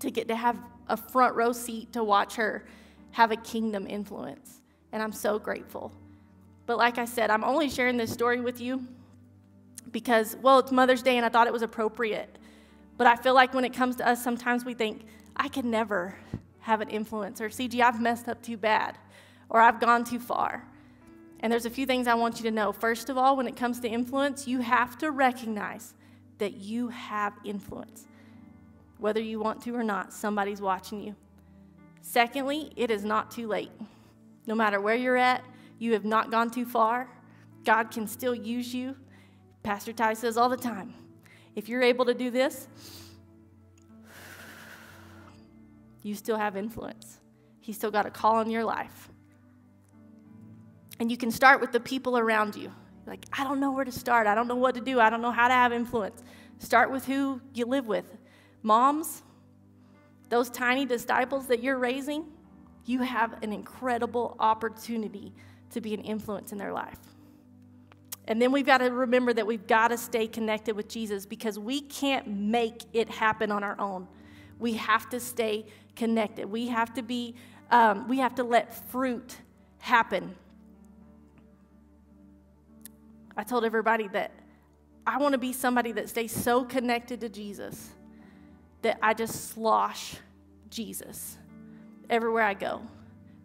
to 0.00 0.10
get 0.10 0.28
to 0.28 0.36
have 0.36 0.58
a 0.88 0.96
front 0.96 1.36
row 1.36 1.52
seat 1.52 1.92
to 1.92 2.02
watch 2.02 2.36
her 2.36 2.66
have 3.12 3.30
a 3.30 3.36
kingdom 3.36 3.86
influence. 3.86 4.62
And 4.92 5.02
I'm 5.02 5.12
so 5.12 5.38
grateful. 5.38 5.92
But 6.66 6.78
like 6.78 6.98
I 6.98 7.04
said, 7.04 7.30
I'm 7.30 7.44
only 7.44 7.68
sharing 7.68 7.96
this 7.96 8.12
story 8.12 8.40
with 8.40 8.60
you 8.60 8.84
because, 9.90 10.36
well, 10.42 10.58
it's 10.58 10.72
Mother's 10.72 11.02
Day 11.02 11.16
and 11.16 11.24
I 11.24 11.28
thought 11.28 11.46
it 11.46 11.52
was 11.52 11.62
appropriate. 11.62 12.38
But 12.96 13.06
I 13.06 13.16
feel 13.16 13.34
like 13.34 13.54
when 13.54 13.64
it 13.64 13.72
comes 13.72 13.96
to 13.96 14.08
us, 14.08 14.22
sometimes 14.22 14.64
we 14.64 14.74
think, 14.74 15.06
I 15.36 15.48
could 15.48 15.64
never 15.64 16.16
have 16.60 16.80
an 16.80 16.88
influence, 16.88 17.40
or 17.40 17.48
Cigi, 17.48 17.80
I've 17.80 18.00
messed 18.00 18.28
up 18.28 18.42
too 18.42 18.56
bad, 18.56 18.98
or 19.50 19.60
I've 19.60 19.78
gone 19.78 20.02
too 20.02 20.18
far. 20.18 20.66
And 21.40 21.52
there's 21.52 21.66
a 21.66 21.70
few 21.70 21.86
things 21.86 22.08
I 22.08 22.14
want 22.14 22.38
you 22.38 22.44
to 22.44 22.50
know. 22.50 22.72
First 22.72 23.10
of 23.10 23.18
all, 23.18 23.36
when 23.36 23.46
it 23.46 23.54
comes 23.54 23.78
to 23.80 23.88
influence, 23.88 24.48
you 24.48 24.60
have 24.60 24.96
to 24.98 25.10
recognize 25.10 25.94
that 26.38 26.54
you 26.54 26.88
have 26.88 27.34
influence. 27.44 28.06
Whether 28.98 29.20
you 29.20 29.40
want 29.40 29.62
to 29.62 29.74
or 29.74 29.82
not, 29.82 30.12
somebody's 30.12 30.60
watching 30.60 31.00
you. 31.00 31.14
Secondly, 32.02 32.72
it 32.76 32.90
is 32.90 33.04
not 33.04 33.30
too 33.30 33.46
late. 33.46 33.72
No 34.46 34.54
matter 34.54 34.80
where 34.80 34.94
you're 34.94 35.16
at, 35.16 35.44
you 35.78 35.92
have 35.92 36.04
not 36.04 36.30
gone 36.30 36.50
too 36.50 36.64
far. 36.64 37.08
God 37.64 37.90
can 37.90 38.06
still 38.06 38.34
use 38.34 38.74
you 38.74 38.96
Pastor 39.66 39.92
Ty 39.92 40.14
says 40.14 40.36
all 40.36 40.48
the 40.48 40.56
time 40.56 40.94
if 41.56 41.68
you're 41.68 41.82
able 41.82 42.04
to 42.04 42.14
do 42.14 42.30
this, 42.30 42.68
you 46.04 46.14
still 46.14 46.36
have 46.36 46.56
influence. 46.56 47.18
He's 47.58 47.74
still 47.74 47.90
got 47.90 48.06
a 48.06 48.10
call 48.10 48.36
on 48.36 48.48
your 48.48 48.62
life. 48.62 49.08
And 51.00 51.10
you 51.10 51.16
can 51.16 51.32
start 51.32 51.60
with 51.60 51.72
the 51.72 51.80
people 51.80 52.16
around 52.16 52.54
you. 52.54 52.70
Like, 53.06 53.24
I 53.32 53.44
don't 53.44 53.60
know 53.60 53.72
where 53.72 53.84
to 53.84 53.92
start. 53.92 54.26
I 54.26 54.34
don't 54.34 54.48
know 54.48 54.56
what 54.56 54.74
to 54.74 54.80
do. 54.80 55.00
I 55.00 55.10
don't 55.10 55.22
know 55.22 55.30
how 55.30 55.48
to 55.48 55.54
have 55.54 55.72
influence. 55.72 56.22
Start 56.58 56.90
with 56.90 57.06
who 57.06 57.40
you 57.54 57.66
live 57.66 57.86
with. 57.86 58.16
Moms, 58.62 59.22
those 60.28 60.50
tiny 60.50 60.84
disciples 60.84 61.46
that 61.46 61.62
you're 61.62 61.78
raising, 61.78 62.24
you 62.84 63.00
have 63.02 63.42
an 63.42 63.52
incredible 63.52 64.36
opportunity 64.40 65.32
to 65.70 65.80
be 65.80 65.94
an 65.94 66.00
influence 66.00 66.52
in 66.52 66.58
their 66.58 66.72
life. 66.72 66.98
And 68.28 68.42
then 68.42 68.50
we've 68.50 68.66
got 68.66 68.78
to 68.78 68.86
remember 68.86 69.32
that 69.32 69.46
we've 69.46 69.66
got 69.66 69.88
to 69.88 69.98
stay 69.98 70.26
connected 70.26 70.74
with 70.74 70.88
Jesus 70.88 71.26
because 71.26 71.58
we 71.58 71.80
can't 71.80 72.26
make 72.26 72.82
it 72.92 73.08
happen 73.08 73.52
on 73.52 73.62
our 73.62 73.78
own. 73.80 74.08
We 74.58 74.74
have 74.74 75.08
to 75.10 75.20
stay 75.20 75.66
connected. 75.94 76.46
We 76.46 76.66
have 76.68 76.92
to 76.94 77.02
be, 77.02 77.36
um, 77.70 78.08
we 78.08 78.18
have 78.18 78.34
to 78.36 78.44
let 78.44 78.74
fruit 78.90 79.36
happen. 79.78 80.34
I 83.36 83.44
told 83.44 83.64
everybody 83.64 84.08
that 84.08 84.32
I 85.06 85.18
want 85.18 85.32
to 85.32 85.38
be 85.38 85.52
somebody 85.52 85.92
that 85.92 86.08
stays 86.08 86.32
so 86.32 86.64
connected 86.64 87.20
to 87.20 87.28
Jesus 87.28 87.90
that 88.82 88.98
I 89.02 89.14
just 89.14 89.50
slosh 89.50 90.16
Jesus 90.70 91.38
everywhere 92.10 92.42
I 92.42 92.54
go. 92.54 92.82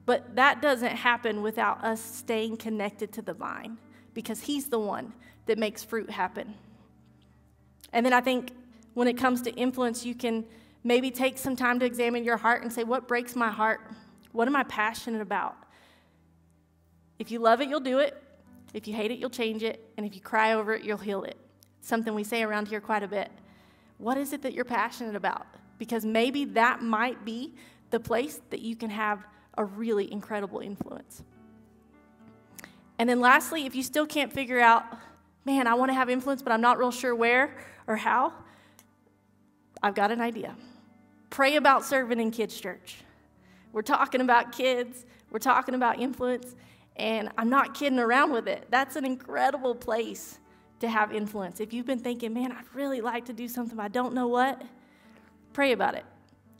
But 0.05 0.35
that 0.35 0.61
doesn't 0.61 0.95
happen 0.95 1.41
without 1.41 1.83
us 1.83 2.01
staying 2.01 2.57
connected 2.57 3.11
to 3.13 3.21
the 3.21 3.33
vine 3.33 3.77
because 4.13 4.41
He's 4.41 4.67
the 4.67 4.79
one 4.79 5.13
that 5.45 5.57
makes 5.57 5.83
fruit 5.83 6.09
happen. 6.09 6.53
And 7.93 8.05
then 8.05 8.13
I 8.13 8.21
think 8.21 8.51
when 8.93 9.07
it 9.07 9.17
comes 9.17 9.41
to 9.43 9.51
influence, 9.51 10.05
you 10.05 10.15
can 10.15 10.45
maybe 10.83 11.11
take 11.11 11.37
some 11.37 11.55
time 11.55 11.79
to 11.79 11.85
examine 11.85 12.23
your 12.23 12.37
heart 12.37 12.63
and 12.63 12.71
say, 12.71 12.83
What 12.83 13.07
breaks 13.07 13.35
my 13.35 13.49
heart? 13.49 13.81
What 14.31 14.47
am 14.47 14.55
I 14.55 14.63
passionate 14.63 15.21
about? 15.21 15.55
If 17.19 17.29
you 17.31 17.39
love 17.39 17.61
it, 17.61 17.69
you'll 17.69 17.79
do 17.79 17.99
it. 17.99 18.21
If 18.73 18.87
you 18.87 18.93
hate 18.93 19.11
it, 19.11 19.19
you'll 19.19 19.29
change 19.29 19.63
it. 19.63 19.91
And 19.97 20.05
if 20.05 20.15
you 20.15 20.21
cry 20.21 20.53
over 20.53 20.73
it, 20.73 20.83
you'll 20.83 20.97
heal 20.97 21.23
it. 21.23 21.37
Something 21.81 22.13
we 22.13 22.23
say 22.23 22.43
around 22.43 22.67
here 22.67 22.79
quite 22.81 23.03
a 23.03 23.07
bit. 23.07 23.31
What 23.97 24.17
is 24.17 24.33
it 24.33 24.41
that 24.43 24.53
you're 24.53 24.65
passionate 24.65 25.15
about? 25.15 25.45
Because 25.77 26.05
maybe 26.05 26.45
that 26.45 26.81
might 26.81 27.25
be 27.25 27.53
the 27.89 27.99
place 27.99 28.39
that 28.49 28.61
you 28.61 28.75
can 28.75 28.89
have 28.89 29.25
a 29.57 29.65
really 29.65 30.11
incredible 30.11 30.59
influence. 30.59 31.23
And 32.97 33.09
then 33.09 33.19
lastly, 33.19 33.65
if 33.65 33.75
you 33.75 33.83
still 33.83 34.05
can't 34.05 34.31
figure 34.31 34.59
out, 34.59 34.85
man, 35.43 35.67
I 35.67 35.73
want 35.73 35.89
to 35.89 35.95
have 35.95 36.09
influence, 36.09 36.41
but 36.41 36.51
I'm 36.51 36.61
not 36.61 36.77
real 36.77 36.91
sure 36.91 37.15
where 37.15 37.57
or 37.87 37.95
how, 37.95 38.33
I've 39.83 39.95
got 39.95 40.11
an 40.11 40.21
idea. 40.21 40.55
Pray 41.29 41.55
about 41.55 41.83
serving 41.83 42.19
in 42.19 42.31
kids' 42.31 42.59
church. 42.59 42.97
We're 43.73 43.81
talking 43.81 44.21
about 44.21 44.51
kids, 44.51 45.05
we're 45.31 45.39
talking 45.39 45.75
about 45.75 45.99
influence, 45.99 46.55
and 47.01 47.29
I'm 47.35 47.49
not 47.49 47.73
kidding 47.73 47.97
around 47.97 48.31
with 48.31 48.47
it. 48.47 48.67
That's 48.69 48.95
an 48.95 49.05
incredible 49.05 49.73
place 49.73 50.37
to 50.81 50.87
have 50.87 51.11
influence. 51.11 51.59
If 51.59 51.73
you've 51.73 51.87
been 51.87 51.99
thinking, 51.99 52.31
man, 52.31 52.51
I'd 52.51 52.75
really 52.75 53.01
like 53.01 53.25
to 53.25 53.33
do 53.33 53.47
something, 53.47 53.79
I 53.79 53.87
don't 53.87 54.13
know 54.13 54.27
what, 54.27 54.61
pray 55.51 55.71
about 55.71 55.95
it 55.95 56.05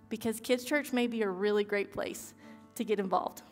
because 0.10 0.40
kids' 0.40 0.64
church 0.64 0.94
may 0.94 1.06
be 1.06 1.22
a 1.22 1.30
really 1.30 1.64
great 1.64 1.94
place 1.94 2.34
to 2.74 2.84
get 2.84 3.00
involved. 3.00 3.44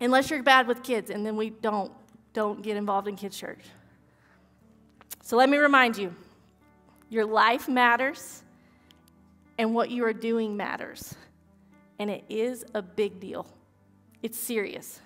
Unless 0.00 0.30
you're 0.30 0.42
bad 0.42 0.66
with 0.66 0.82
kids, 0.82 1.10
and 1.10 1.24
then 1.24 1.36
we 1.36 1.50
don't 1.50 1.92
don't 2.32 2.62
get 2.62 2.76
involved 2.76 3.06
in 3.08 3.16
kids' 3.16 3.36
church. 3.36 3.64
So 5.22 5.36
let 5.36 5.50
me 5.50 5.58
remind 5.58 5.98
you 5.98 6.14
your 7.10 7.26
life 7.26 7.68
matters, 7.68 8.42
and 9.58 9.74
what 9.74 9.90
you 9.90 10.04
are 10.06 10.14
doing 10.14 10.56
matters. 10.56 11.14
And 11.98 12.08
it 12.08 12.24
is 12.30 12.64
a 12.72 12.80
big 12.80 13.20
deal, 13.20 13.46
it's 14.22 14.38
serious, 14.38 15.00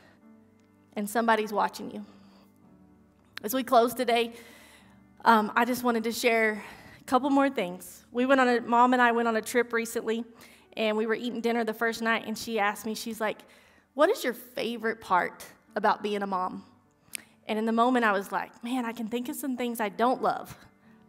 and 0.97 1.09
somebody's 1.09 1.53
watching 1.53 1.91
you. 1.91 2.05
As 3.43 3.55
we 3.55 3.63
close 3.63 3.95
today, 3.95 4.33
um, 5.25 5.53
I 5.55 5.65
just 5.65 5.83
wanted 5.85 6.05
to 6.05 6.13
share 6.13 6.63
a 7.01 7.05
couple 7.05 7.31
more 7.31 7.51
things. 7.51 8.05
We 8.13 8.27
went 8.27 8.41
on 8.41 8.49
a, 8.49 8.61
mom 8.61 8.93
and 8.93 9.03
I 9.03 9.13
went 9.13 9.29
on 9.29 9.37
a 9.37 9.43
trip 9.43 9.73
recently, 9.73 10.25
and 10.77 10.97
we 10.97 11.07
were 11.07 11.15
eating 11.15 11.41
dinner 11.41 11.65
the 11.65 11.75
first 11.75 12.03
night, 12.03 12.25
and 12.27 12.37
she 12.37 12.59
asked 12.59 12.87
me, 12.87 12.95
she's 12.95 13.21
like, 13.21 13.39
what 13.95 14.11
is 14.11 14.25
your 14.25 14.35
favorite 14.35 15.01
part 15.01 15.45
about 15.77 16.03
being 16.03 16.23
a 16.23 16.27
mom? 16.27 16.65
And 17.47 17.59
in 17.59 17.67
the 17.67 17.73
moment, 17.73 18.05
I 18.05 18.13
was 18.13 18.33
like, 18.33 18.65
man, 18.65 18.85
I 18.85 18.93
can 18.93 19.09
think 19.09 19.29
of 19.29 19.37
some 19.37 19.57
things 19.57 19.81
I 19.81 19.89
don't 19.89 20.23
love. 20.23 20.57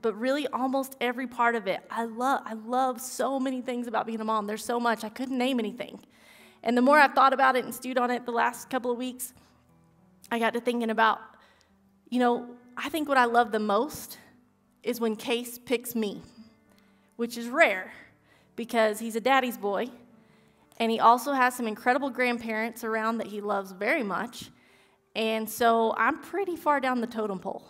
But 0.02 0.20
really, 0.20 0.48
almost 0.48 0.96
every 1.02 1.26
part 1.26 1.56
of 1.56 1.68
it, 1.68 1.80
I 1.90 2.06
love. 2.06 2.42
I 2.46 2.54
love 2.54 3.02
so 3.02 3.40
many 3.40 3.62
things 3.62 3.88
about 3.88 4.06
being 4.06 4.22
a 4.22 4.26
mom. 4.26 4.46
There's 4.46 4.64
so 4.64 4.80
much, 4.80 5.04
I 5.04 5.10
couldn't 5.10 5.38
name 5.38 5.60
anything. 5.60 6.00
And 6.62 6.78
the 6.78 6.82
more 6.82 7.00
I've 7.00 7.14
thought 7.14 7.34
about 7.34 7.56
it 7.56 7.66
and 7.66 7.74
stewed 7.74 7.98
on 7.98 8.12
it 8.12 8.26
the 8.26 8.32
last 8.32 8.70
couple 8.70 8.92
of 8.92 8.98
weeks, 8.98 9.34
I 10.32 10.40
got 10.40 10.54
to 10.54 10.60
thinking 10.60 10.90
about, 10.90 11.20
you 12.10 12.20
know, 12.20 12.50
I 12.76 12.90
think 12.90 13.08
what 13.08 13.18
I 13.18 13.26
love 13.26 13.52
the 13.52 13.60
most 13.60 14.18
is 14.84 15.00
when 15.00 15.16
Case 15.16 15.58
picks 15.58 15.96
me, 15.96 16.22
which 17.16 17.38
is 17.38 17.48
rare 17.48 17.92
because 18.56 19.00
he's 19.00 19.16
a 19.16 19.22
daddy's 19.22 19.58
boy 19.58 19.90
and 20.78 20.92
he 20.92 21.00
also 21.00 21.32
has 21.34 21.56
some 21.56 21.68
incredible 21.68 22.10
grandparents 22.10 22.84
around 22.84 23.18
that 23.20 23.28
he 23.28 23.40
loves 23.42 23.72
very 23.72 24.04
much. 24.04 24.52
And 25.16 25.50
so 25.50 25.94
I'm 25.98 26.20
pretty 26.20 26.56
far 26.56 26.82
down 26.82 27.00
the 27.00 27.08
totem 27.08 27.40
pole. 27.40 27.66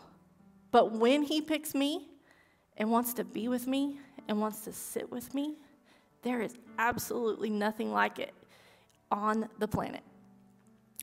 But 0.71 0.91
when 0.91 1.21
he 1.21 1.41
picks 1.41 1.75
me 1.75 2.09
and 2.77 2.89
wants 2.89 3.13
to 3.13 3.23
be 3.23 3.47
with 3.47 3.67
me 3.67 3.99
and 4.27 4.41
wants 4.41 4.61
to 4.61 4.73
sit 4.73 5.11
with 5.11 5.33
me, 5.33 5.55
There 6.25 6.41
is 6.41 6.57
absolutely 6.79 7.51
nothing 7.51 7.91
like 7.93 8.17
it 8.17 8.33
on 9.11 9.47
the 9.59 9.67
planet. 9.67 10.01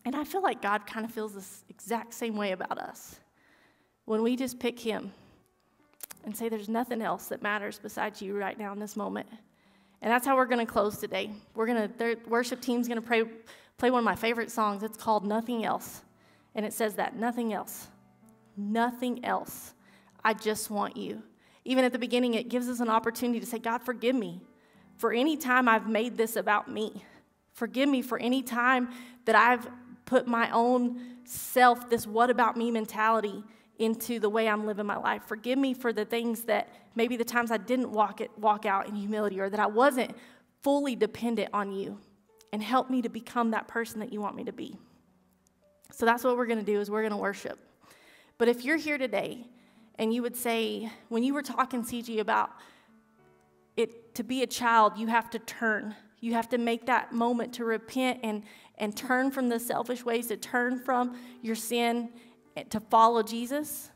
And 0.04 0.16
I 0.16 0.24
feel 0.24 0.42
like 0.42 0.60
God 0.60 0.86
kind 0.86 1.04
of 1.04 1.12
feels 1.12 1.34
this 1.34 1.64
exact 1.68 2.14
same 2.14 2.36
way 2.36 2.52
about 2.52 2.78
us. 2.78 3.20
When 4.04 4.22
we 4.22 4.36
just 4.36 4.58
pick 4.58 4.78
Him 4.78 5.12
and 6.24 6.36
say, 6.36 6.48
There's 6.48 6.68
nothing 6.68 7.02
else 7.02 7.26
that 7.26 7.42
matters 7.42 7.78
besides 7.78 8.20
you 8.20 8.36
right 8.36 8.58
now 8.58 8.72
in 8.72 8.78
this 8.78 8.96
moment. 8.96 9.28
And 10.00 10.10
that's 10.10 10.26
how 10.26 10.36
we're 10.36 10.46
going 10.46 10.64
to 10.64 10.70
close 10.70 10.98
today. 10.98 11.30
We're 11.54 11.66
going 11.66 11.88
to, 11.88 11.96
the 11.96 12.18
worship 12.28 12.60
team's 12.60 12.88
going 12.88 13.00
to 13.00 13.06
pray, 13.06 13.22
play 13.78 13.90
one 13.90 14.00
of 14.00 14.04
my 14.04 14.16
favorite 14.16 14.50
songs. 14.50 14.82
It's 14.82 14.98
called 14.98 15.24
Nothing 15.24 15.64
Else. 15.64 16.02
And 16.56 16.66
it 16.66 16.72
says 16.72 16.96
that 16.96 17.16
nothing 17.16 17.52
else, 17.52 17.86
nothing 18.56 19.24
else. 19.24 19.74
I 20.24 20.34
just 20.34 20.70
want 20.70 20.96
you. 20.96 21.22
Even 21.64 21.84
at 21.84 21.92
the 21.92 21.98
beginning, 21.98 22.34
it 22.34 22.48
gives 22.48 22.68
us 22.68 22.80
an 22.80 22.88
opportunity 22.88 23.40
to 23.40 23.46
say, 23.46 23.58
God, 23.58 23.82
forgive 23.82 24.16
me 24.16 24.40
for 24.96 25.12
any 25.12 25.36
time 25.36 25.68
I've 25.68 25.88
made 25.88 26.16
this 26.16 26.36
about 26.36 26.70
me. 26.70 27.04
Forgive 27.52 27.88
me 27.88 28.02
for 28.02 28.18
any 28.18 28.42
time 28.42 28.90
that 29.24 29.34
I've 29.34 29.68
put 30.04 30.26
my 30.26 30.50
own 30.50 31.00
self, 31.24 31.88
this 31.88 32.06
what 32.06 32.30
about 32.30 32.56
me 32.56 32.70
mentality, 32.70 33.44
into 33.78 34.20
the 34.20 34.28
way 34.28 34.48
I'm 34.48 34.66
living 34.66 34.86
my 34.86 34.96
life. 34.96 35.22
Forgive 35.26 35.58
me 35.58 35.74
for 35.74 35.92
the 35.92 36.04
things 36.04 36.42
that 36.44 36.68
maybe 36.94 37.16
the 37.16 37.24
times 37.24 37.50
I 37.50 37.56
didn't 37.56 37.90
walk, 37.90 38.20
it, 38.20 38.30
walk 38.38 38.66
out 38.66 38.88
in 38.88 38.94
humility 38.94 39.40
or 39.40 39.48
that 39.50 39.60
I 39.60 39.66
wasn't 39.66 40.14
fully 40.62 40.94
dependent 40.94 41.50
on 41.52 41.72
you. 41.72 41.98
And 42.52 42.62
help 42.62 42.90
me 42.90 43.00
to 43.00 43.08
become 43.08 43.52
that 43.52 43.66
person 43.66 44.00
that 44.00 44.12
you 44.12 44.20
want 44.20 44.36
me 44.36 44.44
to 44.44 44.52
be. 44.52 44.76
So 45.90 46.04
that's 46.04 46.22
what 46.22 46.36
we're 46.36 46.46
going 46.46 46.58
to 46.58 46.64
do 46.64 46.80
is 46.80 46.90
we're 46.90 47.00
going 47.00 47.12
to 47.12 47.16
worship. 47.16 47.58
But 48.36 48.48
if 48.48 48.62
you're 48.62 48.76
here 48.76 48.98
today 48.98 49.46
and 49.98 50.12
you 50.12 50.20
would 50.20 50.36
say, 50.36 50.90
when 51.08 51.22
you 51.22 51.32
were 51.32 51.42
talking, 51.42 51.82
Cigi, 51.82 52.20
about 52.20 52.50
it 53.76 54.14
to 54.16 54.22
be 54.22 54.42
a 54.42 54.46
child, 54.46 54.98
you 54.98 55.06
have 55.06 55.30
to 55.30 55.38
turn. 55.38 55.94
You 56.22 56.32
have 56.34 56.48
to 56.50 56.58
make 56.58 56.86
that 56.86 57.12
moment 57.12 57.52
to 57.54 57.64
repent 57.64 58.20
and, 58.22 58.44
and 58.78 58.96
turn 58.96 59.30
from 59.30 59.48
the 59.48 59.58
selfish 59.58 60.04
ways, 60.04 60.28
to 60.28 60.36
turn 60.38 60.78
from 60.78 61.18
your 61.42 61.56
sin, 61.56 62.10
to 62.70 62.80
follow 62.80 63.22
Jesus. 63.22 63.90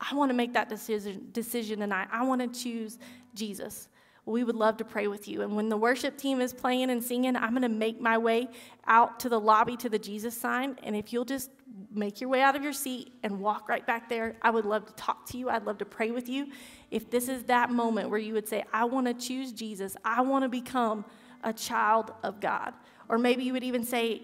I 0.00 0.14
want 0.14 0.30
to 0.30 0.34
make 0.34 0.54
that 0.54 0.68
decision, 0.68 1.28
decision 1.30 1.80
tonight. 1.80 2.08
I 2.10 2.24
want 2.24 2.40
to 2.40 2.60
choose 2.60 2.98
Jesus 3.34 3.88
we 4.28 4.44
would 4.44 4.56
love 4.56 4.76
to 4.76 4.84
pray 4.84 5.08
with 5.08 5.26
you. 5.26 5.42
And 5.42 5.56
when 5.56 5.68
the 5.68 5.76
worship 5.76 6.18
team 6.18 6.40
is 6.40 6.52
playing 6.52 6.90
and 6.90 7.02
singing, 7.02 7.34
I'm 7.34 7.50
going 7.50 7.62
to 7.62 7.68
make 7.68 8.00
my 8.00 8.18
way 8.18 8.48
out 8.86 9.20
to 9.20 9.28
the 9.28 9.40
lobby 9.40 9.76
to 9.78 9.88
the 9.88 9.98
Jesus 9.98 10.38
sign. 10.38 10.76
And 10.82 10.94
if 10.94 11.12
you'll 11.12 11.24
just 11.24 11.50
make 11.92 12.20
your 12.20 12.28
way 12.28 12.42
out 12.42 12.54
of 12.54 12.62
your 12.62 12.72
seat 12.72 13.14
and 13.22 13.40
walk 13.40 13.68
right 13.68 13.86
back 13.86 14.08
there, 14.08 14.36
I 14.42 14.50
would 14.50 14.66
love 14.66 14.84
to 14.86 14.92
talk 14.94 15.26
to 15.30 15.38
you. 15.38 15.48
I'd 15.48 15.64
love 15.64 15.78
to 15.78 15.86
pray 15.86 16.10
with 16.10 16.28
you. 16.28 16.48
If 16.90 17.10
this 17.10 17.28
is 17.28 17.44
that 17.44 17.70
moment 17.70 18.10
where 18.10 18.18
you 18.18 18.34
would 18.34 18.46
say, 18.46 18.64
I 18.72 18.84
want 18.84 19.06
to 19.06 19.14
choose 19.14 19.52
Jesus, 19.52 19.96
I 20.04 20.20
want 20.20 20.44
to 20.44 20.48
become 20.48 21.06
a 21.44 21.52
child 21.52 22.12
of 22.22 22.40
God. 22.40 22.74
Or 23.08 23.18
maybe 23.18 23.44
you 23.44 23.52
would 23.52 23.64
even 23.64 23.84
say, 23.84 24.22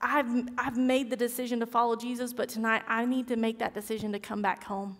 I've, 0.00 0.26
I've 0.58 0.76
made 0.76 1.10
the 1.10 1.16
decision 1.16 1.60
to 1.60 1.66
follow 1.66 1.96
Jesus, 1.96 2.32
but 2.32 2.48
tonight 2.48 2.82
I 2.86 3.06
need 3.06 3.28
to 3.28 3.36
make 3.36 3.58
that 3.60 3.74
decision 3.74 4.12
to 4.12 4.18
come 4.18 4.42
back 4.42 4.64
home. 4.64 4.96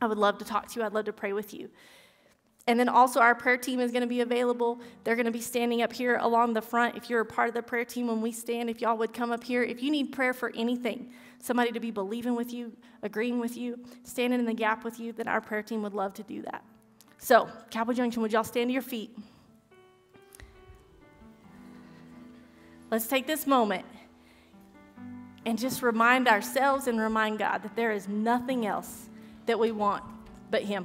I 0.00 0.06
would 0.06 0.18
love 0.18 0.38
to 0.38 0.44
talk 0.44 0.68
to 0.68 0.80
you. 0.80 0.86
I'd 0.86 0.92
love 0.92 1.04
to 1.06 1.12
pray 1.12 1.32
with 1.32 1.52
you. 1.54 1.70
And 2.68 2.78
then 2.78 2.88
also, 2.88 3.18
our 3.18 3.34
prayer 3.34 3.56
team 3.56 3.80
is 3.80 3.90
going 3.90 4.02
to 4.02 4.08
be 4.08 4.20
available. 4.20 4.80
They're 5.02 5.16
going 5.16 5.26
to 5.26 5.32
be 5.32 5.40
standing 5.40 5.82
up 5.82 5.92
here 5.92 6.16
along 6.20 6.52
the 6.52 6.62
front. 6.62 6.96
If 6.96 7.10
you're 7.10 7.20
a 7.20 7.26
part 7.26 7.48
of 7.48 7.54
the 7.54 7.62
prayer 7.62 7.84
team 7.84 8.06
when 8.06 8.20
we 8.20 8.30
stand, 8.30 8.70
if 8.70 8.80
y'all 8.80 8.96
would 8.98 9.12
come 9.12 9.32
up 9.32 9.42
here. 9.42 9.64
If 9.64 9.82
you 9.82 9.90
need 9.90 10.12
prayer 10.12 10.32
for 10.32 10.52
anything, 10.54 11.12
somebody 11.40 11.72
to 11.72 11.80
be 11.80 11.90
believing 11.90 12.36
with 12.36 12.52
you, 12.52 12.72
agreeing 13.02 13.40
with 13.40 13.56
you, 13.56 13.80
standing 14.04 14.38
in 14.38 14.46
the 14.46 14.54
gap 14.54 14.84
with 14.84 15.00
you, 15.00 15.12
then 15.12 15.26
our 15.26 15.40
prayer 15.40 15.62
team 15.62 15.82
would 15.82 15.94
love 15.94 16.14
to 16.14 16.22
do 16.22 16.42
that. 16.42 16.62
So, 17.18 17.48
Cowboy 17.70 17.94
Junction, 17.94 18.22
would 18.22 18.32
y'all 18.32 18.44
stand 18.44 18.68
to 18.68 18.72
your 18.72 18.82
feet? 18.82 19.10
Let's 22.92 23.06
take 23.06 23.26
this 23.26 23.46
moment 23.46 23.86
and 25.46 25.58
just 25.58 25.80
remind 25.80 26.28
ourselves 26.28 26.88
and 26.88 27.00
remind 27.00 27.38
God 27.38 27.62
that 27.62 27.74
there 27.74 27.90
is 27.90 28.06
nothing 28.06 28.66
else 28.66 29.08
that 29.46 29.58
we 29.58 29.72
want 29.72 30.04
but 30.50 30.62
Him. 30.64 30.84